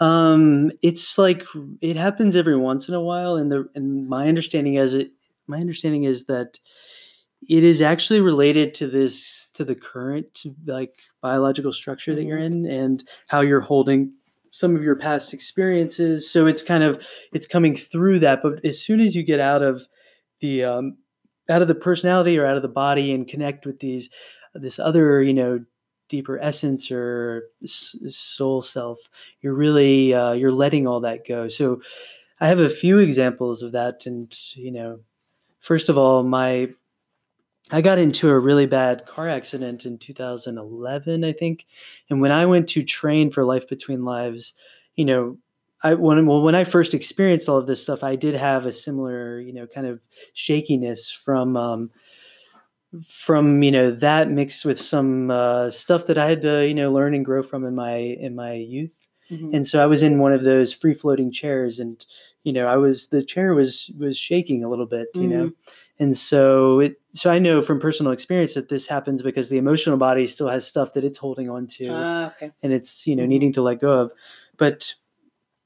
Um, 0.00 0.70
it's 0.82 1.18
like 1.18 1.44
it 1.80 1.96
happens 1.96 2.36
every 2.36 2.56
once 2.56 2.88
in 2.88 2.94
a 2.94 3.00
while, 3.00 3.36
and 3.36 3.50
the 3.50 3.68
and 3.74 4.08
my 4.08 4.28
understanding 4.28 4.74
is 4.74 4.94
it 4.94 5.10
my 5.46 5.58
understanding 5.58 6.04
is 6.04 6.24
that 6.24 6.58
it 7.48 7.64
is 7.64 7.80
actually 7.80 8.20
related 8.20 8.74
to 8.74 8.86
this 8.86 9.48
to 9.54 9.64
the 9.64 9.74
current 9.74 10.42
like 10.66 10.94
biological 11.20 11.72
structure 11.72 12.14
that 12.14 12.24
you're 12.24 12.38
in 12.38 12.66
and 12.66 13.04
how 13.28 13.40
you're 13.40 13.60
holding 13.60 14.12
some 14.50 14.74
of 14.74 14.82
your 14.82 14.96
past 14.96 15.34
experiences. 15.34 16.30
So 16.30 16.46
it's 16.46 16.62
kind 16.62 16.82
of 16.82 17.04
it's 17.32 17.46
coming 17.46 17.76
through 17.76 18.20
that, 18.20 18.40
but 18.42 18.64
as 18.64 18.80
soon 18.80 19.00
as 19.00 19.14
you 19.14 19.22
get 19.22 19.40
out 19.40 19.62
of 19.62 19.86
the 20.40 20.64
um, 20.64 20.96
out 21.48 21.62
of 21.62 21.68
the 21.68 21.74
personality 21.74 22.38
or 22.38 22.46
out 22.46 22.56
of 22.56 22.62
the 22.62 22.68
body 22.68 23.12
and 23.12 23.26
connect 23.26 23.66
with 23.66 23.80
these 23.80 24.08
this 24.54 24.78
other 24.78 25.22
you 25.22 25.34
know 25.34 25.64
deeper 26.08 26.38
essence 26.40 26.90
or 26.90 27.44
soul 27.66 28.62
self 28.62 28.98
you're 29.40 29.54
really 29.54 30.14
uh, 30.14 30.32
you're 30.32 30.52
letting 30.52 30.86
all 30.86 31.00
that 31.00 31.26
go. 31.26 31.48
So 31.48 31.80
i 32.40 32.48
have 32.48 32.60
a 32.60 32.70
few 32.70 32.98
examples 32.98 33.62
of 33.62 33.72
that 33.72 34.06
and 34.06 34.36
you 34.54 34.70
know 34.70 35.00
first 35.60 35.88
of 35.88 35.98
all 35.98 36.22
my 36.22 36.68
i 37.70 37.80
got 37.80 37.98
into 37.98 38.30
a 38.30 38.38
really 38.38 38.66
bad 38.66 39.06
car 39.06 39.28
accident 39.28 39.84
in 39.84 39.98
2011 39.98 41.24
i 41.24 41.32
think 41.32 41.66
and 42.08 42.20
when 42.20 42.30
i 42.30 42.46
went 42.46 42.68
to 42.68 42.84
train 42.84 43.30
for 43.30 43.44
life 43.44 43.68
between 43.68 44.04
lives 44.04 44.54
you 44.94 45.04
know 45.04 45.36
I 45.82 45.94
when 45.94 46.26
well 46.26 46.42
when 46.42 46.54
I 46.54 46.64
first 46.64 46.94
experienced 46.94 47.48
all 47.48 47.56
of 47.56 47.66
this 47.66 47.82
stuff, 47.82 48.02
I 48.02 48.16
did 48.16 48.34
have 48.34 48.66
a 48.66 48.72
similar, 48.72 49.40
you 49.40 49.52
know, 49.52 49.66
kind 49.66 49.86
of 49.86 50.00
shakiness 50.32 51.10
from 51.10 51.56
um, 51.56 51.90
from 53.06 53.62
you 53.62 53.70
know 53.70 53.90
that 53.90 54.30
mixed 54.30 54.64
with 54.64 54.78
some 54.80 55.30
uh, 55.30 55.70
stuff 55.70 56.06
that 56.06 56.18
I 56.18 56.26
had 56.28 56.42
to 56.42 56.66
you 56.66 56.74
know 56.74 56.92
learn 56.92 57.14
and 57.14 57.24
grow 57.24 57.42
from 57.42 57.64
in 57.64 57.74
my 57.74 57.96
in 57.96 58.34
my 58.34 58.54
youth. 58.54 59.06
Mhm. 59.30 59.54
And 59.54 59.68
so 59.68 59.82
I 59.82 59.84
was 59.86 60.02
in 60.02 60.18
one 60.20 60.32
of 60.32 60.42
those 60.42 60.72
free 60.72 60.94
floating 60.94 61.30
chairs, 61.30 61.78
and 61.80 62.02
you 62.44 62.52
know 62.52 62.66
I 62.66 62.76
was 62.76 63.08
the 63.08 63.22
chair 63.22 63.52
was 63.54 63.90
was 63.98 64.16
shaking 64.16 64.64
a 64.64 64.70
little 64.70 64.86
bit, 64.86 65.08
you 65.14 65.28
know, 65.28 65.50
and 65.98 66.16
so 66.16 66.80
it 66.80 66.98
so 67.10 67.30
I 67.30 67.38
know 67.38 67.60
from 67.60 67.78
personal 67.78 68.12
experience 68.12 68.54
that 68.54 68.70
this 68.70 68.86
happens 68.86 69.22
because 69.22 69.50
the 69.50 69.58
emotional 69.58 69.98
body 69.98 70.26
still 70.26 70.48
has 70.48 70.66
stuff 70.66 70.94
that 70.94 71.04
it's 71.04 71.18
holding 71.18 71.50
on 71.50 71.66
to 71.76 71.88
Ah, 71.92 72.26
okay. 72.36 72.50
and 72.62 72.72
it's 72.72 73.06
you 73.06 73.16
know 73.16 73.24
Mhm. 73.24 73.28
needing 73.28 73.52
to 73.54 73.62
let 73.62 73.80
go 73.80 74.00
of 74.00 74.12
but 74.56 74.94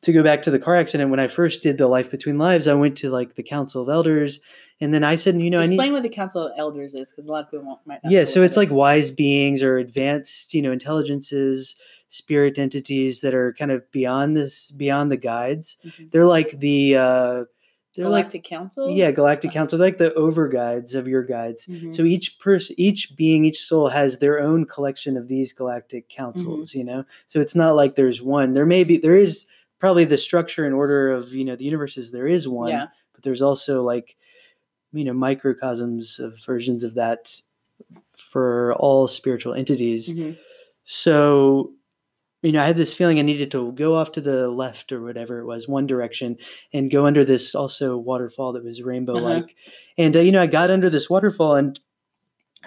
to 0.02 0.12
go 0.12 0.22
back 0.22 0.42
to 0.42 0.50
the 0.50 0.58
car 0.58 0.76
accident 0.76 1.10
when 1.10 1.20
i 1.20 1.28
first 1.28 1.62
did 1.62 1.78
the 1.78 1.86
life 1.86 2.10
between 2.10 2.36
lives 2.38 2.66
i 2.68 2.74
went 2.74 2.96
to 2.96 3.10
like 3.10 3.34
the 3.34 3.42
council 3.42 3.82
of 3.82 3.88
elders 3.88 4.40
and 4.80 4.92
then 4.92 5.04
i 5.04 5.14
said 5.16 5.40
you 5.40 5.50
know 5.50 5.60
i 5.60 5.64
Explain 5.64 5.88
need 5.88 5.92
what 5.94 6.02
the 6.02 6.08
Council 6.08 6.46
of 6.46 6.52
Elders 6.58 6.92
is, 6.94 7.10
because 7.10 7.26
a 7.26 7.30
lot 7.32 7.44
of 7.44 7.50
people 7.50 7.66
won't, 7.66 7.80
might 7.86 8.00
yeah 8.04 8.24
so 8.24 8.42
it's 8.42 8.56
like 8.56 8.68
is. 8.68 8.72
wise 8.74 9.10
beings 9.10 9.62
or 9.62 9.78
advanced 9.78 10.54
you 10.54 10.62
know 10.62 10.72
intelligences 10.72 11.76
spirit 12.08 12.58
entities 12.58 13.20
that 13.20 13.34
are 13.34 13.52
kind 13.54 13.70
of 13.70 13.90
beyond 13.92 14.36
this 14.36 14.70
beyond 14.72 15.10
the 15.10 15.16
guides 15.16 15.76
Mhm. 15.84 16.10
they're 16.10 16.26
like 16.26 16.58
the 16.60 16.96
uh 16.96 17.44
they're 17.94 18.04
Galactic 18.06 18.42
Council. 18.42 18.88
yeah 18.96 19.10
galactic 19.10 19.50
Uh-huh. 19.50 19.60
council 19.60 19.78
they're 19.78 19.88
like 19.88 19.98
the 19.98 20.14
over 20.14 20.48
guides 20.48 20.94
of 20.94 21.06
your 21.06 21.22
guides 21.22 21.66
Mhm. 21.68 21.94
so 21.94 22.02
each 22.04 22.38
person, 22.38 22.74
each 22.78 23.14
being, 23.16 23.44
each 23.44 23.60
soul 23.62 23.88
has 23.90 24.18
their 24.18 24.40
own 24.42 24.64
collection 24.64 25.16
of 25.18 25.28
these 25.28 25.52
galactic 25.52 26.08
Mm-hmm. 26.08 26.22
councils. 26.22 26.74
You 26.74 26.84
know, 26.84 27.04
so 27.28 27.38
it's 27.40 27.54
not 27.54 27.76
like 27.76 27.94
there's 27.94 28.20
one. 28.22 28.54
There 28.54 28.64
may 28.66 28.82
be, 28.84 28.96
there 28.96 29.14
is 29.16 29.44
probably 29.82 30.04
the 30.04 30.16
structure 30.16 30.64
and 30.64 30.72
order 30.76 31.10
of 31.10 31.32
you 31.34 31.44
know 31.44 31.56
the 31.56 31.64
universes. 31.64 32.12
There 32.12 32.28
is 32.28 32.46
one, 32.46 32.68
Yeah. 32.68 32.86
but 33.12 33.24
there's 33.24 33.42
also 33.42 33.82
like 33.82 34.16
you 34.92 35.02
know 35.04 35.12
microcosms 35.12 36.20
of 36.20 36.38
versions 36.46 36.84
of 36.84 36.94
that 36.94 37.42
for 38.16 38.74
all 38.74 39.08
spiritual 39.08 39.54
entities. 39.54 40.08
Mhm. 40.08 40.38
So, 40.84 41.72
you 42.42 42.52
know, 42.52 42.60
I 42.62 42.66
had 42.66 42.76
this 42.76 42.94
feeling 42.94 43.18
I 43.18 43.22
needed 43.22 43.50
to 43.50 43.72
go 43.72 43.94
off 43.94 44.12
to 44.12 44.20
the 44.20 44.48
left 44.50 44.92
or 44.92 45.02
whatever 45.02 45.40
it 45.40 45.46
was, 45.46 45.66
one 45.66 45.86
direction, 45.88 46.36
and 46.72 46.88
go 46.88 47.04
under 47.06 47.24
this 47.24 47.56
also 47.56 47.96
waterfall 47.96 48.52
that 48.52 48.62
was 48.64 48.82
rainbow 48.82 49.14
like. 49.14 49.56
And, 49.98 50.14
uh, 50.16 50.20
you 50.20 50.30
know, 50.30 50.42
I 50.42 50.46
got 50.46 50.70
under 50.70 50.90
this 50.90 51.10
waterfall 51.10 51.56
and 51.56 51.80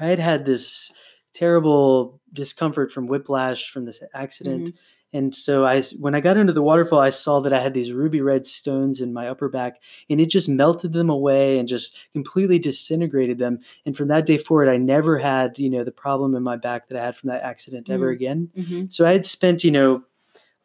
I 0.02 0.08
had 0.08 0.20
had 0.20 0.46
this 0.46 0.92
terrible 1.32 2.20
discomfort 2.34 2.92
from 2.92 3.08
whiplash 3.08 3.70
from 3.72 3.86
this 3.86 4.04
accident. 4.14 4.76
And 5.14 5.34
so 5.34 5.64
I, 5.66 5.82
when 6.00 6.14
I 6.14 6.20
got 6.20 6.36
into 6.36 6.52
the 6.52 6.62
waterfall, 6.62 7.00
I 7.00 7.10
saw 7.10 7.40
that 7.40 7.54
I 7.54 7.62
had 7.62 7.74
these 7.74 7.92
ruby 7.94 8.20
red 8.20 8.46
stones 8.46 9.00
in 9.00 9.14
my 9.14 9.30
upper 9.30 9.48
back, 9.48 9.82
and 10.10 10.20
it 10.20 10.26
just 10.30 10.50
melted 10.50 10.92
them 10.92 11.10
away 11.10 11.58
and 11.58 11.70
just 11.70 11.96
completely 12.14 12.60
disintegrated 12.60 13.38
them. 13.38 13.60
And 13.86 13.96
from 13.96 14.10
that 14.10 14.26
day 14.26 14.38
forward, 14.38 14.68
I 14.68 14.76
never 14.78 15.18
had, 15.18 15.58
you 15.58 15.70
know, 15.70 15.86
the 15.86 15.92
problem 15.92 16.36
in 16.36 16.44
my 16.44 16.58
back 16.58 16.90
that 16.90 17.00
I 17.02 17.06
had 17.06 17.16
from 17.16 17.30
that 17.30 17.44
accident 17.44 17.90
ever 17.90 18.12
Mm. 18.12 18.16
again. 18.16 18.50
Mhm. 18.58 18.94
So 18.94 19.06
I 19.06 19.14
had 19.14 19.26
spent, 19.26 19.64
you 19.64 19.72
know, 19.72 20.04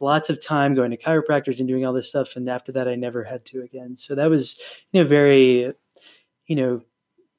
lots 0.01 0.30
of 0.30 0.43
time 0.45 0.74
going 0.74 0.91
to 0.91 0.97
chiropractors 0.97 1.59
and 1.61 1.68
doing 1.68 1.84
all 1.86 1.93
this 1.93 2.09
stuff, 2.09 2.34
and 2.34 2.49
after 2.49 2.72
that, 2.72 2.88
I 2.88 2.97
never 2.97 3.22
had 3.22 3.45
to 3.47 3.62
again. 3.62 3.97
So 3.99 4.16
that 4.16 4.30
was, 4.30 4.59
you 4.91 5.01
know, 5.03 5.07
very, 5.09 5.72
you 6.47 6.57
know, 6.57 6.80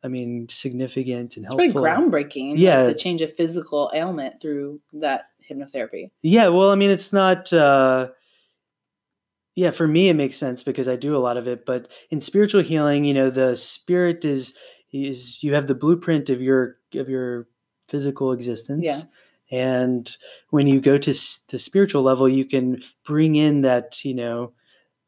I 0.03 0.07
mean, 0.07 0.47
significant 0.49 1.35
and 1.35 1.45
It's 1.45 1.53
pretty 1.55 1.73
helpful. 1.73 1.81
groundbreaking. 1.83 2.53
Yeah. 2.57 2.83
to 2.85 2.93
change 2.95 3.21
a 3.21 3.27
physical 3.27 3.91
ailment 3.93 4.41
through 4.41 4.79
that 4.93 5.25
hypnotherapy. 5.51 6.09
Yeah, 6.21 6.47
well, 6.49 6.71
I 6.71 6.75
mean, 6.75 6.89
it's 6.89 7.11
not. 7.13 7.51
Uh, 7.51 8.09
yeah, 9.55 9.71
for 9.71 9.87
me, 9.87 10.09
it 10.09 10.13
makes 10.15 10.37
sense 10.37 10.63
because 10.63 10.87
I 10.87 10.95
do 10.95 11.15
a 11.15 11.19
lot 11.19 11.37
of 11.37 11.47
it. 11.47 11.65
But 11.65 11.91
in 12.09 12.21
spiritual 12.21 12.61
healing, 12.63 13.03
you 13.03 13.13
know, 13.13 13.29
the 13.29 13.55
spirit 13.55 14.23
is 14.25 14.53
is 14.93 15.41
you 15.43 15.53
have 15.53 15.67
the 15.67 15.75
blueprint 15.75 16.29
of 16.29 16.41
your 16.41 16.77
of 16.95 17.09
your 17.09 17.47
physical 17.87 18.31
existence. 18.31 18.85
Yeah. 18.85 19.01
And 19.51 20.15
when 20.51 20.67
you 20.67 20.79
go 20.79 20.97
to 20.97 21.11
s- 21.11 21.41
the 21.49 21.59
spiritual 21.59 22.03
level, 22.03 22.29
you 22.29 22.45
can 22.45 22.81
bring 23.05 23.35
in 23.35 23.61
that, 23.61 24.03
you 24.05 24.13
know, 24.13 24.53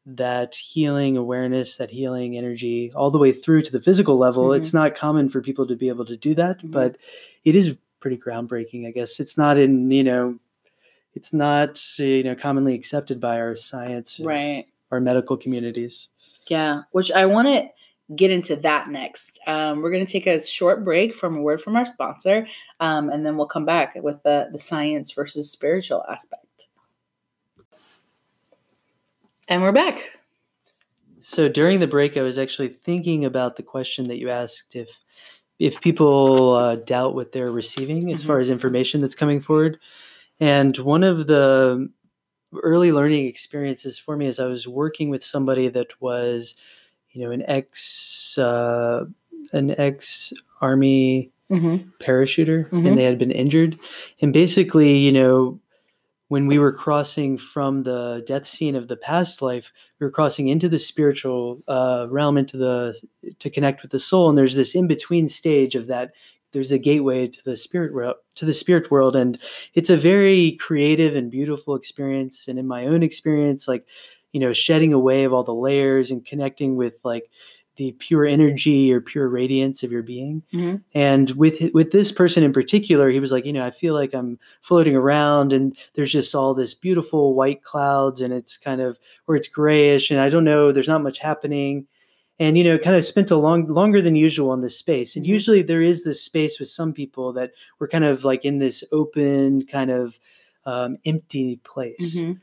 that 0.04 0.54
healing 0.54 1.16
awareness, 1.16 1.78
that 1.78 1.90
healing 1.90 2.36
energy, 2.36 2.92
all 2.94 3.10
the 3.10 3.18
way 3.18 3.32
through 3.32 3.62
to 3.62 3.72
the 3.72 3.80
physical 3.80 4.18
level. 4.18 4.48
Mhm. 4.48 4.58
It's 4.58 4.74
not 4.74 4.94
common 4.94 5.30
for 5.30 5.40
people 5.40 5.66
to 5.66 5.76
be 5.76 5.88
able 5.88 6.04
to 6.04 6.16
do 6.16 6.34
that, 6.34 6.58
Mhm. 6.58 6.70
but 6.72 6.96
it 7.44 7.56
is 7.56 7.74
pretty 8.04 8.18
groundbreaking, 8.18 8.86
I 8.86 8.90
guess. 8.90 9.18
It's 9.18 9.38
not 9.38 9.56
in, 9.56 9.90
you 9.90 10.04
know, 10.04 10.38
it's 11.14 11.32
not, 11.32 11.82
you 11.98 12.22
know, 12.22 12.34
commonly 12.34 12.74
accepted 12.74 13.18
by 13.18 13.40
our 13.40 13.56
science, 13.56 14.20
Right. 14.22 14.66
our 14.90 15.00
medical 15.00 15.38
communities. 15.38 16.08
Yeah. 16.48 16.82
Which 16.90 17.10
I 17.10 17.24
want 17.24 17.48
to 17.48 17.66
get 18.14 18.30
into 18.30 18.56
that 18.56 18.88
next. 18.88 19.40
Um, 19.46 19.80
we're 19.80 19.90
going 19.90 20.04
to 20.04 20.12
take 20.12 20.26
a 20.26 20.38
short 20.38 20.84
break 20.84 21.14
from 21.14 21.38
a 21.38 21.40
word 21.40 21.62
from 21.62 21.76
our 21.76 21.86
sponsor, 21.86 22.46
um, 22.78 23.08
and 23.08 23.24
then 23.24 23.38
we'll 23.38 23.46
come 23.46 23.64
back 23.64 23.94
with 23.94 24.22
the 24.22 24.50
the 24.52 24.58
science 24.58 25.12
versus 25.12 25.50
spiritual 25.50 26.04
aspect. 26.06 26.66
And 29.48 29.62
we're 29.62 29.72
back. 29.72 30.18
So 31.20 31.48
during 31.48 31.80
the 31.80 31.86
break, 31.86 32.18
I 32.18 32.22
was 32.22 32.36
actually 32.36 32.68
thinking 32.68 33.24
about 33.24 33.56
the 33.56 33.62
question 33.62 34.04
that 34.08 34.18
you 34.18 34.28
asked 34.28 34.76
if 34.76 34.90
if 35.58 35.80
people 35.80 36.54
uh, 36.54 36.76
doubt 36.76 37.14
what 37.14 37.32
they're 37.32 37.50
receiving 37.52 38.10
as 38.12 38.22
Mhm. 38.22 38.26
far 38.26 38.38
as 38.40 38.50
information 38.50 39.00
that's 39.00 39.14
coming 39.14 39.40
forward. 39.40 39.78
And 40.40 40.76
one 40.78 41.04
of 41.04 41.26
the 41.26 41.88
early 42.62 42.92
learning 42.92 43.26
experiences 43.26 43.98
for 43.98 44.16
me 44.16 44.26
is 44.26 44.38
I 44.38 44.46
was 44.46 44.66
working 44.68 45.10
with 45.10 45.24
somebody 45.24 45.68
that 45.68 46.00
was, 46.00 46.54
you 47.12 47.22
know, 47.24 47.30
an 47.30 47.42
ex 47.46 48.36
uh, 48.38 49.04
an 49.52 49.74
ex 49.78 50.32
army 50.60 51.30
Mm-hmm. 51.50 51.88
parachuter 52.00 52.70
Mhm. 52.70 52.86
and 52.86 52.98
they 52.98 53.04
had 53.04 53.18
been 53.18 53.30
injured. 53.30 53.78
And 54.22 54.32
basically, 54.32 54.96
you 54.96 55.12
know, 55.12 55.60
when 56.28 56.46
we 56.46 56.58
were 56.58 56.72
crossing 56.72 57.36
from 57.36 57.82
the 57.82 58.22
death 58.26 58.46
scene 58.46 58.76
of 58.76 58.88
the 58.88 58.96
past 58.96 59.42
life, 59.42 59.72
we 60.00 60.06
were 60.06 60.10
crossing 60.10 60.48
into 60.48 60.68
the 60.68 60.78
spiritual 60.78 61.62
uh, 61.68 62.06
realm, 62.10 62.38
into 62.38 62.56
the 62.56 62.98
to 63.38 63.50
connect 63.50 63.82
with 63.82 63.90
the 63.90 63.98
soul. 63.98 64.28
And 64.28 64.38
there's 64.38 64.56
this 64.56 64.74
in 64.74 64.86
between 64.86 65.28
stage 65.28 65.74
of 65.74 65.86
that. 65.86 66.12
There's 66.52 66.72
a 66.72 66.78
gateway 66.78 67.26
to 67.26 67.44
the 67.44 67.56
spirit 67.56 67.92
world, 67.92 68.16
to 68.36 68.44
the 68.44 68.52
spirit 68.52 68.90
world, 68.90 69.16
and 69.16 69.38
it's 69.74 69.90
a 69.90 69.96
very 69.96 70.52
creative 70.60 71.16
and 71.16 71.30
beautiful 71.30 71.74
experience. 71.74 72.46
And 72.46 72.58
in 72.58 72.66
my 72.66 72.86
own 72.86 73.02
experience, 73.02 73.66
like 73.66 73.86
you 74.32 74.40
know, 74.40 74.52
shedding 74.52 74.92
away 74.92 75.22
of 75.22 75.32
all 75.32 75.44
the 75.44 75.54
layers 75.54 76.10
and 76.10 76.24
connecting 76.24 76.74
with 76.74 77.00
like 77.04 77.30
the 77.76 77.92
pure 77.92 78.24
energy 78.24 78.92
or 78.92 79.00
pure 79.00 79.28
radiance 79.28 79.82
of 79.82 79.90
your 79.90 80.02
being. 80.02 80.42
Mhm. 80.52 80.82
And 80.94 81.30
with 81.32 81.70
with 81.74 81.90
this 81.90 82.12
person 82.12 82.42
in 82.44 82.52
particular, 82.52 83.08
he 83.10 83.20
was 83.20 83.32
like, 83.32 83.44
you 83.46 83.52
know, 83.52 83.64
I 83.64 83.70
feel 83.70 83.94
like 83.94 84.14
I'm 84.14 84.38
floating 84.62 84.94
around, 84.96 85.52
and 85.52 85.76
there's 85.94 86.12
just 86.12 86.34
all 86.34 86.54
this 86.54 86.74
beautiful 86.74 87.34
white 87.34 87.62
clouds, 87.64 88.20
and 88.20 88.32
it's 88.32 88.56
kind 88.56 88.80
of 88.80 88.98
or 89.26 89.34
it's 89.36 89.48
grayish, 89.48 90.10
and 90.10 90.20
I 90.20 90.28
don't 90.28 90.44
know, 90.44 90.70
there's 90.72 90.88
not 90.88 91.02
much 91.02 91.18
happening. 91.18 91.86
And 92.40 92.58
you 92.58 92.64
know, 92.64 92.78
kind 92.78 92.96
of 92.96 93.04
spent 93.04 93.30
a 93.30 93.36
long 93.36 93.66
longer 93.68 94.02
than 94.02 94.16
usual 94.16 94.52
in 94.52 94.60
this 94.60 94.76
space. 94.76 95.14
And 95.16 95.24
Mhm. 95.24 95.28
usually 95.28 95.62
there 95.62 95.82
is 95.82 96.02
this 96.04 96.20
space 96.20 96.58
with 96.58 96.68
some 96.68 96.92
people 96.92 97.32
that 97.34 97.52
we're 97.78 97.86
kind 97.88 98.04
of 98.04 98.24
like 98.24 98.44
in 98.44 98.58
this 98.58 98.82
open, 98.92 99.66
kind 99.66 99.90
of 99.90 100.18
um, 100.66 100.96
empty 101.04 101.60
place. 101.62 102.16
Mhm. 102.16 102.40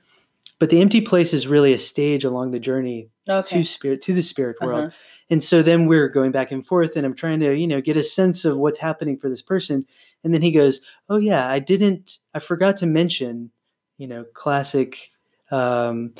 But 0.60 0.70
the 0.70 0.80
empty 0.80 1.02
place 1.02 1.34
is 1.34 1.48
really 1.48 1.74
a 1.74 1.78
stage 1.80 2.24
along 2.24 2.52
the 2.52 2.60
journey 2.60 3.08
Okay. 3.30 3.58
to 3.60 3.64
spirit 3.64 4.02
to 4.02 4.14
the 4.14 4.24
spirit 4.24 4.58
world 4.62 4.86
Uh-huh. 4.86 4.92
and 5.30 5.44
so 5.44 5.62
then 5.62 5.86
we're 5.86 6.10
going 6.10 6.32
back 6.32 6.52
and 6.52 6.66
forth 6.66 6.96
and 6.96 7.06
i'm 7.06 7.14
trying 7.14 7.40
to 7.40 7.54
you 7.56 7.68
know 7.68 7.80
get 7.82 7.96
a 7.98 8.04
sense 8.04 8.46
of 8.46 8.58
what's 8.58 8.80
happening 8.80 9.18
for 9.18 9.30
this 9.30 9.42
person 9.44 9.86
and 10.24 10.34
then 10.34 10.42
he 10.42 10.52
goes 10.52 10.82
oh 11.10 11.18
yeah 11.18 11.48
i 11.50 11.60
didn't 11.60 12.18
i 12.34 12.40
forgot 12.40 12.78
to 12.78 12.86
mention 12.88 13.52
you 13.98 14.08
know 14.08 14.26
classic 14.34 15.12
um 15.52 16.14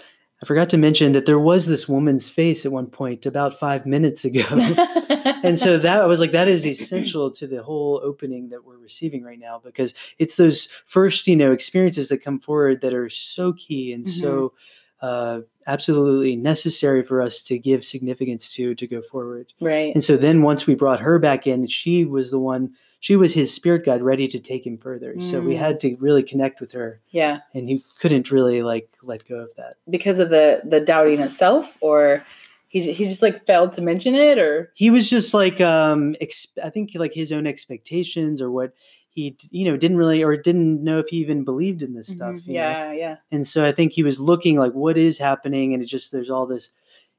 i 0.44 0.46
forgot 0.46 0.70
to 0.70 0.78
mention 0.78 1.12
that 1.14 1.26
there 1.26 1.40
was 1.40 1.66
this 1.66 1.90
woman's 1.90 2.30
face 2.30 2.66
at 2.66 2.72
one 2.72 2.88
point 2.88 3.26
about 3.26 3.58
five 3.60 3.86
minutes 3.88 4.24
ago 4.24 4.44
and 5.44 5.58
so 5.60 5.78
that 5.86 6.02
I 6.02 6.06
was 6.06 6.20
like 6.20 6.32
that 6.34 6.48
is 6.48 6.66
essential 6.68 7.32
to 7.32 7.48
the 7.48 7.64
whole 7.64 8.00
opening 8.04 8.50
that 8.50 8.64
we're 8.64 8.78
receiving 8.78 9.24
right 9.24 9.40
now 9.40 9.60
because 9.64 9.94
it's 10.20 10.36
those 10.36 10.68
first 10.86 11.28
you 11.28 11.36
know 11.36 11.52
experiences 11.52 12.10
that 12.10 12.20
come 12.24 12.40
forward 12.40 12.82
that 12.82 12.94
are 12.94 13.10
so 13.10 13.54
key 13.54 13.92
and 13.92 14.08
so 14.08 14.54
uh, 15.02 15.42
absolutely 15.68 16.36
necessary 16.36 17.02
for 17.04 17.22
us 17.22 17.42
to 17.42 17.58
give 17.58 17.84
significance 17.86 18.50
to 18.54 18.76
to 18.76 18.88
go 18.88 19.02
forward 19.02 19.48
right. 19.62 19.94
and 19.96 20.04
so 20.04 20.18
then 20.18 20.42
once 20.42 20.66
we 20.68 20.76
brought 20.76 21.00
her 21.00 21.18
back 21.20 21.46
in 21.48 21.66
she 21.68 22.06
was 22.06 22.32
the 22.32 22.40
one 22.40 22.72
she 23.00 23.16
was 23.16 23.34
his 23.34 23.52
spirit 23.54 23.84
guide 23.86 24.02
ready 24.02 24.28
to 24.28 24.40
take 24.40 24.66
him 24.66 24.78
further 24.78 25.16
so 25.22 25.40
we 25.40 25.54
Mm. 25.56 25.60
had 25.60 25.80
to 25.82 25.96
really 26.00 26.24
connect 26.24 26.62
with 26.62 26.72
her 26.74 27.00
Yeah. 27.10 27.40
and 27.54 27.68
he 27.70 27.84
couldn't 28.00 28.32
really 28.32 28.62
like 28.64 28.90
let 29.04 29.28
go 29.28 29.38
of 29.38 29.50
that 29.58 29.76
Because 29.90 30.20
of 30.20 30.30
the 30.30 30.62
the 30.64 30.80
doubting 30.80 31.20
itself, 31.20 31.78
or 31.82 32.24
he 32.68 32.80
he 32.94 33.04
just 33.06 33.22
like 33.22 33.46
failed 33.46 33.72
to 33.74 33.82
mention 33.82 34.16
it, 34.16 34.38
or 34.38 34.72
he 34.76 34.90
was 34.90 35.10
just 35.10 35.34
like 35.34 35.60
um 35.62 36.16
ex- 36.22 36.48
i 36.64 36.70
think 36.70 36.92
like 36.96 37.14
his 37.14 37.32
own 37.32 37.46
expectations 37.48 38.42
or 38.42 38.50
what 38.52 38.74
he 39.12 39.36
you 39.52 39.66
know 39.66 39.78
didn't 39.78 39.98
really 39.98 40.24
or 40.24 40.36
didn't 40.38 40.84
know 40.84 40.98
if 41.00 41.08
he 41.10 41.18
even 41.18 41.44
believed 41.44 41.82
in 41.84 41.94
this 41.94 42.08
stuff 42.08 42.36
Mhm. 42.36 42.48
you 42.48 42.54
know? 42.54 42.60
yeah, 42.72 42.92
yeah. 42.94 43.18
and 43.32 43.46
so 43.46 43.66
i 43.66 43.72
think 43.72 43.92
he 43.92 44.04
was 44.04 44.20
looking 44.20 44.58
like 44.58 44.74
what 44.74 44.98
is 44.98 45.18
happening 45.18 45.74
and 45.74 45.84
it 45.84 45.88
just 45.88 46.12
there's 46.12 46.30
all 46.30 46.46
this 46.48 46.72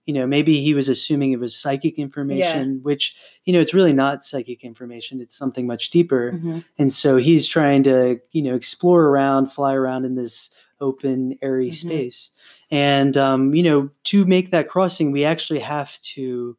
you 0.07 0.15
know 0.15 0.27
maybe 0.27 0.61
he 0.61 0.75
was 0.75 0.89
assuming 0.89 1.31
it 1.33 1.39
was 1.39 1.55
psychic 1.55 1.99
information 1.99 2.81
which 2.83 3.15
you 3.45 3.53
know 3.53 3.61
it's 3.61 3.75
really 3.75 3.93
not 3.93 4.25
psychic 4.25 4.65
information 4.65 5.21
it's 5.21 5.37
something 5.37 5.67
much 5.67 5.91
deeper 5.91 6.33
Mhm. 6.43 6.65
and 6.79 6.93
so 6.93 7.17
he's 7.19 7.47
trying 7.47 7.83
to 7.85 8.19
you 8.33 8.43
know 8.43 8.55
explore 8.55 9.05
around 9.09 9.47
fly 9.53 9.75
around 9.75 10.05
in 10.05 10.15
this 10.17 10.51
open 10.81 11.39
airy 11.43 11.69
Mhm. 11.71 11.75
space 11.75 12.31
and 12.71 13.17
um, 13.17 13.55
you 13.55 13.63
know 13.63 13.91
to 14.05 14.25
make 14.27 14.51
that 14.51 14.69
crossing 14.69 15.13
we 15.13 15.25
actually 15.25 15.61
have 15.61 15.97
to 16.15 16.57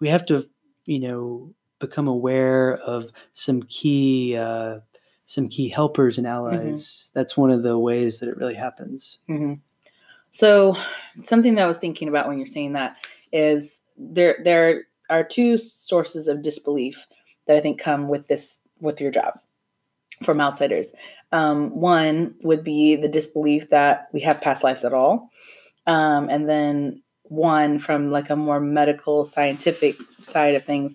we 0.00 0.08
have 0.08 0.24
to 0.26 0.48
you 0.84 1.00
know 1.00 1.52
become 1.78 2.08
aware 2.08 2.76
of 2.78 3.10
some 3.34 3.62
key 3.64 4.36
uh, 4.36 4.80
some 5.26 5.48
key 5.48 5.68
helpers 5.68 6.18
and 6.18 6.26
allies. 6.26 7.10
That's 7.12 7.36
one 7.36 7.50
of 7.50 7.62
the 7.62 7.78
ways 7.78 8.20
that 8.20 8.28
it 8.28 8.36
really 8.36 8.54
happens. 8.54 9.18
Hmm 9.26 9.54
So 10.30 10.76
something 11.24 11.54
that 11.56 11.64
I 11.64 11.66
was 11.66 11.78
thinking 11.78 12.08
about 12.08 12.28
when 12.28 12.38
you're 12.38 12.46
saying 12.46 12.74
that 12.74 12.96
is 13.32 13.80
there 13.96 14.38
there 14.44 14.84
are 15.10 15.24
two 15.24 15.58
sources 15.58 16.28
of 16.28 16.42
disbelief 16.42 17.06
that 17.46 17.56
I 17.56 17.60
think 17.60 17.80
come 17.80 18.08
with 18.08 18.28
this 18.28 18.60
with 18.80 19.00
your 19.00 19.10
job 19.10 19.38
from 20.24 20.40
outsiders. 20.40 20.92
Um, 21.32 21.70
one 21.80 22.34
would 22.42 22.62
be 22.62 22.96
the 22.96 23.08
disbelief 23.08 23.70
that 23.70 24.08
we 24.12 24.20
have 24.20 24.40
past 24.40 24.62
lives 24.62 24.84
at 24.84 24.94
all, 24.94 25.30
um, 25.86 26.28
and 26.28 26.48
then 26.48 27.02
one 27.24 27.78
from 27.80 28.10
like 28.10 28.30
a 28.30 28.36
more 28.36 28.60
medical 28.60 29.24
scientific 29.24 29.96
side 30.22 30.54
of 30.54 30.64
things 30.64 30.94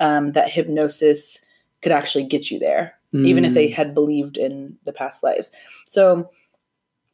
um, 0.00 0.32
that 0.32 0.50
hypnosis 0.50 1.40
could 1.82 1.92
actually 1.92 2.24
get 2.24 2.50
you 2.50 2.58
there, 2.58 2.94
even 3.12 3.44
if 3.44 3.54
they 3.54 3.68
Mm, 3.68 3.74
had 3.74 3.94
believed 3.94 4.36
in 4.36 4.76
the 4.84 4.92
past 4.92 5.22
lives. 5.22 5.52
So 5.86 6.30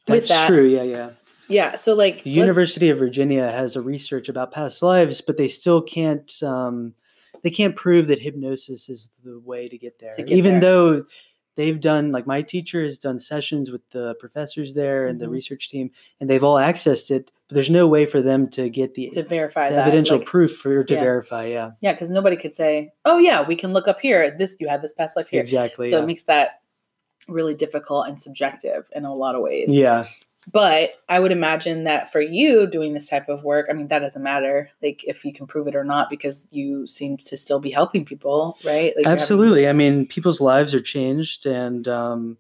with 0.09 0.21
that's 0.21 0.29
that, 0.29 0.47
true 0.49 0.65
yeah 0.67 0.83
yeah 0.83 1.11
yeah. 1.49 1.75
So 1.77 1.95
like 1.95 2.23
The 2.25 2.31
University 2.31 2.91
of 2.91 2.99
Virginia 2.99 3.51
has 3.51 3.77
a 3.77 3.81
research 3.81 4.29
about 4.29 4.53
past 4.53 4.83
lives, 4.83 5.21
but 5.21 5.37
they 5.37 5.49
still 5.49 5.83
can't 5.83 6.33
um, 6.43 6.95
they 7.43 7.51
can't 7.51 7.77
prove 7.77 8.07
that 8.09 8.19
hypnosis 8.21 8.89
is 8.89 9.11
the 9.25 9.39
way 9.41 9.69
to 9.69 9.79
get 9.79 9.99
there. 9.99 10.11
To 10.13 10.23
get 10.23 10.37
Even 10.37 10.53
there. 10.53 10.61
though 10.61 11.05
they've 11.57 11.81
done 11.81 12.13
like 12.13 12.27
my 12.27 12.43
teacher 12.43 12.83
has 12.83 12.99
done 12.99 13.19
sessions 13.19 13.71
with 13.71 13.89
the 13.91 14.15
professors 14.17 14.75
there 14.75 15.07
and 15.07 15.21
the 15.21 15.27
Mhm. 15.27 15.31
research 15.31 15.69
team, 15.69 15.91
and 16.21 16.29
they've 16.29 16.45
all 16.45 16.57
accessed 16.57 17.11
it, 17.11 17.31
but 17.49 17.55
there's 17.55 17.71
no 17.71 17.87
way 17.89 18.07
for 18.07 18.21
them 18.21 18.49
to 18.51 18.69
get 18.69 18.95
the, 18.95 19.11
to 19.11 19.23
verify 19.23 19.69
the 19.71 19.77
that 19.77 19.83
evidential 19.87 20.19
like- 20.19 20.27
proof 20.27 20.57
for 20.57 20.83
to 20.85 20.95
yeah. 20.95 21.01
verify. 21.01 21.47
Yeah, 21.47 21.71
Yeah, 21.81 21.93
because 21.93 22.11
nobody 22.11 22.37
could 22.37 22.55
say, 22.55 22.93
"Oh 23.05 23.19
yeah, 23.19 23.47
we 23.47 23.57
can 23.57 23.73
look 23.73 23.87
up 23.89 24.01
here. 24.01 24.35
This 24.37 24.57
you 24.61 24.69
had 24.69 24.83
this 24.83 24.93
past 24.93 25.17
life 25.17 25.29
here." 25.29 25.41
exactly. 25.41 25.89
So 25.89 25.97
yeah. 25.99 26.03
it 26.03 26.07
makes 26.07 26.25
that 26.25 26.61
really 27.29 27.55
difficult 27.55 28.07
and 28.09 28.21
subjective 28.21 28.89
in 28.95 29.05
a 29.05 29.15
lot 29.15 29.35
of 29.35 29.43
ways. 29.43 29.69
yeah, 29.71 30.07
But 30.53 30.91
I 31.09 31.19
would 31.19 31.33
imagine 31.33 31.83
that 31.85 32.13
for 32.13 32.21
you 32.21 32.69
doing 32.69 32.95
this 32.95 33.09
type 33.09 33.29
of 33.29 33.43
work, 33.43 33.67
I 33.69 33.73
mean, 33.73 33.89
that 33.89 33.99
doesn't 33.99 34.23
matter, 34.23 34.71
like 34.81 35.03
if 35.03 35.25
you 35.25 35.33
can 35.33 35.49
prove 35.49 35.67
it 35.67 35.75
or 35.75 35.83
not, 35.83 36.09
because 36.09 36.47
you 36.53 36.87
seem 36.87 37.17
to 37.17 37.37
still 37.37 37.59
be 37.59 37.71
helping 37.73 38.05
people, 38.05 38.57
right? 38.65 38.95
Like 38.95 39.05
you're 39.05 39.05
having- 39.11 39.21
absolutely. 39.21 39.67
I 39.69 39.73
mean, 39.73 40.07
people's 40.07 40.41
lives 40.41 40.73
are 40.73 40.81
changed, 40.81 41.47
and 41.47 41.89
um, 41.89 42.39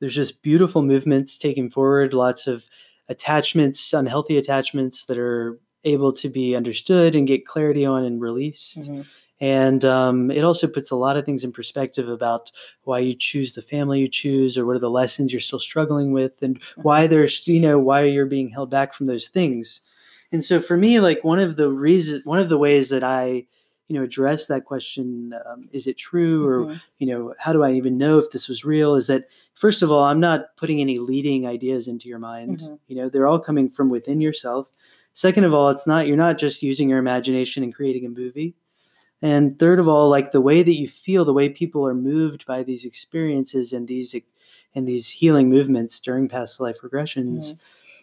there's 0.00 0.14
just 0.14 0.42
beautiful 0.42 0.82
movements 0.82 1.38
taking 1.38 1.70
forward. 1.70 2.12
Lots 2.12 2.46
of 2.46 2.66
attachments, 3.08 3.92
unhealthy 3.92 4.36
attachments 4.38 5.04
that 5.06 5.18
are 5.18 5.58
able 5.84 6.10
to 6.12 6.28
be 6.28 6.56
understood 6.56 7.14
and 7.14 7.26
get 7.26 7.46
clarity 7.46 7.84
on 7.84 8.04
and 8.04 8.20
released. 8.20 8.80
Mhm. 8.80 9.06
and 9.38 9.84
um, 9.84 10.30
it 10.30 10.42
also 10.44 10.66
puts 10.66 10.90
a 10.90 10.96
lot 10.96 11.16
of 11.18 11.26
things 11.26 11.44
in 11.44 11.52
perspective 11.52 12.08
about 12.08 12.50
why 12.84 12.98
you 12.98 13.14
choose 13.14 13.54
the 13.54 13.60
family 13.60 14.00
you 14.00 14.08
choose 14.08 14.56
or 14.56 14.64
what 14.64 14.74
are 14.76 14.78
the 14.80 14.90
lessons 14.90 15.30
you're 15.30 15.40
still 15.40 15.58
struggling 15.58 16.10
with 16.12 16.40
and 16.42 16.58
why 16.76 17.02
Mm-hmm. 17.02 17.10
there's 17.10 17.46
you 17.46 17.60
know 17.60 17.78
why 17.78 18.04
you're 18.04 18.24
being 18.24 18.48
held 18.48 18.70
back 18.70 18.94
from 18.94 19.06
those 19.08 19.28
things 19.28 19.82
and 20.32 20.42
so 20.42 20.58
for 20.58 20.78
me 20.78 21.00
like 21.00 21.22
one 21.22 21.38
of 21.38 21.56
the 21.56 21.68
reasons 21.68 22.24
one 22.24 22.38
of 22.38 22.48
the 22.48 22.56
ways 22.56 22.88
that 22.88 23.04
i 23.04 23.44
you 23.88 23.96
know 23.96 24.02
address 24.04 24.46
that 24.46 24.64
question 24.64 25.32
um, 25.46 25.68
is 25.72 25.86
it 25.86 25.96
true 25.96 26.44
or 26.46 26.64
Mhm. 26.66 26.80
you 26.98 27.06
know 27.06 27.34
how 27.38 27.52
do 27.52 27.62
i 27.62 27.72
even 27.72 27.96
know 27.96 28.18
if 28.18 28.30
this 28.32 28.48
was 28.48 28.64
real? 28.64 28.94
Is 28.96 29.06
that 29.06 29.24
first 29.54 29.82
of 29.82 29.92
all 29.92 30.02
i'm 30.04 30.20
not 30.20 30.56
putting 30.56 30.80
any 30.80 30.98
leading 30.98 31.46
ideas 31.46 31.86
into 31.88 32.08
your 32.08 32.18
mind. 32.18 32.58
Mhm. 32.60 32.78
you 32.88 32.96
know 32.96 33.08
they're 33.08 33.26
all 33.28 33.38
coming 33.38 33.68
from 33.68 33.88
within 33.90 34.20
yourself. 34.20 34.70
Second 35.12 35.44
of 35.44 35.54
all 35.54 35.70
it's 35.70 35.86
not 35.86 36.06
you're 36.06 36.16
not 36.16 36.36
just 36.38 36.62
using 36.62 36.88
your 36.90 36.98
imagination 36.98 37.62
and 37.62 37.74
creating 37.74 38.04
a 38.06 38.08
movie. 38.10 38.54
And 39.22 39.58
third 39.58 39.78
of 39.78 39.88
all 39.88 40.10
like 40.10 40.32
the 40.32 40.42
way 40.42 40.62
that 40.62 40.76
you 40.78 40.88
feel 40.88 41.24
the 41.24 41.32
way 41.32 41.48
people 41.48 41.86
are 41.86 41.94
moved 41.94 42.44
by 42.44 42.62
these 42.62 42.84
experiences 42.84 43.72
and 43.72 43.88
these 43.88 44.14
and 44.74 44.86
these 44.86 45.08
healing 45.08 45.48
movements 45.48 46.00
during 46.00 46.28
past 46.28 46.60
life 46.60 46.80
regressions 46.82 47.54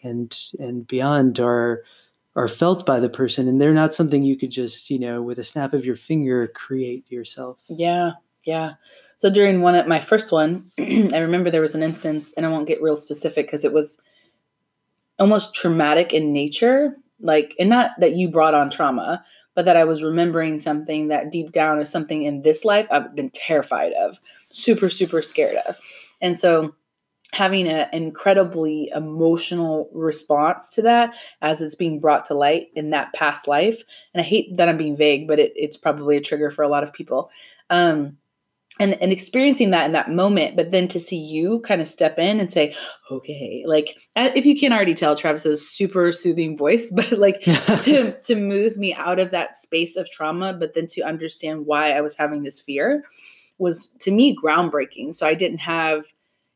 and 0.02 0.36
and 0.58 0.86
beyond 0.88 1.38
are 1.40 1.84
are 2.36 2.48
felt 2.48 2.84
by 2.84 2.98
the 2.98 3.08
person 3.08 3.46
and 3.46 3.60
they're 3.60 3.72
not 3.72 3.94
something 3.94 4.22
you 4.22 4.36
could 4.36 4.50
just 4.50 4.90
you 4.90 4.98
know 4.98 5.22
with 5.22 5.38
a 5.38 5.44
snap 5.44 5.72
of 5.72 5.84
your 5.84 5.96
finger 5.96 6.48
create 6.48 7.10
yourself 7.10 7.58
Yeah, 7.68 8.12
yeah. 8.44 8.74
So 9.18 9.30
during 9.30 9.62
one 9.62 9.74
of 9.74 9.86
my 9.86 10.00
first 10.00 10.32
one, 10.32 10.70
I 10.78 11.18
remember 11.18 11.50
there 11.50 11.60
was 11.60 11.74
an 11.74 11.82
instance, 11.82 12.32
and 12.36 12.44
I 12.44 12.48
won't 12.50 12.68
get 12.68 12.82
real 12.82 12.96
specific 12.96 13.46
because 13.46 13.64
it 13.64 13.72
was 13.72 13.98
almost 15.18 15.54
traumatic 15.54 16.12
in 16.12 16.32
nature. 16.32 16.96
Like, 17.20 17.54
and 17.58 17.70
not 17.70 17.92
that 18.00 18.16
you 18.16 18.28
brought 18.28 18.54
on 18.54 18.70
trauma, 18.70 19.24
but 19.54 19.64
that 19.64 19.76
I 19.76 19.84
was 19.84 20.02
remembering 20.02 20.58
something 20.58 21.08
that 21.08 21.30
deep 21.30 21.52
down 21.52 21.80
is 21.80 21.88
something 21.88 22.24
in 22.24 22.42
this 22.42 22.64
life 22.64 22.86
I've 22.90 23.14
been 23.14 23.30
terrified 23.30 23.92
of, 23.92 24.18
super, 24.50 24.90
super 24.90 25.22
scared 25.22 25.56
of. 25.66 25.76
And 26.20 26.38
so 26.38 26.74
having 27.34 27.66
an 27.66 27.88
incredibly 27.92 28.90
emotional 28.94 29.90
response 29.92 30.70
to 30.70 30.82
that 30.82 31.14
as 31.42 31.60
it's 31.60 31.74
being 31.74 31.98
brought 31.98 32.24
to 32.26 32.34
light 32.34 32.68
in 32.74 32.90
that 32.90 33.12
past 33.12 33.48
life. 33.48 33.82
And 34.14 34.20
I 34.20 34.24
hate 34.24 34.56
that 34.56 34.68
I'm 34.68 34.78
being 34.78 34.96
vague, 34.96 35.26
but 35.26 35.40
it, 35.40 35.52
it's 35.56 35.76
probably 35.76 36.16
a 36.16 36.20
trigger 36.20 36.50
for 36.50 36.62
a 36.62 36.68
lot 36.68 36.84
of 36.84 36.92
people. 36.92 37.30
Um, 37.70 38.18
and, 38.80 39.00
and 39.00 39.12
experiencing 39.12 39.70
that 39.70 39.86
in 39.86 39.92
that 39.92 40.10
moment, 40.10 40.56
but 40.56 40.70
then 40.70 40.88
to 40.88 40.98
see 40.98 41.16
you 41.16 41.60
kind 41.60 41.80
of 41.80 41.88
step 41.88 42.18
in 42.18 42.40
and 42.40 42.52
say, 42.52 42.74
okay, 43.10 43.62
like 43.66 43.96
if 44.16 44.44
you 44.44 44.58
can't 44.58 44.74
already 44.74 44.94
tell, 44.94 45.14
Travis's 45.14 45.68
super 45.68 46.10
soothing 46.10 46.56
voice, 46.56 46.90
but 46.94 47.12
like 47.12 47.40
to 47.42 48.18
to 48.22 48.34
move 48.34 48.76
me 48.76 48.94
out 48.94 49.18
of 49.18 49.30
that 49.30 49.56
space 49.56 49.96
of 49.96 50.10
trauma, 50.10 50.52
but 50.52 50.74
then 50.74 50.86
to 50.88 51.02
understand 51.02 51.66
why 51.66 51.92
I 51.92 52.00
was 52.00 52.16
having 52.16 52.42
this 52.42 52.60
fear 52.60 53.04
was 53.58 53.90
to 54.00 54.10
me 54.10 54.36
groundbreaking. 54.36 55.14
So 55.14 55.26
I 55.26 55.34
didn't 55.34 55.58
have 55.58 56.06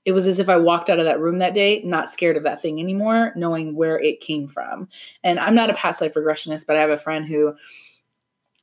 it 0.09 0.13
was 0.13 0.27
as 0.27 0.39
if 0.39 0.49
I 0.49 0.57
walked 0.57 0.89
out 0.89 0.99
of 0.99 1.05
that 1.05 1.21
room 1.21 1.39
that 1.39 1.53
day 1.53 1.83
not 1.85 2.11
scared 2.11 2.39
of 2.39 2.43
that 2.45 2.63
thing 2.63 2.81
anymore, 2.81 3.33
knowing 3.37 3.75
where 3.75 4.01
it 4.01 4.23
came 4.23 4.49
from. 4.49 4.89
And 5.23 5.39
I'm 5.39 5.55
not 5.55 5.69
a 5.69 5.75
past 5.75 6.01
life 6.01 6.15
regressionist, 6.15 6.67
but 6.67 6.77
I 6.77 6.81
have 6.81 6.89
a 6.89 6.97
friend 6.97 7.29
who 7.29 7.55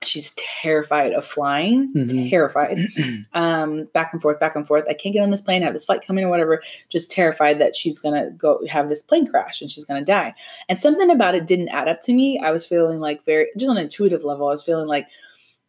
she's 0.03 0.33
terrified 0.37 1.13
of 1.13 1.23
flying, 1.23 1.93
Mhm. 1.95 2.29
terrified. 2.31 2.79
um, 3.33 3.85
back 3.93 4.11
and 4.11 4.21
forth, 4.23 4.39
back 4.39 4.55
and 4.55 4.65
forth. 4.65 4.85
I 4.89 4.95
can't 4.95 5.13
get 5.13 5.21
on 5.21 5.29
this 5.29 5.41
plane. 5.41 5.61
I 5.61 5.65
have 5.65 5.73
this 5.73 5.85
flight 5.85 6.01
coming 6.05 6.25
or 6.25 6.29
whatever. 6.29 6.63
Just 6.89 7.11
terrified 7.11 7.59
that 7.59 7.75
she's 7.75 7.99
gonna 7.99 8.31
go 8.31 8.59
have 8.67 8.89
this 8.89 9.03
plane 9.03 9.27
crash 9.27 9.61
and 9.61 9.69
she's 9.69 9.85
gonna 9.85 10.03
die. 10.03 10.33
And 10.67 10.79
something 10.79 11.11
about 11.11 11.35
it 11.35 11.45
didn't 11.45 11.69
add 11.69 11.87
up 11.87 12.01
to 12.01 12.13
me. 12.13 12.39
I 12.43 12.49
was 12.49 12.65
feeling 12.65 12.99
like 12.99 13.23
very 13.23 13.49
just 13.55 13.69
on 13.69 13.77
an 13.77 13.83
intuitive 13.83 14.23
level. 14.23 14.47
I 14.47 14.51
was 14.51 14.63
feeling 14.63 14.87
like 14.87 15.05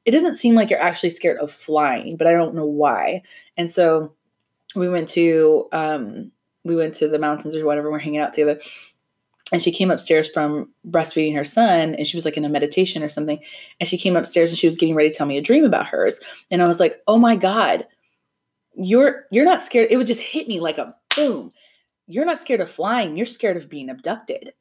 it 0.06 0.12
doesn't 0.12 0.36
seem 0.36 0.54
like 0.54 0.70
you're 0.70 0.80
actually 0.82 1.10
scared 1.10 1.38
of 1.38 1.52
flying, 1.52 2.16
but 2.16 2.26
I 2.26 2.32
don't 2.32 2.54
know 2.54 2.64
why. 2.66 3.22
And 3.58 3.70
so 3.70 4.12
we 4.76 4.88
went 4.88 5.08
to 5.10 5.68
um, 5.72 6.30
we 6.64 6.76
went 6.76 6.94
to 6.96 7.08
the 7.08 7.18
mountains 7.18 7.56
or 7.56 7.64
whatever. 7.64 7.90
We're 7.90 7.98
hanging 7.98 8.20
out 8.20 8.32
together. 8.32 8.60
And 9.52 9.62
she 9.62 9.70
came 9.70 9.92
upstairs 9.92 10.28
from 10.28 10.72
breastfeeding 10.88 11.36
her 11.36 11.44
son, 11.44 11.94
and 11.94 12.04
she 12.04 12.16
was 12.16 12.24
like 12.24 12.36
in 12.36 12.44
a 12.44 12.48
meditation 12.48 13.04
or 13.04 13.08
something. 13.08 13.38
And 13.78 13.88
she 13.88 13.96
came 13.96 14.16
upstairs 14.16 14.50
and 14.50 14.58
she 14.58 14.66
was 14.66 14.74
getting 14.74 14.96
ready 14.96 15.08
to 15.08 15.16
tell 15.16 15.26
me 15.26 15.38
a 15.38 15.42
dream 15.42 15.64
about 15.64 15.86
hers. 15.86 16.18
And 16.50 16.62
I 16.62 16.66
was 16.66 16.80
like, 16.80 17.00
"Oh 17.06 17.16
my 17.16 17.36
god, 17.36 17.86
you're 18.74 19.26
you're 19.30 19.44
not 19.44 19.62
scared." 19.62 19.88
It 19.90 19.96
would 19.98 20.08
just 20.08 20.20
hit 20.20 20.48
me 20.48 20.60
like 20.60 20.78
a 20.78 20.94
boom. 21.14 21.52
You're 22.08 22.24
not 22.24 22.40
scared 22.40 22.60
of 22.60 22.70
flying. 22.70 23.16
You're 23.16 23.26
scared 23.26 23.56
of 23.56 23.70
being 23.70 23.88
abducted. 23.88 24.52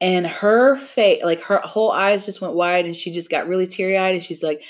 And 0.00 0.26
her 0.26 0.76
face, 0.76 1.22
like 1.22 1.40
her 1.42 1.58
whole 1.58 1.92
eyes 1.92 2.24
just 2.24 2.40
went 2.40 2.54
wide, 2.54 2.86
and 2.86 2.96
she 2.96 3.12
just 3.12 3.30
got 3.30 3.46
really 3.46 3.66
teary 3.66 3.98
eyed. 3.98 4.14
And 4.14 4.24
she's 4.24 4.42
like, 4.42 4.62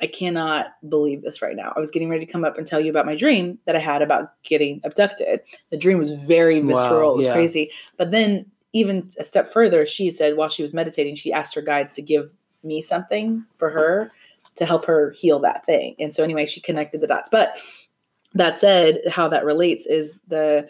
I 0.00 0.06
cannot 0.06 0.66
believe 0.88 1.22
this 1.22 1.42
right 1.42 1.56
now. 1.56 1.72
I 1.76 1.80
was 1.80 1.90
getting 1.90 2.08
ready 2.08 2.24
to 2.24 2.32
come 2.32 2.44
up 2.44 2.56
and 2.56 2.66
tell 2.66 2.80
you 2.80 2.90
about 2.90 3.06
my 3.06 3.16
dream 3.16 3.58
that 3.64 3.74
I 3.74 3.80
had 3.80 4.00
about 4.00 4.32
getting 4.44 4.80
abducted. 4.84 5.40
The 5.70 5.76
dream 5.76 5.98
was 5.98 6.12
very 6.12 6.60
Wow, 6.62 6.68
visceral. 6.68 7.12
it 7.14 7.16
was 7.16 7.26
yeah. 7.26 7.32
crazy. 7.32 7.70
But 7.96 8.10
then, 8.10 8.46
even 8.74 9.10
a 9.18 9.24
step 9.24 9.48
further, 9.52 9.86
she 9.86 10.10
said 10.10 10.36
while 10.36 10.48
she 10.50 10.62
was 10.62 10.74
meditating, 10.74 11.14
she 11.16 11.32
asked 11.32 11.54
her 11.54 11.62
guides 11.62 11.94
to 11.94 12.02
give 12.02 12.32
me 12.62 12.82
something 12.82 13.44
for 13.56 13.70
her 13.70 14.12
to 14.56 14.66
help 14.66 14.84
her 14.84 15.12
heal 15.12 15.38
that 15.40 15.64
thing. 15.64 15.96
And 15.98 16.14
so, 16.14 16.22
anyway, 16.22 16.46
she 16.46 16.60
connected 16.60 17.00
the 17.00 17.06
dots. 17.06 17.28
But 17.30 17.56
that 18.34 18.58
said, 18.58 19.00
how 19.08 19.26
that 19.28 19.44
relates 19.44 19.86
is 19.86 20.20
the 20.28 20.68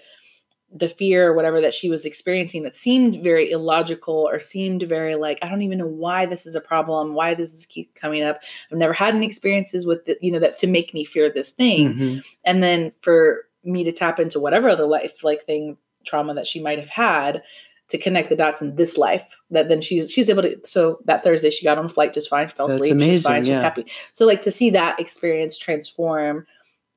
the 0.74 0.88
fear 0.88 1.28
or 1.28 1.34
whatever 1.34 1.62
that 1.62 1.72
she 1.72 1.88
was 1.88 2.04
experiencing 2.04 2.62
that 2.62 2.76
seemed 2.76 3.22
very 3.22 3.50
illogical 3.50 4.28
or 4.30 4.38
seemed 4.38 4.82
very 4.82 5.14
like 5.14 5.38
i 5.40 5.48
don't 5.48 5.62
even 5.62 5.78
know 5.78 5.86
why 5.86 6.26
this 6.26 6.44
is 6.44 6.54
a 6.54 6.60
problem 6.60 7.14
why 7.14 7.32
this 7.32 7.54
is 7.54 7.64
keep 7.64 7.94
coming 7.94 8.22
up? 8.22 8.42
I've 8.70 8.76
never 8.76 8.92
had 8.92 9.14
any 9.14 9.24
experiences 9.24 9.86
with 9.86 10.04
the, 10.04 10.18
you 10.20 10.30
know 10.30 10.40
that 10.40 10.58
to 10.58 10.66
make 10.66 10.92
me 10.92 11.04
fear 11.06 11.30
this 11.30 11.50
thing. 11.52 11.94
Mhm. 11.94 12.22
and 12.44 12.62
then 12.62 12.92
for 13.00 13.46
me 13.64 13.82
to 13.84 13.92
tap 13.92 14.20
into 14.20 14.38
whatever 14.40 14.68
other 14.68 14.86
life 14.86 15.24
like 15.24 15.46
thing 15.46 15.78
trauma 16.04 16.34
that 16.34 16.46
she 16.46 16.60
might 16.60 16.78
have 16.78 16.90
had 16.90 17.42
to 17.88 17.96
connect 17.96 18.28
the 18.28 18.36
dots 18.36 18.60
in 18.60 18.76
this 18.76 18.98
life 18.98 19.24
that 19.50 19.70
then 19.70 19.80
she's 19.80 20.10
she's 20.12 20.28
able 20.28 20.42
to 20.42 20.60
so 20.64 20.98
that 21.06 21.24
thursday 21.24 21.48
she 21.48 21.64
got 21.64 21.78
on 21.78 21.86
a 21.86 21.88
flight 21.88 22.12
just 22.12 22.28
fine 22.28 22.46
fell 22.48 22.68
That's 22.68 22.82
asleep 22.82 23.00
she's 23.00 23.22
fine 23.22 23.36
amazing, 23.38 23.54
she's 23.54 23.62
happy. 23.62 23.86
So 24.12 24.26
like 24.26 24.42
to 24.42 24.50
see 24.50 24.68
that 24.70 25.00
experience 25.00 25.56
transform 25.56 26.46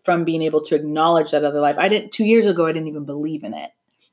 from 0.03 0.23
being 0.23 0.41
able 0.41 0.61
to 0.61 0.75
acknowledge 0.75 1.31
that 1.31 1.43
other 1.43 1.59
life. 1.61 1.77
I 1.77 1.87
didn't 1.87 2.11
two 2.11 2.25
years 2.25 2.45
ago 2.45 2.65
i 2.65 2.71
didn't 2.71 2.87
even 2.87 3.05
believe 3.05 3.43
in 3.43 3.53
it. 3.53 3.71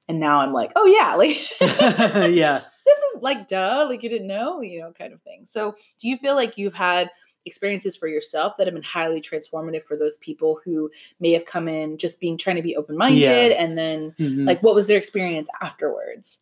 And 0.09 0.19
now 0.21 0.41
i'm 0.41 0.53
like 0.53 0.73
oh 0.77 0.87
yeah 0.87 1.15
like 1.15 1.37
yeah. 1.61 2.63
this 2.87 2.99
is 2.99 3.23
like 3.23 3.47
duh 3.49 3.87
like 3.89 4.03
you 4.03 4.09
didn't 4.09 4.27
know 4.27 4.61
you 4.61 4.81
know 4.81 4.93
kind 4.97 5.13
of 5.13 5.21
thing. 5.23 5.45
So 5.47 5.75
do 6.01 6.09
you 6.09 6.17
feel 6.19 6.35
like 6.35 6.57
you've 6.59 6.75
had 6.75 7.11
experiences 7.47 7.97
for 7.97 8.09
yourself 8.09 8.55
that 8.59 8.67
have 8.67 8.75
been 8.75 8.83
highly 8.83 9.23
transformative 9.23 9.83
for 9.83 9.97
those 9.97 10.19
people 10.19 10.61
who 10.65 10.91
may 11.21 11.33
have 11.33 11.47
come 11.47 11.67
in 11.69 11.97
just 11.97 12.21
being 12.21 12.37
trying 12.37 12.57
to 12.57 12.63
be 12.63 12.77
open-minded 12.77 13.19
Yeah. 13.21 13.63
and 13.63 13.79
then 13.79 14.15
Mhm. 14.19 14.47
like 14.47 14.63
what 14.63 14.75
was 14.75 14.87
their 14.87 14.99
experience 14.99 15.49
afterwards 15.63 16.41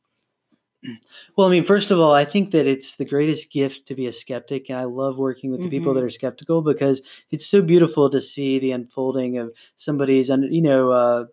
Well, 1.36 1.46
I 1.46 1.50
mean, 1.50 1.64
first 1.64 1.90
of 1.90 1.98
all, 2.00 2.12
I 2.12 2.24
think 2.24 2.50
that 2.52 2.66
it's 2.66 2.96
the 2.96 3.04
greatest 3.04 3.52
gift 3.52 3.86
to 3.86 3.94
be 3.94 4.06
a 4.06 4.12
skeptic. 4.12 4.68
And 4.68 4.78
I 4.78 4.84
love 4.84 5.18
working 5.18 5.50
with 5.50 5.62
the 5.62 5.68
people 5.68 5.94
that 5.94 6.00
Mhm. 6.00 6.06
are 6.06 6.10
skeptical 6.10 6.62
because 6.62 7.02
it's 7.30 7.46
so 7.46 7.62
beautiful 7.62 8.10
to 8.10 8.20
see 8.20 8.58
the 8.58 8.72
unfolding 8.72 9.38
of 9.38 9.52
somebody's, 9.76 10.28
you 10.28 10.62
know, 10.62 10.90
uh, 10.92 11.24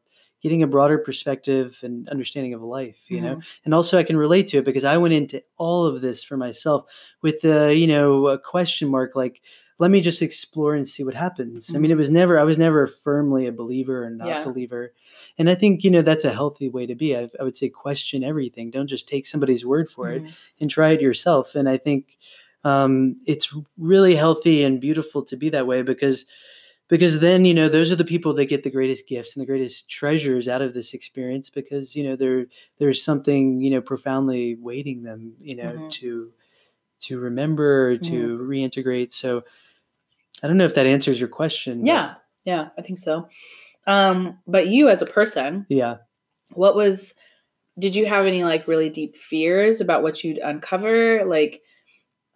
getting 0.42 0.62
a 0.64 0.68
broader 0.68 0.98
perspective 0.98 1.80
and 1.84 2.08
understanding 2.10 2.54
of 2.54 2.62
life, 2.62 3.06
you 3.10 3.22
know? 3.22 3.38
And 3.64 3.74
also 3.74 3.98
I 3.98 4.04
can 4.04 4.18
relate 4.18 4.48
to 4.48 4.58
it 4.58 4.66
because 4.66 4.84
I 4.84 4.98
went 4.98 5.14
into 5.14 5.42
all 5.58 5.86
of 5.86 6.02
this 6.02 6.24
for 6.24 6.36
myself 6.36 6.84
with, 7.22 7.46
uh, 7.46 7.68
you 7.68 7.88
know, 7.88 8.28
a 8.28 8.38
question 8.38 8.90
mark 8.90 9.16
like, 9.16 9.42
let 9.84 9.92
me 9.92 10.00
just 10.02 10.22
explore 10.22 10.76
and 10.76 10.88
see 10.88 11.04
what 11.04 11.14
happens. 11.14 11.76
I 11.76 11.80
mean, 11.80 11.92
it 11.92 11.98
was 11.98 12.10
never, 12.10 12.40
I 12.40 12.44
was 12.44 12.58
never 12.58 12.88
firmly 12.88 13.48
a 13.48 13.52
believer 13.52 14.06
or 14.06 14.10
not 14.10 14.28
Yeah. 14.28 14.44
believer. 14.44 14.94
And 15.38 15.50
I 15.50 15.56
think, 15.56 15.84
you 15.84 15.92
know, 15.92 16.02
that's 16.02 16.24
a 16.24 16.34
healthy 16.34 16.70
way 16.70 16.86
to 16.86 16.96
be. 16.96 17.16
I, 17.18 17.30
I 17.40 17.44
would 17.44 17.58
say 17.58 17.68
question 17.70 18.24
everything. 18.24 18.72
Don't 18.72 18.88
just 18.88 19.08
take 19.10 19.26
somebody's 19.26 19.66
word 19.66 19.90
for 19.90 20.10
it 20.16 20.24
Mhm. 20.24 20.34
and 20.62 20.70
try 20.70 20.90
it 20.92 21.02
yourself. 21.02 21.56
And 21.56 21.68
I 21.68 21.78
think 21.78 22.18
um, 22.64 23.18
it's 23.26 23.54
really 23.78 24.16
healthy 24.16 24.64
and 24.64 24.80
beautiful 24.80 25.22
to 25.24 25.36
be 25.36 25.50
that 25.50 25.68
way 25.68 25.82
because 25.82 26.26
because 26.88 27.20
then 27.20 27.46
you 27.46 27.54
know 27.54 27.68
those 27.70 27.92
are 27.92 27.96
the 27.98 28.06
people 28.14 28.34
that 28.36 28.46
get 28.46 28.64
the 28.64 28.70
greatest 28.78 29.08
gifts 29.08 29.36
and 29.36 29.42
the 29.42 29.46
greatest 29.52 29.90
treasures 29.90 30.48
out 30.48 30.62
of 30.62 30.74
this 30.74 30.94
experience 30.94 31.50
because 31.50 31.96
you 31.96 32.04
know 32.08 32.16
there 32.16 32.46
there's 32.80 33.04
something 33.04 33.60
you 33.62 33.72
know 33.72 33.82
profoundly 33.82 34.56
waiting 34.56 35.04
them 35.04 35.34
you 35.42 35.56
know 35.56 35.74
Mhm. 35.74 35.90
to 36.00 36.32
to 37.00 37.20
remember 37.20 37.98
to 37.98 38.38
reintegrate 38.40 39.12
so 39.12 39.44
i 40.44 40.48
don't 40.48 40.58
know 40.58 40.66
if 40.66 40.76
that 40.76 40.86
answers 40.86 41.20
your 41.20 41.30
question 41.30 41.86
yeah 41.86 42.16
yeah 42.46 42.70
i 42.78 42.82
think 42.82 43.00
so. 43.00 43.28
Um 43.86 44.40
but 44.48 44.68
you 44.68 44.90
as 44.90 45.02
a 45.02 45.06
person 45.06 45.66
yeah. 45.70 45.98
what 46.52 46.76
was 46.76 47.16
did 47.78 47.96
you 47.96 48.06
have 48.06 48.26
any 48.26 48.44
like 48.44 48.68
really 48.68 48.90
deep 48.90 49.16
fears 49.16 49.82
about 49.82 50.04
what 50.04 50.24
you'd 50.24 50.38
uncover? 50.38 51.26
Like 51.26 51.62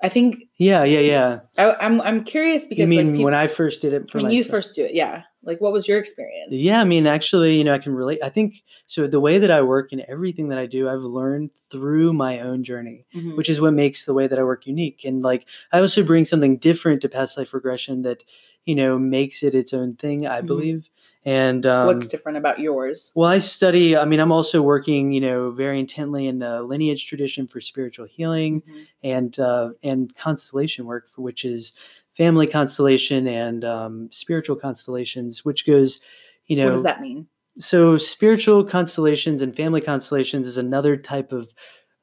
i 0.01 0.09
think 0.09 0.43
yeah 0.57 0.83
yeah 0.83 0.99
yeah. 0.99 1.39
I, 1.57 1.73
i'm 1.81 2.01
i'm 2.01 2.23
curious 2.23 2.65
because 2.65 2.83
you 2.83 2.87
mean 2.87 3.07
like 3.07 3.15
peop- 3.15 3.25
when 3.25 3.33
i 3.33 3.47
first 3.47 3.81
did 3.81 3.93
it 3.93 4.09
for 4.09 4.21
when 4.21 4.31
you 4.31 4.43
first 4.43 4.75
do 4.75 4.83
it 4.83 4.93
yeah 4.93 5.23
Like, 5.47 5.61
what 5.61 5.71
was 5.71 5.87
your 5.87 5.97
experience? 5.97 6.51
Yeah, 6.51 6.81
I 6.81 6.83
mean, 6.83 7.07
actually, 7.07 7.57
you 7.57 7.63
know, 7.63 7.73
I 7.73 7.77
can 7.79 7.93
relate. 7.95 8.19
I 8.21 8.27
think 8.29 8.63
so. 8.85 9.07
The 9.07 9.21
way 9.21 9.37
that 9.39 9.49
I 9.49 9.61
work 9.61 9.93
and 9.93 10.01
everything 10.01 10.49
that 10.49 10.59
I 10.59 10.65
do, 10.65 10.89
I've 10.89 11.01
learned 11.01 11.51
through 11.71 12.11
my 12.11 12.41
own 12.41 12.63
journey, 12.65 13.05
Mhm. 13.15 13.37
which 13.37 13.49
is 13.49 13.61
what 13.61 13.73
makes 13.73 14.03
the 14.05 14.13
way 14.13 14.27
that 14.27 14.37
I 14.37 14.43
work 14.43 14.67
unique. 14.67 15.05
And 15.05 15.23
like, 15.23 15.45
I 15.71 15.79
also 15.79 16.03
bring 16.03 16.25
something 16.25 16.57
different 16.57 17.01
to 17.01 17.09
past 17.09 17.37
life 17.37 17.53
regression 17.53 18.01
that, 18.01 18.23
you 18.65 18.75
know, 18.75 18.99
makes 18.99 19.41
it 19.41 19.55
its 19.55 19.73
own 19.73 19.95
thing. 19.95 20.27
I 20.27 20.41
Mhm. 20.41 20.47
believe. 20.47 20.89
And 21.25 21.65
um, 21.65 21.87
What's 21.87 22.07
different 22.07 22.37
about 22.37 22.59
yours? 22.59 23.11
well, 23.15 23.29
I 23.29 23.39
study. 23.39 23.97
I 23.97 24.05
mean, 24.05 24.19
I'm 24.19 24.31
also 24.31 24.61
working, 24.61 25.11
you 25.11 25.19
know, 25.21 25.49
very 25.51 25.79
intently 25.79 26.27
in 26.27 26.39
the 26.39 26.61
lineage 26.61 27.05
tradition 27.07 27.47
for 27.47 27.59
spiritual 27.61 28.05
healing 28.05 28.61
Mhm. 28.61 28.87
and 29.03 29.39
uh, 29.39 29.71
and 29.83 30.13
constellation 30.15 30.85
work, 30.85 31.09
for 31.09 31.21
which 31.21 31.43
is 31.45 31.71
family 32.17 32.47
constellation 32.47 33.27
and 33.27 33.63
um, 33.63 34.09
spiritual 34.11 34.55
constellations, 34.55 35.45
which 35.45 35.65
goes, 35.65 36.01
you 36.47 36.57
know, 36.57 36.65
what 36.65 36.71
does 36.71 36.83
that 36.83 37.01
mean? 37.01 37.27
so 37.59 37.97
spiritual 37.97 38.63
constellations 38.63 39.41
and 39.41 39.55
family 39.55 39.81
constellations 39.81 40.47
is 40.47 40.57
another 40.57 40.97
type 40.97 41.31
of 41.31 41.53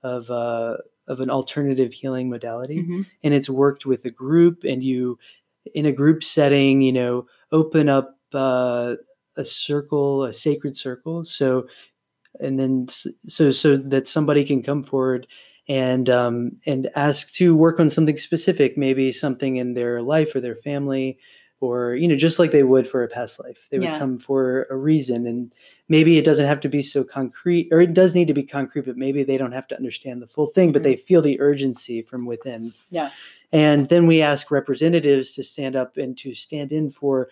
of 0.03 0.31
uh, 0.31 0.77
of 1.09 1.21
an 1.21 1.31
alternative 1.31 1.93
healing 1.93 2.29
modality, 2.31 2.79
Mhm. 2.83 3.07
and 3.23 3.35
it's 3.35 3.49
worked 3.49 3.87
with 3.87 4.05
a 4.05 4.11
group, 4.11 4.65
and 4.65 4.83
you 4.83 5.19
in 5.75 5.87
a 5.87 5.93
group 5.93 6.23
setting, 6.23 6.83
you 6.83 6.93
know, 6.93 7.27
open 7.51 7.89
up 7.89 8.19
uh, 8.35 8.95
a 9.37 9.45
circle, 9.45 10.25
a 10.25 10.33
sacred 10.33 10.77
circle. 10.77 11.25
So, 11.25 11.67
and 12.41 12.59
then 12.59 12.87
so 13.27 13.51
so 13.51 13.77
that 13.77 14.09
somebody 14.09 14.45
can 14.45 14.63
come 14.63 14.83
forward 14.83 15.27
and 15.69 16.11
um, 16.11 16.53
and 16.67 16.91
ask 16.95 17.33
to 17.35 17.57
work 17.57 17.81
on 17.81 17.91
something 17.91 18.17
specific, 18.17 18.77
maybe 18.77 19.11
something 19.13 19.57
in 19.57 19.75
their 19.75 20.03
life 20.03 20.35
or 20.35 20.41
their 20.41 20.55
family, 20.57 21.19
or 21.61 21.95
you 21.95 22.07
know, 22.09 22.17
just 22.17 22.39
like 22.39 22.51
they 22.51 22.63
would 22.63 22.87
for 22.87 23.03
a 23.03 23.09
past 23.09 23.41
life. 23.41 23.67
They 23.71 23.79
would 23.79 23.89
Yeah. 23.89 23.99
come 23.99 24.19
for 24.19 24.67
a 24.71 24.77
reason, 24.77 25.27
and 25.27 25.53
maybe 25.89 26.19
it 26.19 26.25
doesn't 26.25 26.47
have 26.47 26.61
to 26.61 26.69
be 26.69 26.83
so 26.83 27.05
concrete, 27.05 27.69
or 27.73 27.81
it 27.81 27.95
does 27.95 28.15
need 28.15 28.29
to 28.29 28.35
be 28.35 28.43
concrete, 28.43 28.85
but 28.87 28.97
maybe 28.99 29.23
they 29.23 29.37
don't 29.39 29.53
have 29.53 29.67
to 29.69 29.77
understand 29.77 30.21
the 30.21 30.27
full 30.27 30.47
thing, 30.47 30.73
but 30.73 30.83
Mhm. 30.83 30.85
they 30.85 30.97
feel 30.97 31.23
the 31.23 31.41
urgency 31.41 32.03
from 32.03 32.27
within. 32.27 32.73
Yeah. 32.91 33.11
And 33.53 33.89
then 33.89 34.07
we 34.09 34.21
ask 34.21 34.51
representatives 34.51 35.33
to 35.35 35.43
stand 35.45 35.77
up 35.77 35.97
and 35.97 36.19
to 36.19 36.35
stand 36.35 36.73
in 36.73 36.91
for 36.91 37.29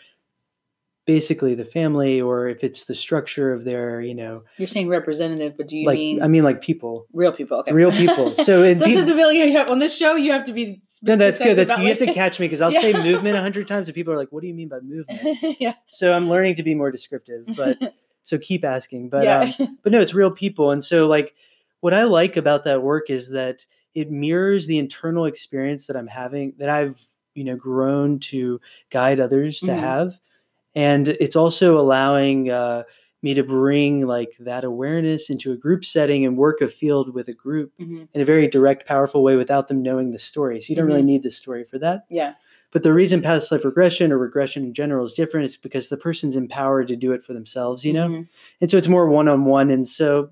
basically 1.05 1.55
the 1.55 1.65
family 1.65 2.21
or 2.21 2.49
if 2.49 2.63
it's 2.63 2.85
the 2.85 2.95
structure 2.95 3.53
of 3.53 3.65
their, 3.65 4.01
you 4.01 4.15
know, 4.15 4.45
You're 4.57 4.69
saying 4.69 4.89
representative, 4.89 5.57
but 5.57 5.67
do 5.69 5.77
you 5.77 5.85
like 5.87 5.97
mean 5.97 6.23
I 6.23 6.29
mean 6.29 6.45
like 6.45 6.61
people, 6.63 7.07
real 7.13 7.33
people? 7.33 7.59
Okay. 7.59 7.73
real 7.73 7.91
people. 7.93 8.35
So 8.45 8.63
in 8.63 8.79
Sometimes 8.79 9.07
pe- 9.07 9.13
I 9.13 9.17
feel 9.17 9.55
like 9.55 9.71
on 9.71 9.79
this 9.79 9.97
show, 9.97 10.15
you 10.15 10.33
have 10.33 10.45
to 10.45 10.53
be. 10.53 10.81
no, 11.03 11.17
that's 11.17 11.39
good. 11.41 11.57
That's 11.57 11.71
you 11.81 11.89
have 11.89 11.99
to 11.99 12.13
catch 12.13 12.39
me 12.39 12.47
because 12.47 12.61
I'll 12.65 12.73
say 12.73 12.93
movement 12.93 13.37
a 13.37 13.41
hundred 13.41 13.67
times 13.69 13.89
and 13.89 13.95
people 13.95 14.13
are 14.13 14.17
like, 14.17 14.31
"What 14.31 14.43
do 14.43 14.47
you 14.49 14.55
mean 14.55 14.69
by 14.69 14.81
movement?" 14.81 15.39
yeah. 15.61 15.75
So 15.89 16.13
I'm 16.13 16.29
learning 16.29 16.57
to 16.57 16.63
be 16.63 16.75
more 16.75 16.91
descriptive, 16.91 17.47
but 17.57 17.79
so 18.25 18.39
keep 18.39 18.65
asking. 18.65 19.09
But 19.09 19.25
yeah. 19.25 19.53
um, 19.59 19.79
but 19.83 19.93
no, 19.93 20.01
it's 20.01 20.15
real 20.15 20.31
people. 20.31 20.71
And 20.71 20.85
so 20.85 21.07
like 21.07 21.35
what 21.81 21.95
I 21.95 22.05
like 22.05 22.37
about 22.37 22.65
that 22.65 22.83
work 22.83 23.11
is 23.11 23.31
that 23.31 23.67
it 23.95 24.11
mirrors 24.11 24.67
the 24.69 24.79
internal 24.79 25.25
experience 25.27 25.89
that 25.89 25.97
I'm 25.97 26.07
having 26.07 26.55
that 26.59 26.69
I've, 26.69 26.99
you 27.35 27.43
know, 27.45 27.57
grown 27.57 28.21
to 28.21 28.61
guide 28.91 29.19
others 29.21 29.59
to 29.61 29.67
Mhm. 29.67 29.79
have. 29.79 30.19
And 30.75 31.09
it's 31.09 31.37
also 31.37 31.79
allowing 31.79 32.51
uh, 32.51 32.85
me 33.23 33.35
to 33.35 33.43
bring 33.43 34.07
like 34.07 34.33
that 34.41 34.65
awareness 34.65 35.31
into 35.31 35.53
a 35.53 35.57
group 35.57 35.85
setting 35.85 36.25
and 36.25 36.37
work 36.37 36.61
a 36.61 36.69
field 36.69 37.15
with 37.15 37.29
a 37.29 37.33
group 37.35 37.73
Mhm. 37.81 38.09
in 38.15 38.21
a 38.21 38.25
very 38.25 38.49
direct, 38.49 38.87
powerful 38.87 39.23
way 39.23 39.37
without 39.37 39.69
them 39.69 39.83
knowing 39.83 40.11
the 40.11 40.19
story. 40.19 40.61
So 40.61 40.71
you 40.71 40.77
don't 40.77 40.87
really 40.87 41.03
need 41.03 41.23
the 41.23 41.31
story 41.31 41.65
for 41.65 41.79
that. 41.79 42.05
yeah. 42.11 42.35
But 42.73 42.83
the 42.83 42.93
reason 42.95 43.21
past 43.21 43.53
life 43.53 43.67
regression 43.67 44.11
or 44.13 44.19
regression 44.19 44.65
in 44.65 44.73
general 44.73 45.05
is 45.05 45.13
different 45.13 45.45
is 45.45 45.59
because 45.59 45.89
the 45.89 45.99
person's 45.99 46.37
empowered 46.37 46.89
to 46.89 46.97
do 46.97 47.13
it 47.13 47.23
for 47.23 47.35
themselves, 47.35 47.85
you 47.85 47.93
know? 47.93 48.09
Mhm. 48.09 48.27
and 48.63 48.71
so 48.71 48.79
it's 48.79 48.89
more 48.89 49.07
one-on-one 49.09 49.71
and 49.71 49.87
so 49.87 50.31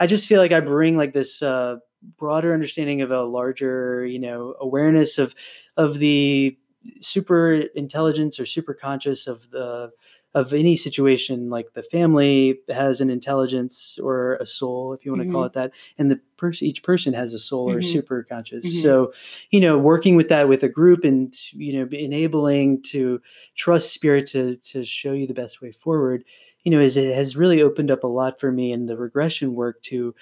i 0.00 0.06
just 0.06 0.26
feel 0.26 0.40
like 0.40 0.52
i 0.52 0.60
bring 0.60 0.96
like 0.96 1.12
this 1.14 1.42
uh, 1.42 1.76
broader 2.18 2.52
understanding 2.52 3.00
of 3.02 3.10
a 3.12 3.22
larger 3.22 4.04
you 4.04 4.18
know 4.18 4.54
awareness 4.60 5.16
of 5.18 5.34
of 5.76 5.98
the 6.00 6.56
super 7.00 7.54
intelligence 7.74 8.38
or 8.40 8.46
super 8.46 8.74
conscious 8.74 9.26
of 9.26 9.50
the 9.50 9.90
of 10.34 10.52
any 10.52 10.76
situation 10.76 11.48
like 11.48 11.72
the 11.72 11.82
family 11.82 12.58
has 12.68 13.00
an 13.00 13.08
intelligence 13.08 13.98
or 14.02 14.34
a 14.34 14.44
soul 14.44 14.92
if 14.92 15.04
you 15.04 15.10
want 15.10 15.26
to 15.26 15.32
call 15.32 15.44
Mhm. 15.44 15.46
it 15.46 15.52
that 15.54 15.70
and 15.96 16.10
the 16.10 16.20
person 16.36 16.66
each 16.66 16.82
person 16.82 17.14
has 17.14 17.32
a 17.32 17.38
soul 17.38 17.70
or 17.70 17.80
Mhm. 17.80 17.84
super 17.92 18.22
conscious 18.22 18.66
Mhm. 18.66 18.82
so 18.82 19.12
you 19.50 19.60
know 19.60 19.78
working 19.78 20.14
with 20.14 20.28
that 20.28 20.48
with 20.48 20.62
a 20.62 20.68
group 20.68 21.04
and 21.04 21.34
you 21.52 21.72
know 21.72 21.88
enabling 21.96 22.82
to 22.82 23.20
trust 23.54 23.94
spirit 23.94 24.26
to 24.26 24.56
to 24.56 24.84
show 24.84 25.12
you 25.12 25.26
the 25.26 25.32
best 25.32 25.62
way 25.62 25.72
forward 25.72 26.22
you 26.64 26.70
know 26.70 26.80
is 26.80 26.96
it 26.98 27.14
has 27.14 27.36
really 27.36 27.62
opened 27.62 27.90
up 27.90 28.04
a 28.04 28.08
lot 28.08 28.38
for 28.38 28.52
me 28.52 28.72
in 28.72 28.86
the 28.86 28.96
regression 28.96 29.54
work 29.54 29.80
to 29.82 30.14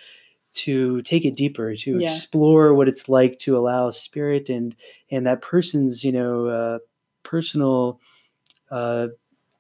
to 0.55 1.03
take 1.03 1.25
it 1.25 1.37
deeper 1.37 1.75
to 1.75 1.99
Yeah. 1.99 2.13
explore 2.13 2.75
what 2.75 2.89
it's 2.89 3.09
like 3.09 3.39
to 3.41 3.57
allow 3.57 3.91
spirit 3.91 4.49
and 4.49 4.75
and 5.11 5.27
that 5.27 5.43
person's 5.43 6.05
you 6.05 6.13
know 6.13 6.47
uh, 6.47 6.79
personal 7.23 8.01
uh, 8.71 9.09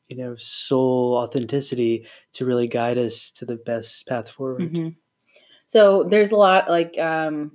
you 0.09 0.17
know 0.17 0.37
soul 0.37 1.17
authenticity 1.17 2.07
to 2.33 2.45
really 2.47 2.67
guide 2.69 2.99
us 2.99 3.31
to 3.33 3.45
the 3.45 3.57
best 3.57 4.07
path 4.07 4.29
forward 4.29 4.73
Mhm. 4.73 4.97
So 5.67 6.05
there's 6.05 6.31
a 6.31 6.37
lot 6.37 6.69
like 6.69 6.99
um 6.99 7.53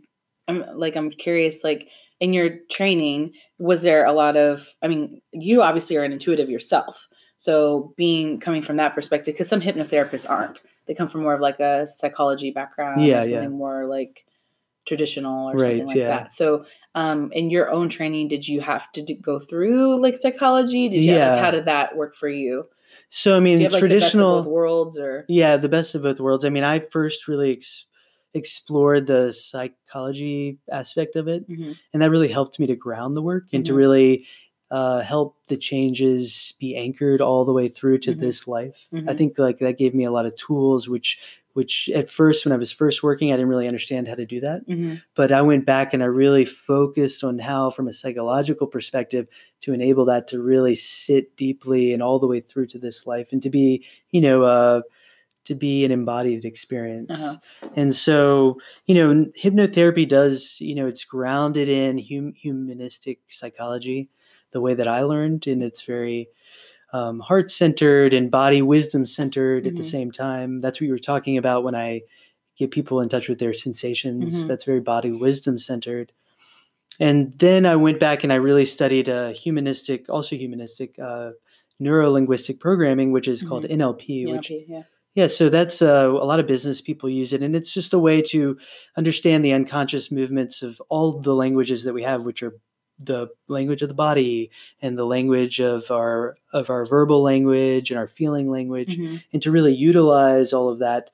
I'm 0.47 0.65
like 0.77 0.95
I'm 0.95 1.11
curious 1.11 1.63
like 1.63 1.87
in 2.19 2.33
your 2.33 2.49
training 2.69 3.33
was 3.59 3.81
there 3.81 4.05
a 4.05 4.13
lot 4.13 4.35
of 4.35 4.67
I 4.81 4.87
mean 4.87 5.21
you 5.31 5.61
obviously 5.61 5.95
are 5.97 6.03
an 6.03 6.11
intuitive 6.11 6.49
yourself. 6.49 7.07
So 7.37 7.93
being 7.95 8.39
coming 8.39 8.61
from 8.61 8.75
that 8.77 8.95
perspective 8.95 9.37
cuz 9.37 9.47
some 9.47 9.61
hypnotherapists 9.61 10.29
aren't. 10.29 10.59
They 10.89 10.95
come 10.95 11.07
from 11.07 11.21
more 11.21 11.35
of 11.35 11.39
like 11.39 11.59
a 11.59 11.85
psychology 11.85 12.49
background 12.49 13.05
Yeah, 13.05 13.19
or 13.19 13.23
something 13.23 13.41
yeah. 13.41 13.47
more 13.47 13.85
like 13.85 14.25
traditional 14.87 15.49
or 15.51 15.53
Right, 15.53 15.77
something 15.77 15.85
like 15.85 15.97
yeah. 15.97 16.07
that. 16.07 16.33
So 16.33 16.65
um 16.95 17.31
in 17.31 17.51
your 17.51 17.69
own 17.69 17.89
training 17.89 18.27
did 18.27 18.47
you 18.47 18.59
have 18.61 18.91
to 18.93 19.03
do, 19.05 19.13
go 19.15 19.37
through 19.37 20.01
like 20.01 20.17
psychology? 20.17 20.89
Did 20.89 21.05
you 21.05 21.11
like 21.11 21.21
Yeah. 21.21 21.39
how 21.39 21.51
did 21.51 21.65
that 21.65 21.95
work 21.95 22.15
for 22.15 22.27
you? 22.27 22.63
so 23.07 23.37
i 23.37 23.39
mean 23.39 23.61
have 23.61 23.71
like 23.71 23.79
traditional 23.81 24.37
the 24.37 24.37
best 24.39 24.45
of 24.45 24.45
both 24.45 24.51
worlds 24.51 24.97
or 24.97 25.25
Yeah, 25.27 25.57
the 25.57 25.69
best 25.69 25.93
of 25.93 26.01
both 26.01 26.19
worlds. 26.19 26.43
I 26.43 26.49
mean, 26.49 26.63
I 26.63 26.79
first 26.79 27.27
really 27.27 27.51
ex- 27.53 27.85
explored 28.33 29.05
the 29.05 29.31
psychology 29.31 30.57
aspect 30.71 31.15
of 31.15 31.27
it, 31.27 31.47
Mhm. 31.47 31.75
and 31.93 32.01
that 32.01 32.09
really 32.09 32.27
helped 32.29 32.59
me 32.59 32.65
to 32.65 32.75
ground 32.75 33.15
the 33.15 33.21
work 33.21 33.43
and 33.53 33.63
to 33.67 33.73
Mhm. 33.73 33.77
really 33.77 34.25
uh, 34.71 35.01
help 35.01 35.35
the 35.47 35.57
changes 35.57 36.53
be 36.59 36.75
anchored 36.75 37.21
all 37.21 37.43
the 37.45 37.53
way 37.53 37.67
through 37.67 37.97
to 37.97 38.13
Mhm. 38.13 38.19
this 38.19 38.47
life. 38.47 38.87
I 38.93 38.97
Mhm. 38.97 39.17
think 39.17 39.39
like 39.39 39.57
that 39.59 39.77
gave 39.77 39.95
me 39.95 40.03
a 40.03 40.11
lot 40.11 40.25
of 40.25 40.35
tools, 40.35 40.87
which 40.87 41.17
which 41.53 41.89
at 41.95 42.09
first 42.09 42.45
when 42.45 42.53
I 42.53 42.57
was 42.57 42.71
first 42.71 43.01
working, 43.03 43.33
I 43.33 43.35
didn't 43.35 43.49
really 43.49 43.67
understand 43.67 44.07
how 44.07 44.13
to 44.15 44.25
do 44.25 44.39
that. 44.41 44.65
Mhm. 44.67 45.01
But 45.15 45.31
I 45.31 45.41
went 45.41 45.65
back 45.65 45.93
and 45.93 46.01
I 46.03 46.05
really 46.05 46.45
focused 46.45 47.23
on 47.23 47.39
how, 47.39 47.71
from 47.71 47.87
a 47.87 47.91
psychological 47.91 48.67
perspective, 48.67 49.27
to 49.61 49.73
enable 49.73 50.05
that 50.05 50.27
to 50.27 50.41
really 50.41 50.75
sit 50.75 51.35
deeply 51.35 51.91
and 51.91 52.03
all 52.03 52.19
the 52.19 52.27
way 52.27 52.39
through 52.39 52.67
to 52.67 52.79
this 52.79 53.07
life 53.07 53.33
and 53.33 53.41
to 53.41 53.49
be, 53.49 53.83
you 54.11 54.21
know, 54.21 54.43
uh, 54.43 54.81
to 55.45 55.55
be 55.55 55.83
an 55.83 55.91
embodied 55.91 56.45
experience. 56.45 57.09
Uh-huh. 57.11 57.69
And 57.75 57.93
so, 57.95 58.59
you 58.85 58.93
know, 58.93 59.25
hypnotherapy 59.37 60.07
does, 60.07 60.57
you 60.61 60.75
know, 60.75 60.85
it's 60.85 61.03
grounded 61.03 61.67
in 61.67 61.97
hum- 61.97 62.33
humanistic 62.33 63.19
psychology, 63.27 64.07
the 64.51 64.61
way 64.61 64.73
that 64.73 64.87
I 64.87 65.03
learned, 65.03 65.47
and 65.47 65.63
it's 65.63 65.81
very 65.81 66.29
um, 66.91 67.19
heart 67.19 67.51
centered 67.51 68.15
and 68.15 68.31
body 68.31 68.63
wisdom 68.63 69.05
centered 69.05 69.67
at 69.67 69.75
the 69.75 69.83
Mhm. 69.83 69.91
same 69.91 70.11
time. 70.11 70.59
That's 70.59 70.81
what 70.81 70.87
you 70.87 70.91
were 70.91 70.97
talking 70.97 71.37
about 71.37 71.63
when 71.63 71.75
I 71.75 72.01
get 72.57 72.71
people 72.71 72.99
in 72.99 73.09
touch 73.09 73.29
with 73.29 73.37
their 73.37 73.53
sensations. 73.53 74.33
Mhm. 74.43 74.47
That's 74.47 74.63
very 74.63 74.79
body 74.79 75.11
wisdom 75.11 75.59
centered. 75.59 76.11
And 76.99 77.31
then 77.33 77.65
I 77.67 77.75
went 77.75 77.99
back 77.99 78.23
and 78.23 78.33
I 78.33 78.37
really 78.37 78.65
studied 78.65 79.07
uh, 79.07 79.29
humanistic, 79.33 80.09
also 80.09 80.35
humanistic, 80.35 80.97
uh, 80.99 81.31
neuro 81.79 82.09
linguistic 82.11 82.59
programming, 82.59 83.11
which 83.11 83.27
is 83.27 83.43
called 83.43 83.65
NLP, 83.69 84.21
Yeah, 84.27 84.31
which 84.33 84.51
yeah. 84.67 84.83
yeah, 85.13 85.27
so 85.27 85.47
that's 85.49 85.81
uh, 85.81 86.09
a 86.09 86.25
lot 86.25 86.39
of 86.39 86.47
business 86.47 86.81
people 86.81 87.07
use 87.09 87.33
it, 87.33 87.41
and 87.43 87.55
it's 87.55 87.71
just 87.73 87.93
a 87.93 87.99
way 87.99 88.21
to 88.23 88.57
understand 88.97 89.45
the 89.45 89.53
unconscious 89.53 90.11
movements 90.11 90.61
of 90.61 90.81
all 90.89 91.19
the 91.21 91.35
languages 91.35 91.83
that 91.83 91.93
we 91.93 92.03
have, 92.03 92.25
which 92.25 92.41
are 92.43 92.55
the 92.99 93.27
language 93.47 93.81
of 93.81 93.87
the 93.87 93.95
body 93.95 94.51
and 94.81 94.97
the 94.97 95.05
language 95.05 95.59
of 95.61 95.89
our 95.91 96.35
of 96.53 96.69
our 96.69 96.85
verbal 96.85 97.21
language 97.23 97.91
and 97.91 97.97
our 97.99 98.07
feeling 98.07 98.49
language, 98.51 98.97
Mhm. 98.97 99.23
and 99.33 99.41
to 99.41 99.51
really 99.51 99.73
utilize 99.73 100.51
all 100.53 100.69
of 100.69 100.79
that 100.79 101.09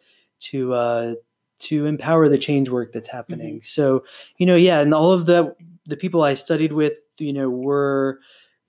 to 0.52 0.74
uh, 0.74 1.16
to 1.60 1.86
empower 1.86 2.28
the 2.28 2.38
change 2.38 2.70
work 2.70 2.92
that's 2.92 3.10
happening. 3.10 3.62
So 3.64 4.04
you 4.38 4.46
know, 4.46 4.56
yeah, 4.56 4.80
and 4.80 4.94
all 4.94 5.12
of 5.14 5.26
the 5.26 5.56
the 5.88 5.96
people 5.98 6.24
I 6.24 6.34
studied 6.34 6.74
with, 6.74 7.04
you 7.20 7.32
know, 7.34 7.50
were 7.50 8.20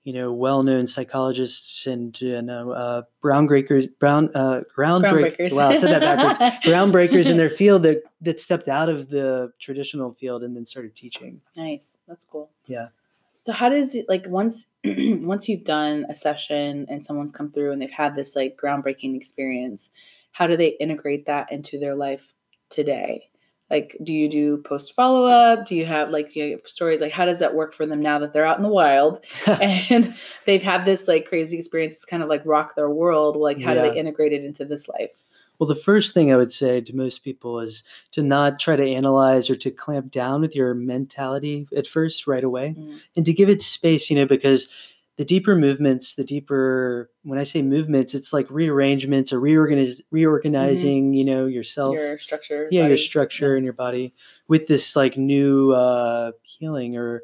you 0.03 0.13
know 0.13 0.31
well-known 0.31 0.87
psychologists 0.87 1.85
and 1.85 2.19
you 2.21 2.41
know 2.41 2.71
uh, 2.71 3.01
groundbreakers, 3.21 3.89
brown 3.99 4.29
uh, 4.35 4.61
groundbreak- 4.77 5.35
Groundbreakers. 5.37 5.53
Wow, 5.53 5.69
I 5.69 5.75
said 5.75 5.91
that 5.91 6.01
backwards. 6.01 6.55
groundbreakers 6.65 7.29
in 7.29 7.35
their 7.35 7.49
field 7.49 7.83
that 7.83 8.03
that 8.21 8.39
stepped 8.39 8.69
out 8.69 8.87
of 8.87 9.09
the 9.09 9.51
traditional 9.59 10.13
field 10.13 10.43
and 10.43 10.55
then 10.55 10.65
started 10.65 10.95
teaching. 10.95 11.41
Nice. 11.57 11.97
That's 12.07 12.23
cool. 12.23 12.49
Yeah. 12.67 12.87
So 13.47 13.53
how 13.53 13.69
does 13.69 13.95
it 13.95 14.09
like 14.09 14.27
once 14.27 14.67
once 14.83 15.47
you've 15.47 15.63
done 15.63 16.05
a 16.09 16.15
session 16.15 16.85
and 16.89 17.05
someone's 17.05 17.31
come 17.31 17.49
through 17.49 17.71
and 17.71 17.81
they've 17.81 17.89
had 17.89 18.13
this 18.13 18.35
like 18.35 18.59
groundbreaking 18.61 19.15
experience, 19.15 19.89
how 20.33 20.47
do 20.47 20.57
they 20.57 20.75
integrate 20.81 21.27
that 21.27 21.49
into 21.49 21.79
their 21.79 21.95
life 21.95 22.33
today? 22.69 23.29
Like, 23.69 23.95
do 24.03 24.13
you 24.13 24.27
do 24.27 24.57
post 24.57 24.95
follow 24.95 25.27
up? 25.27 25.65
Do 25.65 25.75
you 25.77 25.85
have 25.85 26.09
like 26.09 26.35
you 26.35 26.51
have 26.51 26.67
stories? 26.67 26.99
Like, 26.99 27.13
how 27.13 27.23
does 27.23 27.39
that 27.39 27.55
work 27.55 27.73
for 27.73 27.85
them 27.85 28.01
now 28.01 28.19
that 28.19 28.33
they're 28.33 28.45
out 28.45 28.57
in 28.57 28.63
the 28.63 28.69
wild 28.69 29.25
and 29.47 30.13
they've 30.43 30.61
had 30.61 30.83
this 30.83 31.07
like 31.07 31.25
crazy 31.25 31.57
experience? 31.57 31.93
It's 31.93 32.03
kind 32.03 32.21
of 32.21 32.27
like 32.27 32.41
rock 32.43 32.75
their 32.75 32.89
world. 32.89 33.37
Like, 33.37 33.61
how 33.61 33.73
do 33.75 33.79
they 33.79 33.97
integrate 33.97 34.33
it 34.33 34.43
into 34.43 34.65
this 34.65 34.89
life? 34.89 35.11
Well, 35.59 35.67
the 35.67 35.75
first 35.75 36.13
thing 36.13 36.31
I 36.31 36.37
would 36.37 36.51
say 36.51 36.81
to 36.81 36.95
most 36.95 37.23
people 37.23 37.59
is 37.59 37.83
to 38.11 38.21
not 38.21 38.59
try 38.59 38.75
to 38.75 38.87
analyze 38.87 39.49
or 39.49 39.55
to 39.55 39.71
clamp 39.71 40.11
down 40.11 40.41
with 40.41 40.55
your 40.55 40.73
mentality 40.73 41.67
at 41.75 41.87
first 41.87 42.27
right 42.27 42.43
away 42.43 42.75
Mm. 42.77 42.99
and 43.15 43.25
to 43.25 43.33
give 43.33 43.49
it 43.49 43.61
space, 43.61 44.09
you 44.09 44.15
know, 44.15 44.25
because 44.25 44.69
the 45.15 45.25
deeper 45.25 45.55
movements, 45.55 46.13
the 46.13 46.23
deeper, 46.23 47.09
when 47.23 47.39
I 47.39 47.43
say 47.43 47.63
movements, 47.63 48.13
it's 48.13 48.31
like 48.33 48.45
rearrangements 48.51 49.33
or 49.33 49.41
reorganiz- 49.41 50.01
reorganizing, 50.11 51.13
you 51.13 51.25
know, 51.25 51.47
yourself. 51.47 51.95
Your 51.95 52.19
structure. 52.19 52.67
yeah, 52.69 52.81
your 52.81 52.89
body. 52.89 53.01
structure 53.01 53.57
in 53.57 53.63
your 53.63 53.73
body 53.73 54.13
with 54.47 54.67
this 54.67 54.95
like 54.95 55.17
new 55.17 55.71
uh, 55.71 56.33
healing 56.43 56.97
or 56.97 57.23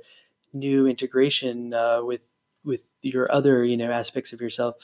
new 0.54 0.88
integration 0.88 1.74
uh, 1.76 2.02
with 2.04 2.28
with 2.66 2.88
your 3.04 3.32
other 3.32 3.64
you 3.64 3.78
know 3.78 3.92
aspects 3.92 4.34
of 4.34 4.42
yourself. 4.42 4.76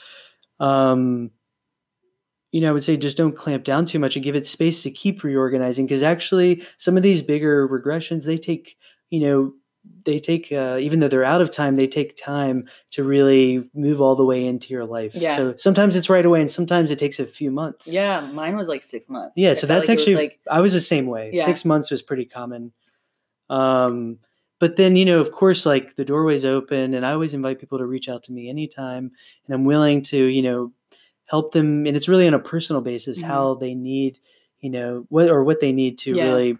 Um, 0.60 1.32
you 2.52 2.60
know, 2.60 2.68
I 2.68 2.72
would 2.72 2.84
say 2.84 2.96
just 2.96 3.16
don't 3.16 3.36
clamp 3.36 3.64
down 3.64 3.86
too 3.86 3.98
much 3.98 4.16
and 4.16 4.24
give 4.24 4.34
it 4.36 4.46
space 4.46 4.82
to 4.82 4.90
keep 4.90 5.22
reorganizing 5.22 5.86
because 5.86 6.02
actually 6.02 6.62
some 6.78 6.96
of 6.96 7.02
these 7.02 7.22
bigger 7.22 7.68
regressions 7.68 8.24
they 8.24 8.38
take 8.38 8.76
you 9.10 9.20
know 9.20 9.52
they 10.04 10.20
take 10.20 10.52
uh, 10.52 10.76
even 10.80 11.00
though 11.00 11.08
they're 11.08 11.24
out 11.24 11.40
of 11.40 11.50
time 11.50 11.76
they 11.76 11.86
take 11.86 12.14
time 12.16 12.68
to 12.90 13.02
really 13.02 13.66
move 13.74 13.98
all 14.00 14.14
the 14.14 14.24
way 14.24 14.44
into 14.44 14.68
your 14.74 14.84
life 14.84 15.14
Yeah. 15.14 15.36
so 15.36 15.54
sometimes 15.56 15.96
it's 15.96 16.10
right 16.10 16.26
away 16.26 16.40
and 16.42 16.50
sometimes 16.50 16.90
it 16.90 16.98
takes 16.98 17.18
a 17.18 17.24
few 17.26 17.50
months 17.50 17.86
Yeah, 17.86 18.20
mine 18.32 18.56
was 18.56 18.68
like 18.68 18.82
six 18.82 19.08
months. 19.08 19.32
yeah, 19.36 19.54
so 19.54 19.66
felt 19.66 19.68
that's 19.68 19.88
like 19.88 19.88
it 19.88 19.92
was, 19.92 20.00
actually 20.02 20.14
like 20.16 20.40
I 20.50 20.60
was 20.60 20.72
the 20.74 20.80
same 20.82 21.06
way. 21.06 21.30
Yeah. 21.32 21.46
Six 21.46 21.64
months 21.64 21.90
was 21.90 22.02
pretty 22.02 22.26
common. 22.26 22.72
Um, 23.48 24.18
but 24.58 24.76
then 24.76 24.96
you 24.96 25.04
know, 25.04 25.18
of 25.20 25.32
course, 25.32 25.64
like 25.64 25.96
the 25.96 26.04
doorway's 26.04 26.44
open, 26.44 26.94
and 26.94 27.04
I 27.06 27.12
always 27.12 27.32
invite 27.34 27.58
people 27.58 27.78
to 27.78 27.86
reach 27.86 28.08
out 28.08 28.22
to 28.24 28.32
me 28.32 28.48
anytime, 28.50 29.10
and 29.46 29.54
I'm 29.54 29.64
willing 29.64 30.02
to 30.02 30.16
you 30.18 30.42
know 30.42 30.72
help 31.30 31.52
them, 31.52 31.86
and 31.86 31.96
it's 31.96 32.08
really 32.08 32.26
on 32.26 32.34
a 32.34 32.38
personal 32.40 32.82
basis 32.82 33.22
Mhm. 33.22 33.26
how 33.26 33.54
they 33.54 33.74
need 33.74 34.18
you 34.60 34.68
know 34.68 35.06
what 35.08 35.30
or 35.30 35.42
what 35.44 35.60
they 35.60 35.72
need 35.72 35.96
to 35.98 36.12
Yeah. 36.14 36.24
really 36.24 36.58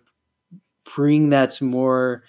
bring 0.95 1.31
that 1.31 1.61
more 1.61 2.23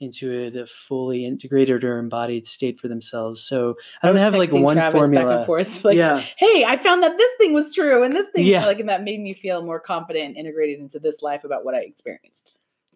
into 0.00 0.30
a, 0.54 0.62
a 0.62 0.66
fully 0.66 1.24
integrated 1.24 1.82
or 1.84 1.98
embodied 1.98 2.46
state 2.46 2.78
for 2.78 2.88
themselves. 2.88 3.40
So 3.42 3.76
I 4.02 4.06
don't 4.08 4.14
was 4.16 4.22
have 4.22 4.34
like 4.34 4.52
one 4.52 4.76
Travis 4.76 4.92
back 4.92 5.00
formula. 5.00 5.36
and 5.38 5.46
forth. 5.46 5.84
Like, 5.84 5.96
yeah. 5.96 6.18
hey, 6.36 6.64
I 6.64 6.76
found 6.76 7.02
that 7.04 7.16
this 7.16 7.30
thing 7.38 7.54
was 7.54 7.72
true 7.72 8.02
and 8.02 8.12
this 8.14 8.26
thing, 8.34 8.44
Yeah. 8.46 8.66
like, 8.66 8.80
and 8.80 8.88
that 8.88 9.02
made 9.04 9.20
me 9.20 9.32
feel 9.32 9.64
more 9.64 9.80
confident 9.80 10.26
and 10.26 10.36
integrated 10.36 10.80
into 10.80 10.98
this 10.98 11.22
life 11.22 11.44
about 11.44 11.64
what 11.64 11.74
I 11.74 11.80
experienced. 11.82 12.53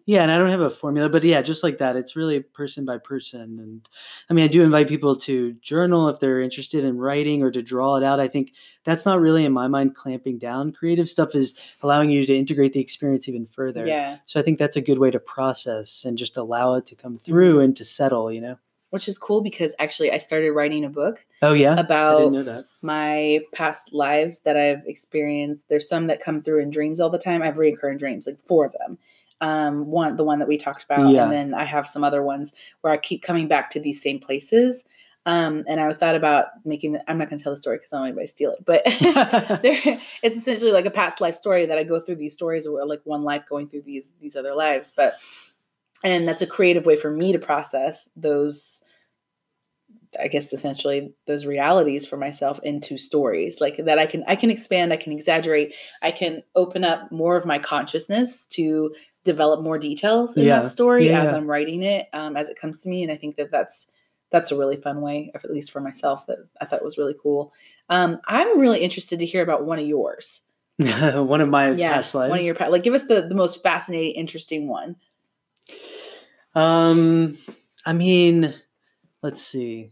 Yeah, 0.09 0.23
and 0.23 0.31
I 0.31 0.39
don't 0.39 0.49
have 0.49 0.61
a 0.61 0.71
formula, 0.71 1.07
but 1.07 1.23
yeah, 1.23 1.43
just 1.43 1.61
like 1.61 1.77
that, 1.77 1.95
it's 1.95 2.15
really 2.15 2.39
person 2.39 2.83
by 2.83 2.97
person. 2.97 3.41
And 3.41 3.87
I 4.27 4.33
mean, 4.33 4.43
I 4.43 4.47
do 4.47 4.63
invite 4.63 4.87
people 4.87 5.15
to 5.17 5.53
journal 5.61 6.09
if 6.09 6.19
they're 6.19 6.41
interested 6.41 6.83
in 6.83 6.97
writing 6.97 7.43
or 7.43 7.51
to 7.51 7.61
draw 7.61 7.95
it 7.95 8.03
out. 8.03 8.19
I 8.19 8.27
think 8.27 8.53
that's 8.85 9.05
not 9.05 9.21
really, 9.21 9.45
in 9.45 9.53
my 9.53 9.67
mind, 9.67 9.93
clamping 9.93 10.39
down. 10.39 10.71
Creative 10.71 11.07
stuff 11.07 11.35
is 11.35 11.53
allowing 11.83 12.09
you 12.09 12.25
to 12.25 12.35
integrate 12.35 12.73
the 12.73 12.79
experience 12.79 13.29
even 13.29 13.45
further. 13.45 13.85
Yeah, 13.85 14.17
So 14.25 14.39
I 14.39 14.43
think 14.43 14.57
that's 14.57 14.75
a 14.75 14.81
good 14.81 14.97
way 14.97 15.11
to 15.11 15.19
process 15.19 16.03
and 16.03 16.17
just 16.17 16.37
allow 16.37 16.73
it 16.73 16.87
to 16.87 16.95
come 16.95 17.19
through 17.19 17.57
mm-hmm. 17.57 17.65
and 17.65 17.77
to 17.77 17.85
settle, 17.85 18.31
you 18.31 18.41
know? 18.41 18.57
which 18.89 19.07
is 19.07 19.19
cool 19.19 19.41
because 19.41 19.75
actually 19.77 20.11
I 20.11 20.17
started 20.17 20.51
writing 20.53 20.83
a 20.83 20.89
book 20.89 21.23
Oh, 21.43 21.53
yeah? 21.53 21.75
I 21.75 21.81
about 21.81 22.17
didn't 22.17 22.33
know 22.33 22.43
that. 22.43 22.65
my 22.81 23.41
past 23.53 23.93
lives 23.93 24.39
that 24.39 24.57
I've 24.57 24.81
experienced. 24.87 25.65
There's 25.69 25.87
some 25.87 26.07
that 26.07 26.19
come 26.19 26.41
through 26.41 26.63
in 26.63 26.71
dreams 26.71 26.99
all 26.99 27.11
the 27.11 27.19
time. 27.19 27.43
I 27.43 27.45
have 27.45 27.59
recurring 27.59 27.99
dreams, 27.99 28.25
like 28.25 28.39
four 28.39 28.65
of 28.65 28.73
them. 28.73 28.97
Um, 29.41 29.85
one, 29.87 30.17
the 30.17 30.23
one 30.25 30.39
that 30.39 30.47
we 30.47 30.57
talked 30.57 30.83
about, 30.83 31.11
Yeah. 31.11 31.23
and 31.23 31.31
then 31.31 31.53
I 31.53 31.63
have 31.63 31.87
some 31.87 32.03
other 32.03 32.21
ones 32.21 32.51
where 32.81 32.91
I 32.91 32.97
keep 32.97 33.21
coming 33.23 33.47
back 33.47 33.69
to 33.71 33.79
these 33.79 34.01
same 34.01 34.19
places. 34.19 34.83
Um, 35.25 35.63
and 35.67 35.79
I 35.79 35.93
thought 35.93 36.15
about 36.15 36.47
making. 36.65 36.93
The, 36.93 37.09
I'm 37.09 37.17
not 37.17 37.29
going 37.29 37.37
to 37.39 37.43
tell 37.43 37.53
the 37.53 37.57
story 37.57 37.77
because 37.77 37.93
I 37.93 37.97
don't 37.97 38.01
want 38.01 38.09
anybody 38.09 38.27
to 38.27 38.31
steal 38.31 38.51
it, 38.51 38.65
but 38.65 38.83
there, 39.61 40.01
it's 40.23 40.37
essentially 40.37 40.71
like 40.71 40.85
a 40.85 40.91
past 40.91 41.21
life 41.21 41.35
story 41.35 41.65
that 41.65 41.77
I 41.77 41.83
go 41.83 41.99
through 41.99 42.15
these 42.15 42.33
stories 42.33 42.65
or 42.65 42.85
like 42.85 43.01
one 43.03 43.23
life 43.23 43.43
going 43.47 43.67
through 43.69 43.83
these 43.83 44.13
these 44.19 44.35
other 44.35 44.55
lives. 44.55 44.91
But 44.95 45.13
and 46.03 46.27
that's 46.27 46.41
a 46.41 46.47
creative 46.47 46.85
way 46.85 46.95
for 46.95 47.11
me 47.11 47.31
to 47.33 47.39
process 47.39 48.09
those 48.15 48.83
I 50.19 50.27
guess 50.27 50.53
essentially 50.53 51.13
those 51.27 51.45
realities 51.45 52.07
for 52.07 52.17
myself 52.17 52.59
into 52.63 52.97
stories 52.97 53.61
like 53.61 53.77
that 53.77 53.99
I 53.99 54.07
can 54.07 54.23
I 54.27 54.35
can 54.35 54.49
expand, 54.49 54.91
I 54.91 54.97
can 54.97 55.11
exaggerate, 55.13 55.75
I 56.01 56.11
can 56.11 56.41
open 56.55 56.83
up 56.83 57.11
more 57.11 57.35
of 57.35 57.45
my 57.45 57.59
consciousness 57.59 58.45
to 58.51 58.93
develop 59.23 59.61
more 59.61 59.77
details 59.77 60.35
in 60.37 60.45
Yeah. 60.45 60.61
that 60.61 60.67
story 60.71 61.07
Yeah, 61.07 61.21
as 61.23 61.31
yeah. 61.31 61.37
I'm 61.37 61.47
writing 61.47 61.83
it 61.83 62.07
um, 62.13 62.35
as 62.37 62.49
it 62.49 62.57
comes 62.59 62.79
to 62.81 62.89
me, 62.89 63.03
and 63.03 63.11
I 63.11 63.15
think 63.17 63.35
that 63.37 63.51
that's 63.51 63.87
that's 64.31 64.51
a 64.51 64.57
really 64.57 64.77
fun 64.77 65.01
way, 65.01 65.31
at 65.33 65.49
least 65.51 65.71
for 65.71 65.81
myself, 65.81 66.27
that 66.27 66.37
I 66.61 66.65
thought 66.65 66.83
was 66.83 66.97
really 66.97 67.15
cool. 67.21 67.51
Um, 67.89 68.19
I'm 68.27 68.59
really 68.59 68.79
interested 68.81 69.19
to 69.19 69.25
hear 69.25 69.41
about 69.41 69.65
one 69.65 69.79
of 69.79 69.87
yours. 69.87 70.41
one 70.77 71.41
of 71.41 71.49
my 71.49 71.71
Yeah, 71.71 71.95
past 71.95 72.13
lives. 72.15 72.29
one 72.29 72.39
of 72.39 72.45
your 72.45 72.55
pa- 72.55 72.67
like 72.67 72.83
give 72.83 72.93
us 72.93 73.03
the 73.03 73.21
the 73.27 73.35
most 73.35 73.63
fascinating, 73.63 74.11
interesting 74.15 74.67
one. 74.67 74.95
Um, 76.55 77.37
I 77.85 77.93
mean, 77.93 78.53
let's 79.21 79.41
see. 79.41 79.91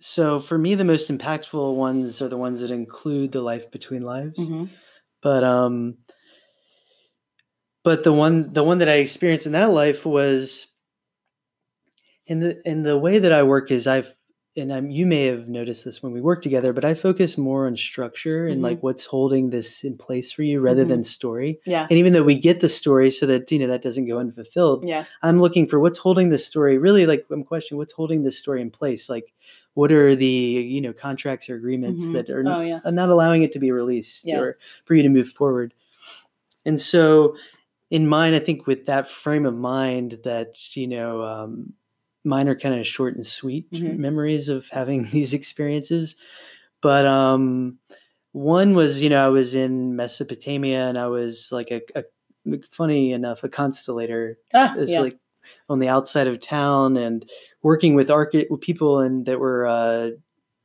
So 0.00 0.38
for 0.38 0.58
me, 0.58 0.74
the 0.74 0.84
most 0.84 1.10
impactful 1.10 1.74
ones 1.76 2.20
are 2.20 2.28
the 2.28 2.36
ones 2.36 2.60
that 2.60 2.70
include 2.70 3.32
the 3.32 3.40
life 3.40 3.70
between 3.70 4.02
lives. 4.02 4.38
Mhm. 4.38 4.68
But 5.22 5.44
um, 5.44 5.96
but 7.84 8.02
the 8.02 8.12
one 8.12 8.52
the 8.52 8.64
one 8.64 8.78
that 8.78 8.88
I 8.88 8.94
experienced 8.94 9.46
in 9.46 9.52
that 9.52 9.70
life 9.70 10.04
was 10.04 10.66
in 12.26 12.40
the 12.40 12.68
in 12.68 12.82
the 12.82 12.98
way 12.98 13.18
that 13.18 13.32
I 13.32 13.42
work 13.42 13.70
is 13.70 13.86
I've 13.86 14.12
and 14.56 14.72
I'm, 14.72 14.88
you 14.88 15.04
may 15.04 15.26
have 15.26 15.48
noticed 15.48 15.84
this 15.84 16.00
when 16.00 16.12
we 16.12 16.20
work 16.20 16.40
together, 16.40 16.72
but 16.72 16.84
I 16.84 16.94
focus 16.94 17.36
more 17.36 17.66
on 17.66 17.76
structure 17.76 18.46
and 18.46 18.60
Mhm. 18.60 18.62
like 18.62 18.82
what's 18.84 19.04
holding 19.04 19.50
this 19.50 19.82
in 19.82 19.96
place 19.98 20.30
for 20.30 20.44
you 20.44 20.60
rather 20.60 20.84
Mhm. 20.84 20.88
than 20.90 21.02
story. 21.04 21.58
Yeah, 21.66 21.88
And 21.90 21.98
even 21.98 22.12
though 22.12 22.22
we 22.22 22.36
get 22.38 22.60
the 22.60 22.68
story 22.68 23.10
so 23.10 23.26
that 23.26 23.50
you 23.50 23.58
know 23.58 23.66
that 23.66 23.82
doesn't 23.82 24.06
go 24.06 24.18
unfulfilled, 24.18 24.84
yeah, 24.84 25.06
I'm 25.24 25.40
looking 25.40 25.66
for 25.66 25.80
what's 25.80 25.98
holding 25.98 26.28
this 26.28 26.46
story. 26.46 26.78
Really, 26.78 27.04
like 27.04 27.26
I'm 27.32 27.42
questioning 27.42 27.78
what's 27.78 27.92
holding 27.94 28.22
this 28.22 28.38
story 28.38 28.62
in 28.62 28.70
place. 28.70 29.08
Like, 29.10 29.32
what 29.74 29.90
are 29.90 30.14
the 30.14 30.24
you 30.24 30.80
know 30.80 30.92
contracts 30.92 31.50
or 31.50 31.56
agreements 31.56 32.04
Mhm. 32.04 32.12
that 32.12 32.30
are 32.30 32.44
oh 32.46 32.60
yeah, 32.60 32.78
not 32.92 33.08
allowing 33.08 33.42
it 33.42 33.50
to 33.52 33.58
be 33.58 33.72
released 33.72 34.24
Yeah. 34.24 34.38
or 34.38 34.58
for 34.84 34.94
you 34.94 35.02
to 35.02 35.08
move 35.08 35.26
forward? 35.28 35.74
And 36.64 36.80
so, 36.80 37.34
in 37.90 38.06
mine, 38.08 38.34
I 38.34 38.40
think 38.40 38.66
with 38.66 38.86
that 38.86 39.08
frame 39.08 39.46
of 39.46 39.54
mind, 39.54 40.18
that 40.24 40.76
you 40.76 40.86
know, 40.86 41.22
um, 41.22 41.72
mine 42.24 42.48
are 42.48 42.58
kind 42.58 42.78
of 42.78 42.86
short 42.86 43.14
and 43.14 43.26
sweet 43.26 43.70
Mhm. 43.70 43.96
memories 43.98 44.48
of 44.48 44.66
having 44.68 45.02
these 45.12 45.34
experiences. 45.34 46.16
But 46.80 47.06
um, 47.06 47.78
one 48.32 48.74
was, 48.74 49.02
you 49.02 49.08
know, 49.10 49.24
I 49.24 49.28
was 49.28 49.54
in 49.54 49.96
Mesopotamia 49.96 50.86
and 50.88 50.98
I 50.98 51.06
was 51.06 51.50
like 51.52 51.70
a, 51.70 51.80
a 51.94 52.04
funny 52.70 53.12
enough, 53.12 53.42
a 53.44 53.48
constellator 53.48 54.38
ah, 54.52 54.74
is 54.76 54.90
yeah. 54.90 55.00
like 55.00 55.18
on 55.68 55.78
the 55.78 55.88
outside 55.88 56.26
of 56.26 56.40
town 56.40 56.96
and 56.96 57.28
working 57.62 57.94
with 57.94 58.10
archi- 58.10 58.46
with 58.50 58.60
people 58.60 59.00
and 59.00 59.24
that 59.26 59.38
were 59.38 59.66
uh, 59.66 60.10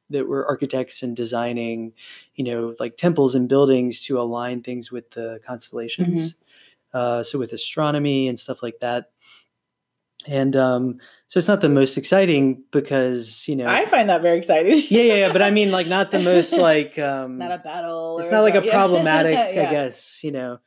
that 0.09 0.27
were 0.27 0.45
architects 0.47 1.03
and 1.03 1.15
designing, 1.15 1.93
you 2.35 2.43
know, 2.43 2.75
like 2.79 2.97
temples 2.97 3.35
and 3.35 3.47
buildings 3.47 4.01
to 4.01 4.19
align 4.19 4.61
things 4.63 4.91
with 4.91 5.11
the 5.11 5.39
constellations. 5.45 6.35
Uh, 6.93 7.23
so 7.23 7.37
with 7.37 7.53
astronomy 7.53 8.27
and 8.27 8.39
stuff 8.39 8.63
like 8.63 8.79
that. 8.79 9.11
And 10.27 10.55
um, 10.55 10.99
so 11.27 11.37
it's 11.37 11.47
not 11.47 11.61
the 11.61 11.69
most 11.69 11.97
exciting 11.97 12.63
because 12.71 13.47
you 13.47 13.55
know, 13.55 13.67
I 13.67 13.85
find 13.85 14.09
that 14.09 14.21
very 14.21 14.37
exciting. 14.37 14.79
yeah, 14.89 15.01
yeah, 15.01 15.13
yeah, 15.15 15.31
but 15.33 15.41
I 15.41 15.49
mean, 15.49 15.71
like 15.71 15.87
not 15.87 16.11
the 16.11 16.19
most 16.19 16.53
like 16.57 16.99
um, 16.99 17.37
not 17.37 17.51
a 17.51 17.57
battle. 17.59 18.19
it's 18.19 18.31
not 18.31 18.41
like 18.41 18.55
a 18.55 18.61
yeah. 18.65 18.71
problematic, 18.71 19.37
I 19.37 19.53
guess, 19.71 20.23
you 20.23 20.31
know. 20.31 20.59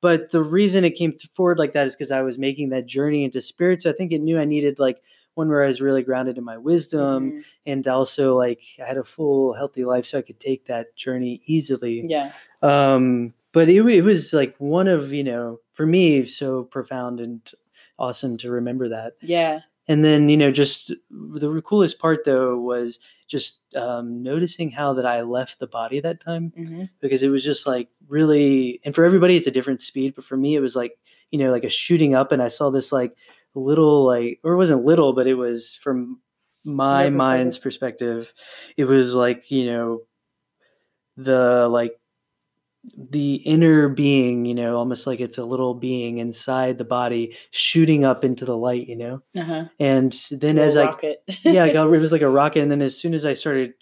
But 0.00 0.30
the 0.30 0.42
reason 0.42 0.84
it 0.84 0.92
came 0.92 1.16
forward 1.32 1.58
like 1.58 1.72
that 1.72 1.86
is 1.86 1.94
because 1.94 2.10
I 2.12 2.22
was 2.22 2.38
making 2.38 2.70
that 2.70 2.86
journey 2.86 3.24
into 3.24 3.40
spirit. 3.40 3.82
So 3.82 3.90
I 3.90 3.92
think 3.92 4.12
it 4.12 4.20
knew 4.20 4.38
I 4.38 4.44
needed 4.44 4.78
like 4.78 5.00
one 5.34 5.48
where 5.48 5.62
I 5.64 5.68
was 5.68 5.80
really 5.80 6.02
grounded 6.02 6.38
in 6.38 6.44
my 6.44 6.58
wisdom 6.58 7.32
Mhm. 7.32 7.44
and 7.66 7.88
also 7.88 8.36
like 8.36 8.62
I 8.82 8.86
had 8.86 8.98
a 8.98 9.04
full 9.04 9.54
healthy 9.54 9.84
life 9.84 10.04
so 10.04 10.18
I 10.18 10.22
could 10.22 10.38
take 10.40 10.66
that 10.66 10.94
journey 10.96 11.40
easily. 11.46 12.04
Yeah. 12.06 12.32
Um, 12.60 13.32
but 13.52 13.68
it, 13.68 13.86
it 13.86 14.02
was 14.02 14.32
like 14.32 14.54
one 14.58 14.88
of, 14.88 15.12
you 15.12 15.24
know, 15.24 15.58
for 15.72 15.86
me, 15.86 16.24
so 16.24 16.64
profound 16.64 17.20
and 17.20 17.52
awesome 17.98 18.36
to 18.38 18.50
remember 18.50 18.88
that. 18.88 19.14
Yeah. 19.22 19.60
And 19.88 20.04
then, 20.04 20.28
you 20.28 20.36
know, 20.36 20.50
just 20.50 20.92
the 21.10 21.62
coolest 21.64 21.98
part 21.98 22.24
though 22.24 22.56
was 22.56 22.98
just 23.26 23.60
um, 23.74 24.22
noticing 24.22 24.70
how 24.70 24.94
that 24.94 25.06
I 25.06 25.22
left 25.22 25.58
the 25.58 25.66
body 25.66 26.00
that 26.00 26.20
time 26.20 26.52
hmm 26.54 26.84
because 27.00 27.24
it 27.24 27.30
was 27.30 27.42
just 27.42 27.66
like 27.66 27.88
really, 28.08 28.80
and 28.84 28.94
for 28.94 29.04
everybody 29.04 29.36
it's 29.36 29.48
a 29.48 29.50
different 29.50 29.80
speed, 29.80 30.14
but 30.14 30.24
for 30.24 30.36
me 30.36 30.54
it 30.54 30.60
was 30.60 30.76
like, 30.76 30.96
you 31.30 31.38
know, 31.38 31.50
like 31.50 31.64
a 31.64 31.68
shooting 31.68 32.14
up, 32.14 32.30
and 32.30 32.40
I 32.40 32.48
saw 32.48 32.70
this 32.70 32.92
like 32.92 33.16
little 33.54 34.06
like, 34.06 34.38
or 34.44 34.52
it 34.52 34.56
wasn't 34.56 34.84
little, 34.84 35.12
but 35.12 35.26
it 35.26 35.34
was 35.34 35.78
from 35.82 36.20
my 36.64 37.10
mind's 37.10 37.58
perspective, 37.58 38.32
it 38.76 38.84
was 38.84 39.14
like 39.14 39.50
you 39.50 39.66
know, 39.66 40.02
the 41.16 41.68
like 41.68 41.98
the 42.96 43.36
inner 43.36 43.88
being, 43.88 44.44
you 44.44 44.54
know, 44.54 44.76
almost 44.76 45.06
like 45.06 45.20
it's 45.20 45.38
a 45.38 45.44
little 45.44 45.74
being 45.74 46.18
inside 46.18 46.78
the 46.78 46.84
body 46.84 47.36
shooting 47.50 48.04
up 48.04 48.24
into 48.24 48.44
the 48.44 48.56
light, 48.56 48.88
you 48.88 48.96
know. 48.96 49.22
Uh-huh. 49.36 49.66
And 49.78 50.12
then 50.32 50.58
as 50.58 50.76
I 50.76 50.86
rocket. 50.86 51.22
yeah, 51.44 51.64
I 51.64 51.68
it 51.94 52.00
was 52.00 52.12
like 52.12 52.22
a 52.22 52.28
rocket. 52.28 52.62
And 52.62 52.70
then 52.70 52.82
as 52.82 52.98
soon 52.98 53.14
as 53.14 53.24
I 53.24 53.34
started, 53.34 53.74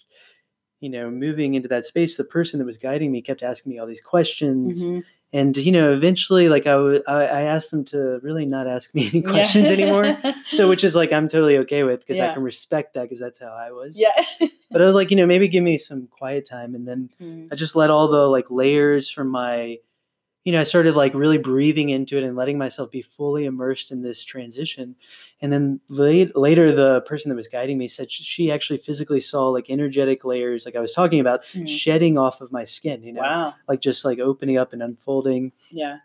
you 0.81 0.89
know, 0.89 1.09
moving 1.09 1.53
into 1.53 1.69
that 1.69 1.85
space, 1.85 2.17
the 2.17 2.25
person 2.25 2.59
that 2.59 2.65
was 2.65 2.77
guiding 2.77 3.11
me 3.11 3.21
kept 3.21 3.41
asking 3.43 3.71
me 3.71 3.79
all 3.79 3.87
these 3.87 4.01
questions. 4.01 4.85
Mhm. 4.85 5.03
And 5.33 5.55
you 5.55 5.71
know, 5.71 5.93
eventually, 5.93 6.49
like 6.49 6.67
I 6.67 6.75
wa- 6.75 6.99
I 7.07 7.23
I 7.23 7.41
asked 7.43 7.71
them 7.71 7.85
to 7.85 8.19
really 8.21 8.45
not 8.45 8.67
ask 8.67 8.93
me 8.93 9.07
any 9.13 9.21
questions 9.21 9.67
Yeah. 9.69 9.77
anymore. 9.77 10.17
So, 10.51 10.67
which 10.67 10.83
is 10.83 10.93
like 10.93 11.13
I'm 11.13 11.29
totally 11.29 11.57
okay 11.59 11.83
with 11.83 12.01
because 12.01 12.19
I 12.19 12.33
can 12.33 12.43
respect 12.43 12.95
that 12.95 13.03
because 13.03 13.19
that's 13.19 13.39
how 13.39 13.53
I 13.53 13.71
was. 13.71 13.97
yeah. 13.97 14.11
But 14.69 14.81
I 14.81 14.85
was 14.85 14.93
like, 14.95 15.09
you 15.11 15.15
know, 15.17 15.25
maybe 15.25 15.47
give 15.47 15.63
me 15.63 15.77
some 15.77 16.07
quiet 16.07 16.45
time, 16.45 16.75
and 16.75 16.85
then 16.85 17.09
Mhm. 17.21 17.47
I 17.51 17.55
just 17.55 17.75
let 17.77 17.89
all 17.89 18.09
the 18.09 18.27
like 18.27 18.51
layers 18.51 19.09
from 19.09 19.29
my, 19.29 19.77
you 20.43 20.51
know, 20.51 20.59
I 20.59 20.63
started 20.63 20.95
like 20.95 21.13
really 21.13 21.37
breathing 21.37 21.89
into 21.89 22.17
it 22.17 22.23
and 22.23 22.35
letting 22.35 22.57
myself 22.57 22.89
be 22.89 23.01
fully 23.03 23.45
immersed 23.45 23.91
in 23.91 24.01
this 24.01 24.23
transition. 24.23 24.95
And 25.41 25.53
then 25.53 25.79
late, 25.87 26.35
later, 26.35 26.71
the 26.71 27.01
person 27.01 27.29
that 27.29 27.35
was 27.35 27.47
guiding 27.47 27.77
me 27.77 27.87
said 27.87 28.09
she 28.09 28.51
actually 28.51 28.79
physically 28.79 29.19
saw 29.19 29.49
like 29.49 29.69
energetic 29.69 30.25
layers, 30.25 30.65
like 30.65 30.75
I 30.75 30.79
was 30.79 30.93
talking 30.93 31.19
about, 31.19 31.43
Mhm. 31.53 31.67
shedding 31.67 32.17
off 32.17 32.41
of 32.41 32.51
my 32.51 32.63
skin, 32.63 33.03
you 33.03 33.13
know, 33.13 33.21
Wow. 33.21 33.53
like 33.67 33.81
just 33.81 34.03
like 34.03 34.19
opening 34.19 34.57
up 34.57 34.73
and 34.73 34.81
unfolding. 34.81 35.51
Yeah. 35.69 35.97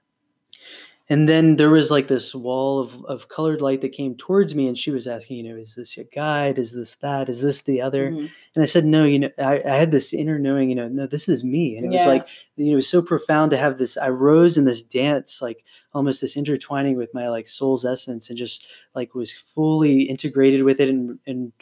And 1.09 1.28
then 1.28 1.54
there 1.54 1.70
was 1.70 1.88
like 1.90 2.09
this 2.09 2.34
wall 2.34 2.80
of, 2.80 3.04
of 3.04 3.28
colored 3.28 3.61
light 3.61 3.80
that 3.82 3.92
came 3.92 4.16
towards 4.16 4.57
me, 4.57 4.66
and 4.66 4.76
she 4.76 4.90
was 4.90 5.07
asking, 5.07 5.36
you 5.36 5.50
know, 5.52 5.57
is 5.57 5.76
this 5.76 5.96
your 5.96 6.07
guide? 6.12 6.59
Is 6.59 6.72
this 6.72 6.96
that? 6.96 7.28
Is 7.28 7.40
this 7.40 7.61
the 7.62 7.80
other? 7.80 8.11
Mhm. 8.11 8.28
And 8.54 8.62
I 8.62 8.66
said, 8.66 8.84
no, 8.84 9.04
you 9.04 9.20
know, 9.20 9.30
I, 9.38 9.62
I 9.64 9.76
had 9.76 9.92
this 9.92 10.12
inner 10.12 10.36
knowing, 10.38 10.68
you 10.68 10.74
know, 10.74 10.88
no, 10.88 11.07
this 11.07 11.28
is 11.28 11.44
me. 11.44 11.76
And 11.76 11.86
it 11.86 11.96
was 11.96 12.07
like, 12.09 12.26
you 12.57 12.66
know, 12.66 12.72
it 12.72 12.76
was 12.76 12.88
so 12.88 13.02
profound 13.02 13.52
to 13.52 13.57
have 13.57 13.78
this. 13.78 13.96
I 13.96 14.09
rose 14.09 14.59
in 14.59 14.64
this 14.64 14.82
dance, 14.82 15.40
like 15.40 15.64
almost 15.94 16.20
this 16.20 16.36
intertwining 16.36 16.96
with 16.96 17.14
my 17.14 17.28
like 17.28 17.46
soul's 17.46 17.84
essence 17.84 18.28
and 18.28 18.36
just 18.36 18.66
like 18.96 19.14
was 19.14 19.32
fully 19.32 20.02
integrated 20.02 20.64
with 20.64 20.80
it 20.80 20.88
and, 20.88 21.20
and 21.26 21.52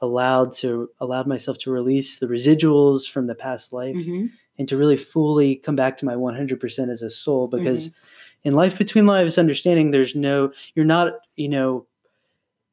allowed 0.00 0.52
to, 0.52 0.90
allowed 1.00 1.26
myself 1.26 1.58
to 1.58 1.70
release 1.70 2.18
the 2.18 2.26
residuals 2.26 3.08
from 3.08 3.26
the 3.26 3.34
past 3.34 3.72
life 3.72 3.94
Mhm. 3.96 4.30
And 4.58 4.68
to 4.68 4.76
really 4.76 4.96
fully 4.96 5.56
come 5.56 5.76
back 5.76 5.96
to 5.98 6.04
my 6.04 6.14
100% 6.14 6.90
as 6.90 7.02
a 7.02 7.10
soul 7.10 7.46
because 7.48 7.90
in 8.44 8.54
life 8.54 8.76
between 8.78 9.06
lives 9.06 9.38
understanding 9.38 9.90
there's 9.90 10.14
no 10.14 10.52
you're 10.74 10.84
not 10.84 11.14
you 11.36 11.48
know 11.48 11.86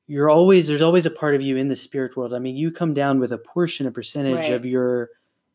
you're 0.08 0.30
always 0.30 0.68
there's 0.68 0.82
always 0.82 1.06
a 1.06 1.12
part 1.12 1.36
of 1.36 1.42
you 1.42 1.58
in 1.58 1.68
the 1.68 1.76
spirit 1.76 2.16
world 2.16 2.34
i 2.34 2.40
mean 2.40 2.56
you 2.56 2.72
come 2.72 2.94
down 2.94 3.20
with 3.20 3.32
a 3.32 3.38
portion 3.38 3.88
a 3.88 3.92
percentage 3.92 4.34
Right. 4.50 4.52
of 4.52 4.66
your 4.66 5.10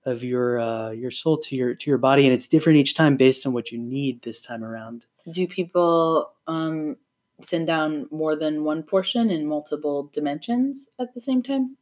of 0.07 0.25
your 0.25 0.59
uh 0.59 0.91
your 0.91 1.11
soul 1.11 1.39
to 1.39 1.55
your 1.57 1.75
to 1.75 1.91
your 1.91 1.99
body 1.99 2.25
and 2.27 2.35
it's 2.35 2.49
different 2.49 2.79
each 2.79 2.95
time 2.95 3.17
based 3.17 3.47
on 3.47 3.53
what 3.53 3.71
you 3.71 3.79
need 3.79 4.23
this 4.23 4.41
time 4.41 4.65
around 4.65 5.07
Do 5.31 5.47
people 5.47 6.33
um, 6.47 6.97
send 7.43 7.67
down 7.67 8.07
more 8.11 8.35
than 8.35 8.65
one 8.65 8.83
portion 8.83 9.31
in 9.31 9.47
multiple 9.47 10.11
dimensions 10.13 10.89
at 10.99 11.15
the 11.15 11.21
same 11.21 11.43
time? 11.43 11.77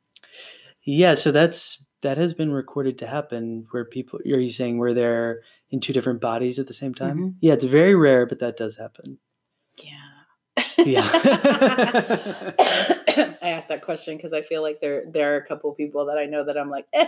yeah 0.83 1.15
so 1.15 1.33
that's 1.33 1.83
that 2.03 2.17
has 2.17 2.33
been 2.35 2.53
recorded 2.53 2.99
to 2.99 3.07
happen 3.07 3.67
where 3.73 3.85
people 3.85 4.19
are 4.25 4.39
you 4.39 4.51
saying 4.51 4.79
where 4.79 4.95
they're 4.95 5.41
in 5.71 5.81
two 5.81 5.93
different 5.93 6.21
bodies 6.21 6.59
at 6.59 6.67
the 6.67 6.75
same 6.75 6.95
time 6.95 7.19
Mhm. 7.19 7.35
yeah 7.41 7.53
it's 7.55 7.65
very 7.65 7.95
rare 7.95 8.27
but 8.27 8.39
that 8.41 8.57
does 8.57 8.77
happen 8.77 9.19
Yeah. 9.83 9.95
Yeah. 10.85 11.03
I 13.43 13.51
asked 13.51 13.69
that 13.69 13.83
question 13.83 14.17
because 14.17 14.33
I 14.33 14.43
feel 14.43 14.63
like 14.63 14.81
there 14.81 15.05
there 15.11 15.35
are 15.35 15.37
a 15.39 15.47
couple 15.47 15.73
people 15.75 16.07
that 16.07 16.19
I 16.19 16.27
know 16.27 16.45
that 16.45 16.57
I'm 16.57 16.71
like, 16.71 16.87
eh, 16.93 17.07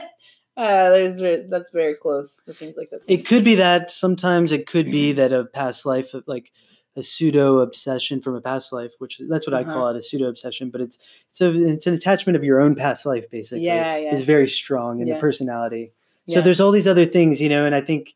uh, 0.56 0.90
there's 0.90 1.20
that's 1.48 1.70
very 1.70 1.94
close. 1.94 2.40
It 2.46 2.54
seems 2.56 2.76
like 2.76 2.88
that's 2.90 3.06
it 3.08 3.26
could 3.26 3.44
be 3.44 3.56
that 3.56 3.90
sometimes 3.90 4.52
it 4.52 4.66
could 4.66 4.86
Mm-hmm. 4.86 4.90
be 4.92 5.12
that 5.14 5.32
a 5.32 5.44
past 5.44 5.86
life 5.86 6.14
like 6.26 6.50
a 6.96 7.02
pseudo 7.02 7.58
obsession 7.58 8.20
from 8.20 8.34
a 8.34 8.40
past 8.40 8.72
life 8.72 8.92
which 8.98 9.20
that's 9.28 9.46
what 9.46 9.54
i 9.54 9.62
Uh-huh. 9.62 9.72
call 9.72 9.88
it 9.88 9.96
a 9.96 10.02
pseudo 10.02 10.28
obsession 10.28 10.70
but 10.70 10.80
it's 10.80 10.98
it's, 11.28 11.40
a, 11.40 11.66
it's 11.66 11.86
an 11.86 11.94
attachment 11.94 12.36
of 12.36 12.42
your 12.44 12.60
own 12.60 12.74
past 12.74 13.06
life 13.06 13.30
basically 13.30 13.64
Yeah, 13.64 13.96
yeah. 13.96 14.12
is 14.14 14.22
very 14.22 14.48
strong 14.48 15.00
in 15.00 15.06
Yeah. 15.06 15.14
the 15.14 15.20
personality 15.20 15.92
so 16.26 16.38
Yeah. 16.38 16.44
there's 16.44 16.60
all 16.60 16.72
these 16.72 16.88
other 16.88 17.06
things 17.06 17.40
you 17.40 17.48
know 17.48 17.64
and 17.64 17.74
i 17.74 17.80
think 17.80 18.14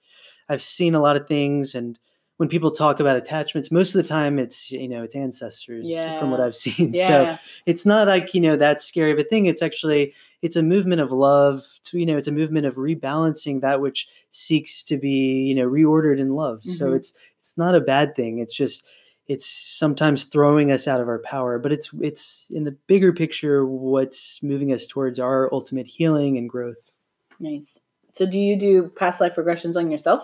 i've 0.48 0.62
seen 0.62 0.94
a 0.94 1.00
lot 1.00 1.16
of 1.16 1.26
things 1.28 1.74
and 1.74 1.98
when 2.38 2.48
people 2.48 2.70
talk 2.70 2.98
about 2.98 3.16
attachments 3.16 3.70
most 3.70 3.94
of 3.94 4.02
the 4.02 4.08
time 4.08 4.38
it's 4.40 4.70
you 4.70 4.88
know 4.88 5.02
it's 5.04 5.14
ancestors 5.14 5.88
from 6.18 6.30
what 6.30 6.40
i've 6.40 6.56
seen. 6.66 6.92
So 6.94 7.36
it's 7.66 7.86
not 7.86 8.08
like 8.08 8.34
you 8.34 8.40
know 8.40 8.56
that 8.56 8.80
scary 8.80 9.12
of 9.12 9.18
a 9.18 9.24
thing. 9.24 9.46
It's 9.46 9.62
actually 9.62 10.12
it's 10.42 10.56
a 10.56 10.62
movement 10.62 11.00
of 11.00 11.12
love 11.12 11.62
to 11.84 11.98
you 11.98 12.06
know 12.06 12.16
it's 12.16 12.28
a 12.28 12.32
movement 12.32 12.66
of 12.66 12.74
rebalancing 12.76 13.60
that 13.60 13.80
which 13.80 14.08
seeks 14.30 14.82
to 14.84 14.96
be 14.96 15.44
you 15.48 15.54
know 15.54 15.68
reordered 15.68 16.18
in 16.18 16.34
love. 16.34 16.62
So 16.62 16.90
Mhm. 16.90 16.96
it's 16.96 17.14
it's 17.40 17.56
not 17.56 17.74
a 17.74 17.80
bad 17.80 18.14
thing. 18.16 18.38
It's 18.40 18.54
just 18.54 18.84
it's 19.26 19.46
sometimes 19.46 20.24
throwing 20.24 20.70
us 20.70 20.86
out 20.86 21.00
of 21.00 21.08
our 21.08 21.20
power 21.20 21.58
but 21.58 21.72
it's 21.72 21.88
it's 22.00 22.48
in 22.50 22.64
the 22.64 22.76
bigger 22.88 23.10
picture 23.10 23.64
what's 23.64 24.42
moving 24.42 24.70
us 24.72 24.86
towards 24.86 25.18
our 25.18 25.48
ultimate 25.52 25.86
healing 25.86 26.36
and 26.36 26.50
growth. 26.50 26.92
Nice. 27.40 27.80
So, 28.14 28.26
do 28.26 28.38
you 28.38 28.56
do 28.56 28.90
past 28.94 29.20
life 29.20 29.34
regressions 29.34 29.76
on 29.76 29.90
yourself? 29.90 30.22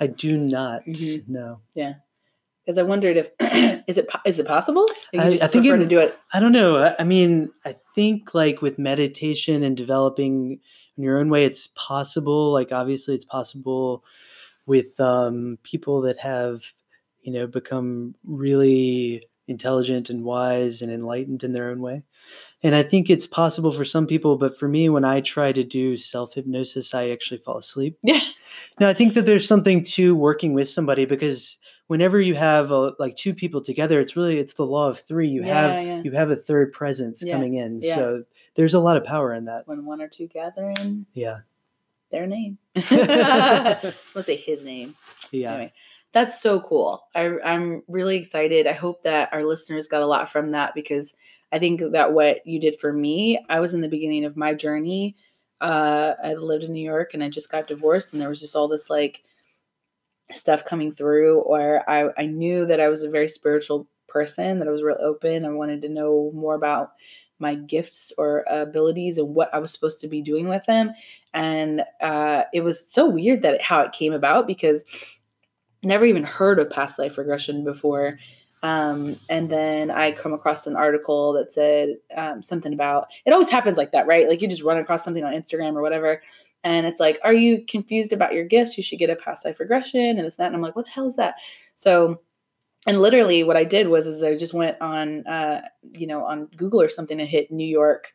i 0.00 0.06
do 0.06 0.36
not 0.36 0.84
Mhm. 0.86 1.28
no 1.28 1.60
Yeah, 1.74 1.94
Because 2.64 2.78
I 2.78 2.82
wondered 2.84 3.16
if 3.18 3.26
is 3.88 3.98
it 3.98 4.08
is 4.24 4.38
it 4.38 4.46
possible? 4.46 4.86
I- 5.12 5.30
just 5.30 5.42
I 5.42 5.46
think 5.48 5.66
it- 5.66 5.76
to 5.76 5.86
do 5.86 5.98
it. 6.00 6.18
I 6.32 6.40
don't 6.40 6.52
know. 6.52 6.78
I, 6.78 6.96
I 7.00 7.04
mean, 7.04 7.50
I 7.66 7.76
think 7.94 8.34
like 8.34 8.62
with 8.62 8.78
meditation 8.78 9.62
and 9.62 9.76
developing 9.76 10.60
in 10.96 11.02
your 11.04 11.18
own 11.18 11.28
way, 11.28 11.44
it's 11.44 11.68
possible. 11.74 12.50
Like 12.52 12.72
obviously, 12.72 13.14
it's 13.14 13.24
possible 13.26 14.02
with 14.66 14.98
um, 14.98 15.58
people 15.62 16.00
that 16.02 16.16
have, 16.18 16.62
you 17.22 17.32
know, 17.32 17.46
become 17.46 18.14
really 18.24 19.22
intelligent 19.48 20.08
and 20.10 20.24
wise 20.24 20.80
and 20.82 20.90
enlightened 20.92 21.42
in 21.44 21.52
their 21.52 21.70
own 21.70 21.80
way. 21.82 22.02
And 22.62 22.74
I 22.74 22.82
think 22.82 23.08
it's 23.08 23.26
possible 23.26 23.72
for 23.72 23.84
some 23.84 24.06
people, 24.06 24.36
but 24.36 24.58
for 24.58 24.66
me, 24.66 24.88
when 24.88 25.04
I 25.04 25.20
try 25.20 25.52
to 25.52 25.62
do 25.62 25.96
self 25.96 26.34
hypnosis, 26.34 26.92
I 26.92 27.10
actually 27.10 27.38
fall 27.38 27.58
asleep. 27.58 27.96
Yeah. 28.02 28.20
Now 28.80 28.88
I 28.88 28.94
think 28.94 29.14
that 29.14 29.26
there's 29.26 29.46
something 29.46 29.82
to 29.84 30.16
working 30.16 30.54
with 30.54 30.68
somebody 30.68 31.04
because 31.04 31.58
whenever 31.86 32.20
you 32.20 32.34
have 32.34 32.70
a, 32.70 32.94
like 32.98 33.16
two 33.16 33.32
people 33.34 33.60
together, 33.60 34.00
it's 34.00 34.16
really 34.16 34.38
it's 34.38 34.54
the 34.54 34.66
law 34.66 34.88
of 34.88 34.98
three. 35.00 35.28
You 35.28 35.42
Yeah, 35.44 35.54
have 35.76 35.86
yeah. 35.86 36.02
you 36.02 36.10
have 36.12 36.30
a 36.30 36.36
third 36.36 36.72
presence 36.72 37.22
Yeah, 37.22 37.32
coming 37.32 37.54
in, 37.54 37.80
so 37.82 38.24
there's 38.54 38.74
a 38.74 38.80
lot 38.80 38.96
of 38.96 39.04
power 39.04 39.34
in 39.34 39.44
that. 39.44 39.68
When 39.68 39.84
one 39.84 40.00
or 40.00 40.08
two 40.08 40.26
gather 40.26 40.70
in 40.70 41.06
Yeah, 41.14 41.38
their 42.10 42.26
name. 42.26 42.58
Let's 42.90 44.26
say 44.26 44.36
his 44.36 44.64
name. 44.64 44.96
yeah, 45.30 45.52
Anyway, 45.52 45.72
that's 46.12 46.40
so 46.40 46.60
cool. 46.60 47.04
I, 47.14 47.38
I'm 47.44 47.82
really 47.86 48.16
excited. 48.16 48.66
I 48.66 48.72
hope 48.72 49.02
that 49.02 49.32
our 49.32 49.44
listeners 49.44 49.86
got 49.88 50.02
a 50.02 50.06
lot 50.06 50.30
from 50.32 50.52
that 50.52 50.74
because 50.74 51.14
I 51.52 51.58
think 51.58 51.80
that 51.92 52.12
what 52.12 52.46
you 52.46 52.60
did 52.60 52.78
for 52.78 52.92
me, 52.92 53.44
I 53.48 53.60
was 53.60 53.74
in 53.74 53.80
the 53.80 53.88
beginning 53.88 54.24
of 54.24 54.36
my 54.36 54.54
journey. 54.54 55.16
Uh, 55.60 56.14
I 56.22 56.34
lived 56.34 56.64
in 56.64 56.72
New 56.72 56.84
York 56.84 57.14
and 57.14 57.24
I 57.24 57.28
just 57.28 57.50
got 57.50 57.66
divorced, 57.66 58.12
and 58.12 58.20
there 58.20 58.28
was 58.28 58.40
just 58.40 58.54
all 58.54 58.68
this 58.68 58.90
like 58.90 59.22
stuff 60.30 60.64
coming 60.64 60.92
through, 60.92 61.40
or 61.40 61.88
I, 61.88 62.10
I 62.18 62.26
knew 62.26 62.66
that 62.66 62.80
I 62.80 62.88
was 62.88 63.02
a 63.02 63.10
very 63.10 63.28
spiritual 63.28 63.88
person, 64.08 64.58
that 64.58 64.68
I 64.68 64.70
was 64.70 64.82
real 64.82 64.98
open. 65.00 65.44
I 65.44 65.50
wanted 65.50 65.82
to 65.82 65.88
know 65.88 66.30
more 66.34 66.54
about 66.54 66.92
my 67.38 67.54
gifts 67.54 68.12
or 68.18 68.44
abilities 68.48 69.18
and 69.18 69.34
what 69.34 69.52
I 69.54 69.58
was 69.58 69.72
supposed 69.72 70.00
to 70.00 70.08
be 70.08 70.22
doing 70.22 70.48
with 70.48 70.64
them. 70.66 70.92
And 71.32 71.82
uh, 72.00 72.44
it 72.52 72.62
was 72.62 72.84
so 72.90 73.08
weird 73.08 73.42
that 73.42 73.62
how 73.62 73.80
it 73.82 73.92
came 73.92 74.12
about 74.12 74.46
because 74.46 74.84
never 75.82 76.04
even 76.04 76.24
heard 76.24 76.58
of 76.58 76.70
past 76.70 76.98
life 76.98 77.16
regression 77.16 77.64
before. 77.64 78.18
Um, 78.62 79.16
and 79.28 79.48
then 79.48 79.90
I 79.90 80.12
come 80.12 80.32
across 80.32 80.66
an 80.66 80.76
article 80.76 81.32
that 81.34 81.52
said 81.52 81.96
um, 82.16 82.42
something 82.42 82.72
about 82.72 83.08
it 83.24 83.32
always 83.32 83.48
happens 83.48 83.76
like 83.76 83.92
that, 83.92 84.06
right? 84.06 84.28
Like 84.28 84.42
you 84.42 84.48
just 84.48 84.62
run 84.62 84.78
across 84.78 85.04
something 85.04 85.24
on 85.24 85.32
Instagram 85.32 85.74
or 85.74 85.82
whatever, 85.82 86.22
and 86.64 86.86
it's 86.86 87.00
like, 87.00 87.18
are 87.22 87.32
you 87.32 87.64
confused 87.66 88.12
about 88.12 88.34
your 88.34 88.44
gifts? 88.44 88.76
You 88.76 88.82
should 88.82 88.98
get 88.98 89.10
a 89.10 89.16
past 89.16 89.44
life 89.44 89.60
regression 89.60 90.00
and 90.00 90.18
this 90.18 90.36
and 90.36 90.42
that. 90.42 90.46
And 90.48 90.56
I'm 90.56 90.62
like, 90.62 90.74
what 90.76 90.86
the 90.86 90.90
hell 90.90 91.06
is 91.06 91.16
that? 91.16 91.36
So, 91.76 92.20
and 92.86 93.00
literally 93.00 93.44
what 93.44 93.56
I 93.56 93.64
did 93.64 93.88
was 93.88 94.06
is 94.06 94.22
I 94.22 94.36
just 94.36 94.54
went 94.54 94.80
on, 94.80 95.26
uh, 95.26 95.62
you 95.92 96.06
know, 96.06 96.24
on 96.24 96.46
Google 96.56 96.80
or 96.80 96.88
something 96.88 97.20
and 97.20 97.28
hit 97.28 97.52
New 97.52 97.66
York 97.66 98.08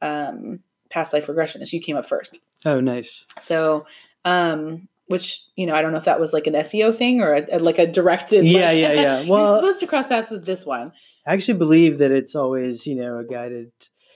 um, 0.00 0.60
past 0.90 1.12
life 1.12 1.28
regression, 1.28 1.60
and 1.60 1.68
so 1.68 1.76
you 1.76 1.82
came 1.82 1.96
up 1.96 2.08
first. 2.08 2.38
Oh, 2.64 2.80
nice. 2.80 3.26
So, 3.40 3.86
um, 4.24 4.88
which 5.08 5.42
you 5.56 5.66
know, 5.66 5.74
I 5.74 5.82
don't 5.82 5.92
know 5.92 5.98
if 5.98 6.04
that 6.04 6.20
was 6.20 6.32
like 6.32 6.46
an 6.46 6.54
SEO 6.54 6.96
thing 6.96 7.20
or 7.20 7.34
a, 7.34 7.56
a- 7.56 7.58
like 7.58 7.78
a 7.78 7.86
directed. 7.86 8.44
Yeah, 8.44 8.68
like, 8.68 8.78
yeah, 8.78 8.92
yeah. 8.92 9.20
you're 9.22 9.28
Well- 9.30 9.56
supposed 9.56 9.80
to 9.80 9.86
cross 9.86 10.06
paths 10.06 10.30
with 10.30 10.44
this 10.46 10.64
one. 10.64 10.92
I 11.26 11.34
actually 11.34 11.58
believe 11.58 11.98
that 11.98 12.10
it's 12.10 12.34
always 12.34 12.86
you 12.86 12.94
know 12.94 13.18
a 13.18 13.24
guided 13.24 13.72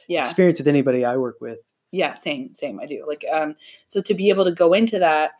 Yeah, 0.08 0.20
experience 0.20 0.58
with 0.58 0.68
anybody 0.68 1.04
I 1.04 1.16
work 1.16 1.36
with. 1.40 1.58
yeah, 1.90 2.14
same, 2.14 2.54
same. 2.54 2.80
I 2.80 2.86
do 2.86 3.04
like 3.06 3.24
um. 3.32 3.56
So 3.86 4.00
to 4.02 4.14
be 4.14 4.28
able 4.30 4.44
to 4.44 4.52
go 4.52 4.72
into 4.72 4.98
that 5.00 5.32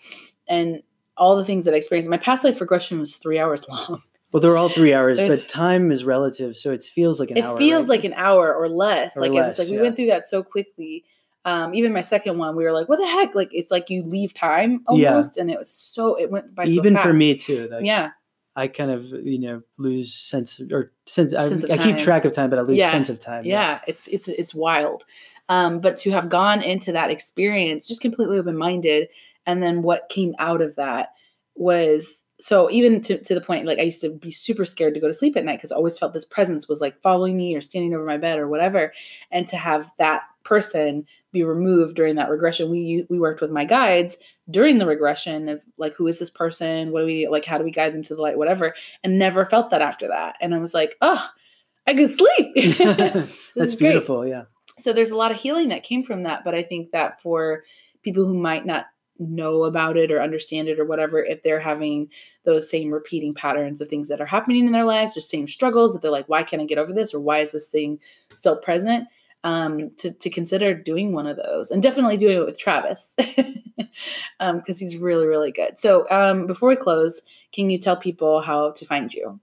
and 0.49 0.83
all 1.17 1.37
the 1.37 1.45
things 1.45 1.65
that 1.67 1.75
I 1.75 1.77
experienced, 1.77 2.09
my 2.11 2.17
past 2.17 2.43
life 2.45 2.61
regression 2.61 2.99
was 2.99 3.17
three 3.17 3.39
hours 3.39 3.67
long. 3.69 4.03
Well, 4.33 4.41
they're 4.41 4.57
all 4.57 4.71
three 4.71 4.95
hours, 4.95 5.19
There's- 5.19 5.37
but 5.41 5.47
time 5.49 5.93
is 5.93 6.05
relative, 6.05 6.57
so 6.57 6.73
it 6.73 6.83
feels 6.83 7.21
like 7.21 7.31
an 7.31 7.37
it 7.37 7.45
hour. 7.45 7.59
feels 7.59 7.83
right? 7.85 7.97
like 7.97 8.05
an 8.05 8.15
hour 8.15 8.55
or 8.55 8.67
less. 8.69 9.15
Or 9.17 9.21
like 9.21 9.33
less, 9.33 9.51
it's 9.51 9.59
like 9.59 9.69
we 9.69 9.77
yeah. 9.77 9.83
went 9.83 9.97
through 9.97 10.07
that 10.07 10.27
so 10.27 10.43
quickly. 10.43 11.05
Um, 11.45 11.75
even 11.75 11.93
my 11.93 12.03
second 12.03 12.39
one, 12.39 12.55
we 12.57 12.65
were 12.65 12.73
like, 12.73 12.89
"What 12.89 12.99
the 12.99 13.07
heck?" 13.07 13.35
Like 13.35 13.49
it's 13.53 13.71
like 13.71 13.91
you 13.91 14.03
leave 14.03 14.33
time 14.33 14.85
Yeah. 14.91 15.11
almost, 15.11 15.37
and 15.37 15.51
it 15.51 15.59
was 15.59 15.71
so 15.71 16.15
it 16.15 16.31
went 16.31 16.55
by 16.55 16.67
so 16.67 16.71
even 16.71 16.97
for 16.99 17.13
me 17.13 17.35
too. 17.37 17.69
Like, 17.71 17.85
yeah, 17.85 18.11
I 18.55 18.69
kind 18.69 18.91
of 18.91 19.07
you 19.07 19.39
know 19.39 19.63
lose 19.79 20.15
sense 20.15 20.61
or 20.71 20.93
sense. 21.07 21.35
I, 21.35 21.49
Sense 21.49 21.65
of 21.65 21.71
I 21.71 21.79
keep 21.79 21.99
track 21.99 22.25
of 22.25 22.33
time, 22.33 22.51
but 22.51 22.59
I 22.59 22.63
lose 22.63 22.79
Yeah. 22.79 22.91
sense 22.91 23.09
of 23.09 23.19
time. 23.19 23.45
yeah, 23.45 23.81
it's 23.87 24.07
it's 24.09 24.29
it's 24.29 24.55
wild. 24.55 25.05
Um, 25.49 25.81
but 25.81 25.97
to 25.99 26.11
have 26.13 26.29
gone 26.29 26.63
into 26.63 26.93
that 26.93 27.11
experience 27.11 27.89
just 27.89 28.01
completely 28.01 28.39
open 28.39 28.57
minded, 28.57 29.09
and 29.45 29.63
then 29.63 29.83
what 29.83 30.09
came 30.09 30.35
out 30.39 30.63
of 30.63 30.77
that 30.77 31.09
was 31.57 32.25
so 32.41 32.71
even 32.71 33.01
to, 33.03 33.19
to 33.23 33.35
the 33.35 33.41
point 33.41 33.67
like 33.67 33.79
I 33.79 33.83
used 33.83 34.01
to 34.01 34.11
be 34.11 34.31
super 34.31 34.65
scared 34.65 34.95
to 34.95 35.01
go 35.01 35.07
to 35.07 35.13
sleep 35.13 35.37
at 35.37 35.45
night 35.45 35.59
because 35.59 35.71
I 35.73 35.77
always 35.77 35.99
felt 35.99 36.13
this 36.13 36.25
presence 36.25 36.69
was 36.69 36.81
like 36.81 37.01
following 37.03 37.37
me 37.37 37.55
or 37.55 37.61
standing 37.61 37.95
over 37.95 38.05
my 38.05 38.17
bed 38.17 38.39
or 38.39 38.49
whatever, 38.49 38.93
and 39.31 39.47
to 39.49 39.57
have 39.57 39.91
that 39.99 40.23
person 40.45 41.07
be 41.33 41.43
removed 41.45 41.97
during 41.97 42.17
that 42.17 42.31
regression. 42.31 42.71
We 42.71 43.07
we 43.09 43.19
worked 43.19 43.41
with 43.41 43.51
my 43.51 43.65
guides 43.65 44.17
during 44.51 44.79
the 44.79 44.87
regression 44.87 45.49
of 45.49 45.65
like 45.79 45.95
who 45.95 46.07
is 46.07 46.19
this 46.19 46.31
person? 46.31 46.93
What 46.93 47.01
do 47.01 47.07
we 47.07 47.29
like? 47.29 47.45
How 47.45 47.59
do 47.59 47.65
we 47.65 47.71
guide 47.71 47.95
them 47.95 48.03
to 48.05 48.15
the 48.15 48.23
light? 48.23 48.39
Whatever, 48.39 48.75
and 49.03 49.19
never 49.19 49.45
felt 49.47 49.71
that 49.71 49.83
after 49.83 50.09
that. 50.09 50.37
And 50.41 50.55
I 50.55 50.59
was 50.59 50.75
like, 50.75 50.97
oh, 51.01 51.27
I 51.87 51.95
can 51.95 52.09
sleep. 52.09 52.55
That's 52.79 53.31
is 53.57 53.75
great. 53.75 53.79
beautiful. 53.91 54.27
Yeah. 54.27 54.45
so 54.79 54.93
there's 54.93 55.11
a 55.11 55.17
lot 55.17 55.31
of 55.33 55.37
healing 55.39 55.69
that 55.69 55.83
came 55.85 56.03
from 56.03 56.23
that 56.23 56.45
but 56.45 56.55
i 56.55 56.63
think 56.63 56.91
that 56.93 57.21
for 57.21 57.63
people 58.03 58.25
who 58.25 58.35
might 58.35 58.65
not 58.65 58.87
know 59.19 59.65
about 59.65 59.97
it 59.97 60.11
or 60.11 60.21
understand 60.21 60.67
it 60.67 60.81
or 60.81 60.85
whatever 60.87 61.23
if 61.23 61.43
they're 61.43 61.61
having 61.61 62.09
those 62.45 62.69
same 62.71 62.91
repeating 62.91 63.35
patterns 63.35 63.81
of 63.81 63.89
things 63.89 64.09
that 64.09 64.21
are 64.21 64.27
happening 64.27 64.67
in 64.67 64.73
their 64.73 64.85
lives 64.85 65.17
or 65.17 65.21
same 65.21 65.47
struggles 65.47 65.93
that 65.93 66.01
they're 66.03 66.11
like 66.11 66.29
why 66.29 66.43
can't 66.43 66.63
i 66.63 66.65
get 66.65 66.79
over 66.79 66.93
this 66.93 67.13
or 67.13 67.21
why 67.21 67.39
is 67.41 67.53
this 67.53 67.69
thing 67.69 67.99
still 68.33 68.57
present 68.57 69.07
um, 69.45 69.91
to, 69.99 70.13
to 70.13 70.31
consider 70.31 70.75
doing 70.75 71.13
one 71.13 71.27
of 71.27 71.37
those 71.37 71.71
and 71.71 71.83
definitely 71.83 72.17
doing 72.17 72.39
it 72.39 72.45
with 72.45 72.59
travis 72.59 73.15
because 74.39 74.79
he's 74.79 74.97
really 74.97 75.27
really 75.27 75.53
good 75.53 75.79
so 75.79 76.09
um, 76.11 76.47
before 76.47 76.69
we 76.69 76.77
close 76.77 77.23
can 77.53 77.71
you 77.71 77.79
tell 77.79 77.97
people 77.97 78.41
how 78.41 78.71
to 78.73 78.85
find 78.85 79.13
you 79.13 79.41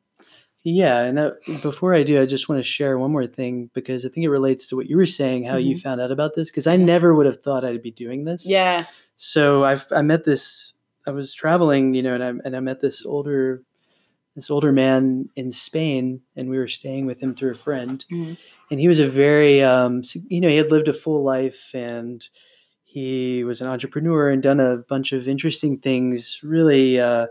Yeah, 0.64 1.00
and 1.04 1.18
uh, 1.18 1.32
before 1.62 1.94
I 1.96 2.04
do, 2.04 2.22
I 2.22 2.26
just 2.26 2.50
want 2.50 2.60
to 2.60 2.64
share 2.68 2.98
one 3.00 3.12
more 3.12 3.26
thing 3.28 3.70
because 3.74 4.06
I 4.06 4.10
think 4.10 4.26
it 4.26 4.30
relates 4.30 4.68
to 4.68 4.76
what 4.76 4.90
you 4.90 4.98
were 4.98 5.06
saying, 5.06 5.46
how 5.46 5.56
you 5.56 5.76
Mhm. 5.76 5.82
found 5.82 6.02
out 6.02 6.12
about 6.12 6.36
this. 6.36 6.50
Because 6.52 6.68
I 6.68 6.76
Yeah. 6.76 6.84
never 6.86 7.16
would 7.16 7.26
have 7.28 7.42
thought 7.42 7.64
I'd 7.64 7.82
be 7.82 7.92
doing 7.92 8.26
this. 8.26 8.46
yeah 8.46 8.84
So 9.16 9.64
I've 9.64 9.86
I 9.96 10.02
met 10.02 10.26
this. 10.26 10.74
I 11.08 11.12
was 11.12 11.34
traveling, 11.34 11.94
you 11.94 12.04
know, 12.04 12.14
and 12.14 12.24
I 12.24 12.30
and 12.46 12.56
I 12.58 12.60
met 12.60 12.82
this 12.82 13.06
older, 13.06 13.64
this 14.36 14.50
older 14.50 14.72
man 14.72 15.30
in 15.36 15.52
Spain, 15.52 16.22
and 16.36 16.50
we 16.50 16.58
were 16.58 16.68
staying 16.68 17.06
with 17.06 17.20
him 17.20 17.34
through 17.34 17.52
a 17.52 17.56
friend, 17.56 18.06
Mhm. 18.12 18.38
and 18.72 18.80
he 18.80 18.88
was 18.88 19.00
a 19.00 19.08
very, 19.10 19.62
um, 19.62 20.02
you 20.30 20.40
know, 20.40 20.50
he 20.50 20.56
had 20.58 20.72
lived 20.72 20.88
a 20.88 20.94
full 20.94 21.24
life 21.24 21.72
and 21.74 22.28
he 22.84 23.44
was 23.44 23.62
an 23.62 23.68
entrepreneur 23.68 24.30
and 24.30 24.42
done 24.42 24.60
a 24.60 24.78
bunch 24.78 25.12
of 25.14 25.28
interesting 25.28 25.78
things. 25.78 26.40
Really 26.44 27.00
uh, 27.00 27.28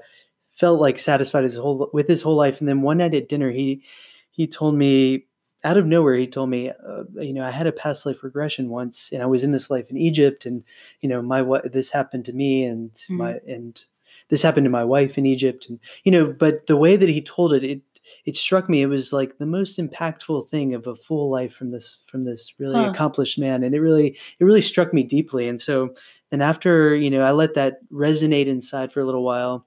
felt 0.54 0.80
like 0.80 0.98
satisfied 0.98 1.44
his 1.44 1.56
whole 1.56 1.88
with 1.92 2.06
his 2.08 2.22
whole 2.22 2.36
life. 2.36 2.60
And 2.60 2.68
then 2.68 2.82
one 2.82 2.98
night 2.98 3.14
at 3.14 3.28
dinner, 3.28 3.50
he 3.50 3.82
he 4.30 4.46
told 4.46 4.74
me 4.76 5.24
out 5.64 5.76
of 5.76 5.86
nowhere, 5.86 6.14
he 6.14 6.28
told 6.28 6.48
me, 6.50 6.70
uh, 6.70 7.02
you 7.16 7.32
know, 7.32 7.44
I 7.44 7.50
had 7.50 7.66
a 7.66 7.72
past 7.72 8.06
life 8.06 8.22
regression 8.22 8.68
once, 8.68 9.10
and 9.12 9.20
I 9.20 9.26
was 9.26 9.42
in 9.42 9.50
this 9.50 9.68
life 9.70 9.90
in 9.90 9.96
Egypt, 9.96 10.46
and 10.46 10.62
you 11.00 11.08
know, 11.08 11.20
my 11.22 11.42
what 11.42 11.72
this 11.72 11.90
happened 11.90 12.24
to 12.26 12.32
me, 12.32 12.64
and 12.64 12.90
my 13.08 13.38
and 13.48 13.82
this 14.28 14.42
happened 14.42 14.64
to 14.64 14.70
my 14.70 14.84
wife 14.84 15.18
in 15.18 15.26
Egypt, 15.26 15.66
and 15.68 15.78
you 16.04 16.12
know, 16.12 16.32
but 16.32 16.66
the 16.66 16.76
way 16.76 16.96
that 16.96 17.08
he 17.08 17.22
told 17.22 17.52
it, 17.52 17.64
it 17.64 17.80
it 18.24 18.36
struck 18.36 18.68
me. 18.68 18.82
It 18.82 18.86
was 18.86 19.12
like 19.12 19.38
the 19.38 19.46
most 19.46 19.78
impactful 19.78 20.48
thing 20.48 20.74
of 20.74 20.86
a 20.86 20.96
full 20.96 21.30
life 21.30 21.52
from 21.54 21.70
this 21.70 21.98
from 22.06 22.22
this 22.22 22.54
really 22.58 22.82
Huh. 22.82 22.84
accomplished 22.84 23.38
man, 23.38 23.62
and 23.62 23.74
it 23.74 23.80
really 23.80 24.16
it 24.40 24.44
really 24.44 24.62
struck 24.62 24.92
me 24.94 25.02
deeply. 25.02 25.48
And 25.48 25.60
so, 25.60 25.94
and 26.32 26.42
after 26.42 26.94
you 26.96 27.10
know, 27.10 27.22
I 27.22 27.32
let 27.32 27.54
that 27.54 27.80
resonate 27.92 28.46
inside 28.46 28.92
for 28.92 29.00
a 29.00 29.04
little 29.06 29.24
while. 29.24 29.66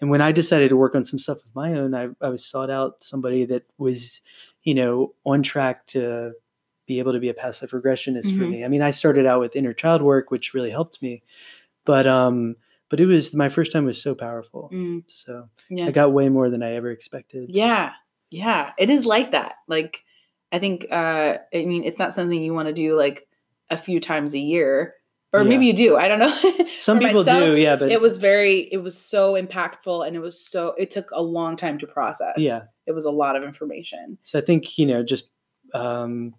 And 0.00 0.10
when 0.10 0.20
I 0.20 0.30
decided 0.32 0.68
to 0.70 0.76
work 0.76 0.94
on 0.94 1.04
some 1.04 1.18
stuff 1.18 1.38
of 1.44 1.54
my 1.54 1.74
own, 1.74 1.94
I, 1.94 2.08
I 2.20 2.28
was 2.28 2.44
sought 2.44 2.70
out 2.70 3.02
somebody 3.02 3.44
that 3.46 3.64
was, 3.78 4.20
you 4.62 4.74
know, 4.74 5.14
on 5.26 5.42
track 5.42 5.86
to 5.88 6.32
be 6.86 7.00
able 7.00 7.12
to 7.12 7.18
be 7.18 7.28
a 7.28 7.34
past 7.34 7.62
life 7.62 7.72
regressionist 7.72 8.32
for 8.32 8.46
Mhm. 8.46 8.48
me. 8.48 8.64
I 8.64 8.68
mean, 8.68 8.82
I 8.82 8.92
started 8.92 9.26
out 9.26 9.40
with 9.40 9.56
inner 9.56 9.72
child 9.72 10.02
work, 10.02 10.30
which 10.30 10.54
really 10.54 10.70
helped 10.70 11.02
me, 11.02 11.22
but 11.84 12.06
um, 12.06 12.56
but 12.90 13.00
it 13.00 13.06
was 13.06 13.34
my 13.34 13.48
first 13.48 13.72
time 13.72 13.84
was 13.84 14.00
so 14.00 14.14
powerful. 14.14 14.70
Mm, 14.72 15.04
So 15.06 15.48
yeah 15.70 15.86
I 15.86 15.90
got 15.90 16.12
way 16.12 16.28
more 16.28 16.50
than 16.50 16.62
I 16.62 16.74
ever 16.74 16.90
expected. 16.90 17.50
Yeah. 17.50 17.92
Yeah. 18.30 18.70
It 18.78 18.90
is 18.90 19.04
like 19.06 19.32
that. 19.32 19.54
Like 19.68 20.00
I 20.52 20.58
think 20.58 20.86
uh 20.90 21.38
I 21.54 21.64
mean 21.64 21.84
it's 21.84 21.98
not 21.98 22.14
something 22.14 22.42
you 22.42 22.54
want 22.54 22.68
to 22.68 22.74
do 22.74 22.96
like 22.96 23.26
a 23.70 23.76
few 23.76 24.00
times 24.00 24.34
a 24.34 24.38
year. 24.38 24.94
Or 25.32 25.42
Yeah. 25.42 25.48
maybe 25.50 25.66
you 25.66 25.74
do. 25.74 25.96
I 25.96 26.08
don't 26.08 26.18
know. 26.20 26.66
Some 26.78 26.98
people 27.00 27.22
myself, 27.22 27.44
do, 27.44 27.56
yeah, 27.56 27.76
but 27.76 27.92
it 27.92 28.00
was 28.00 28.16
very 28.16 28.60
it 28.72 28.78
was 28.78 28.96
so 28.96 29.34
impactful 29.34 30.06
and 30.06 30.16
it 30.16 30.20
was 30.20 30.42
so 30.42 30.68
it 30.78 30.90
took 30.90 31.10
a 31.12 31.22
long 31.22 31.56
time 31.56 31.78
to 31.78 31.86
process. 31.86 32.34
Yeah. 32.38 32.62
It 32.86 32.92
was 32.92 33.04
a 33.04 33.10
lot 33.10 33.36
of 33.36 33.42
information. 33.44 34.16
So 34.22 34.38
I 34.38 34.42
think 34.42 34.78
you 34.78 34.86
know, 34.86 35.02
just 35.02 35.28
um, 35.74 36.34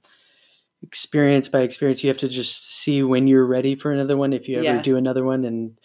experience 0.82 1.50
by 1.50 1.62
experience, 1.62 2.04
you 2.04 2.08
have 2.10 2.18
to 2.20 2.28
just 2.30 2.66
see 2.82 3.04
when 3.04 3.28
you're 3.28 3.46
ready 3.46 3.76
for 3.76 3.92
another 3.92 4.18
one. 4.18 4.34
If 4.34 4.48
you 4.48 4.56
ever 4.58 4.64
Yeah. 4.64 4.82
do 4.82 4.98
another 4.98 5.24
one, 5.24 5.46
and 5.46 5.78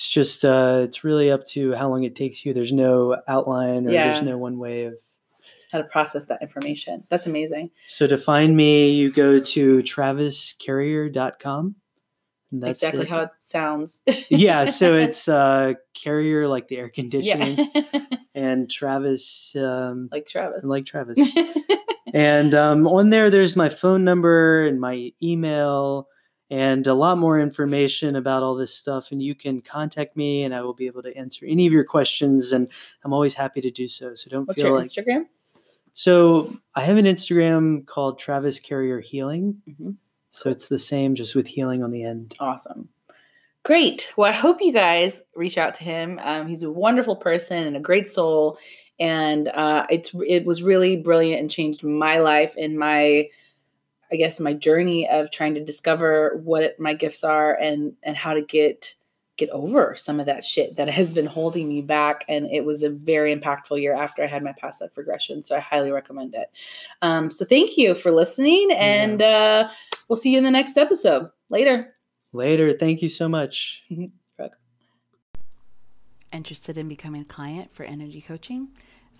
it's 0.00 0.08
just 0.08 0.46
uh, 0.46 0.80
it's 0.84 1.04
really 1.04 1.30
up 1.30 1.44
to 1.44 1.74
how 1.74 1.86
long 1.90 2.04
it 2.04 2.16
takes 2.16 2.46
you. 2.46 2.54
There's 2.54 2.72
no 2.72 3.18
outline 3.28 3.86
or 3.86 3.90
Yeah. 3.90 4.10
there's 4.10 4.22
no 4.22 4.38
one 4.38 4.56
way 4.58 4.84
of. 4.84 4.94
How 5.70 5.76
to 5.76 5.84
process 5.84 6.24
that 6.24 6.40
information. 6.40 7.04
That's 7.10 7.26
amazing. 7.26 7.70
So 7.86 8.06
to 8.06 8.16
find 8.16 8.56
me, 8.56 8.92
you 8.92 9.12
go 9.12 9.38
to 9.38 9.78
traviscarrier.com. 9.80 11.74
And 12.50 12.62
that's 12.62 12.82
exactly 12.82 13.02
it. 13.02 13.10
how 13.10 13.20
it 13.20 13.30
sounds. 13.42 14.00
yeah, 14.30 14.70
so 14.70 14.94
it's 14.96 15.28
uh, 15.28 15.74
carrier 15.92 16.48
like 16.48 16.68
the 16.68 16.78
air 16.78 16.86
yeah. 16.86 17.02
conditioning, 17.02 17.70
and 18.34 18.70
Travis 18.70 19.54
um, 19.54 20.08
like 20.10 20.26
Travis. 20.26 20.64
like 20.64 20.86
Travis. 20.86 21.18
And 22.14 22.54
um, 22.54 22.86
on 22.88 23.10
there, 23.10 23.28
there's 23.28 23.54
my 23.54 23.68
phone 23.68 24.02
number 24.02 24.66
and 24.66 24.80
my 24.80 25.12
email 25.22 26.08
and 26.50 26.86
a 26.86 26.94
lot 26.94 27.16
more 27.16 27.38
information 27.38 28.16
about 28.16 28.42
all 28.42 28.54
this 28.54 28.74
stuff. 28.74 29.12
And 29.12 29.22
you 29.22 29.34
can 29.34 29.60
contact 29.60 30.16
me 30.16 30.42
and 30.42 30.54
I 30.54 30.62
will 30.62 30.74
be 30.74 30.86
able 30.86 31.02
to 31.04 31.16
answer 31.16 31.46
any 31.46 31.66
of 31.66 31.72
your 31.72 31.84
questions. 31.84 32.52
And 32.52 32.68
I'm 33.04 33.12
always 33.12 33.34
happy 33.34 33.60
to 33.60 33.70
do 33.70 33.86
so. 33.86 34.14
So 34.14 34.28
don't 34.30 34.46
What's 34.46 34.60
feel 34.60 34.70
your 34.70 34.78
like. 34.78 34.88
Instagram? 34.88 35.26
So 35.92 36.56
I 36.74 36.82
have 36.82 36.96
an 36.96 37.04
Instagram 37.04 37.86
called 37.86 38.18
Travis 38.18 38.58
Carrier 38.60 39.00
Healing. 39.00 39.60
Mhm. 39.68 39.96
So 40.32 40.50
it's 40.50 40.68
the 40.68 40.78
same, 40.78 41.14
just 41.14 41.34
with 41.34 41.46
healing 41.46 41.82
on 41.82 41.90
the 41.90 42.04
end. 42.04 42.34
Awesome. 42.40 42.88
Great. 43.64 44.08
Well, 44.16 44.30
I 44.30 44.34
hope 44.34 44.58
you 44.60 44.72
guys 44.72 45.22
reach 45.34 45.58
out 45.58 45.74
to 45.76 45.84
him. 45.84 46.18
Um, 46.22 46.48
he's 46.48 46.62
a 46.62 46.70
wonderful 46.70 47.16
person 47.16 47.66
and 47.66 47.76
a 47.76 47.80
great 47.80 48.10
soul, 48.10 48.56
and 48.98 49.48
uh, 49.48 49.86
it's 49.90 50.12
it 50.26 50.46
was 50.46 50.62
really 50.62 50.96
brilliant 50.96 51.40
and 51.40 51.50
changed 51.50 51.82
my 51.84 52.18
life 52.20 52.54
and 52.56 52.78
my, 52.78 53.28
I 54.12 54.16
guess, 54.16 54.40
my 54.40 54.54
journey 54.54 55.08
of 55.08 55.30
trying 55.30 55.54
to 55.54 55.64
discover 55.64 56.40
what 56.42 56.78
my 56.78 56.94
gifts 56.94 57.24
are 57.24 57.54
and 57.54 57.94
and 58.02 58.16
how 58.16 58.34
to 58.34 58.42
get 58.42 58.94
get 59.40 59.50
over 59.50 59.96
some 59.96 60.20
of 60.20 60.26
that 60.26 60.44
shit 60.44 60.76
that 60.76 60.88
has 60.88 61.10
been 61.10 61.26
holding 61.26 61.68
me 61.68 61.80
back. 61.80 62.24
And 62.28 62.44
it 62.46 62.64
was 62.64 62.82
a 62.82 62.90
very 62.90 63.34
impactful 63.34 63.80
year 63.80 63.94
after 63.94 64.22
I 64.22 64.26
had 64.26 64.44
my 64.44 64.52
past 64.52 64.82
life 64.82 64.96
regression. 64.96 65.42
So 65.42 65.56
I 65.56 65.60
highly 65.60 65.90
recommend 65.90 66.34
it. 66.34 66.50
Um, 67.02 67.30
so 67.30 67.46
thank 67.46 67.78
you 67.78 67.94
for 67.94 68.12
listening, 68.12 68.70
and 68.72 69.22
uh, 69.22 69.70
we'll 70.08 70.16
see 70.16 70.32
you 70.32 70.38
in 70.38 70.44
the 70.44 70.50
next 70.50 70.76
episode. 70.76 71.30
Later. 71.48 71.94
Later. 72.32 72.72
Thank 72.74 73.02
you 73.02 73.08
so 73.08 73.28
much. 73.28 73.82
Interested 76.32 76.78
in 76.78 76.86
becoming 76.86 77.22
a 77.22 77.24
client 77.24 77.74
for 77.74 77.82
energy 77.82 78.20
coaching? 78.20 78.68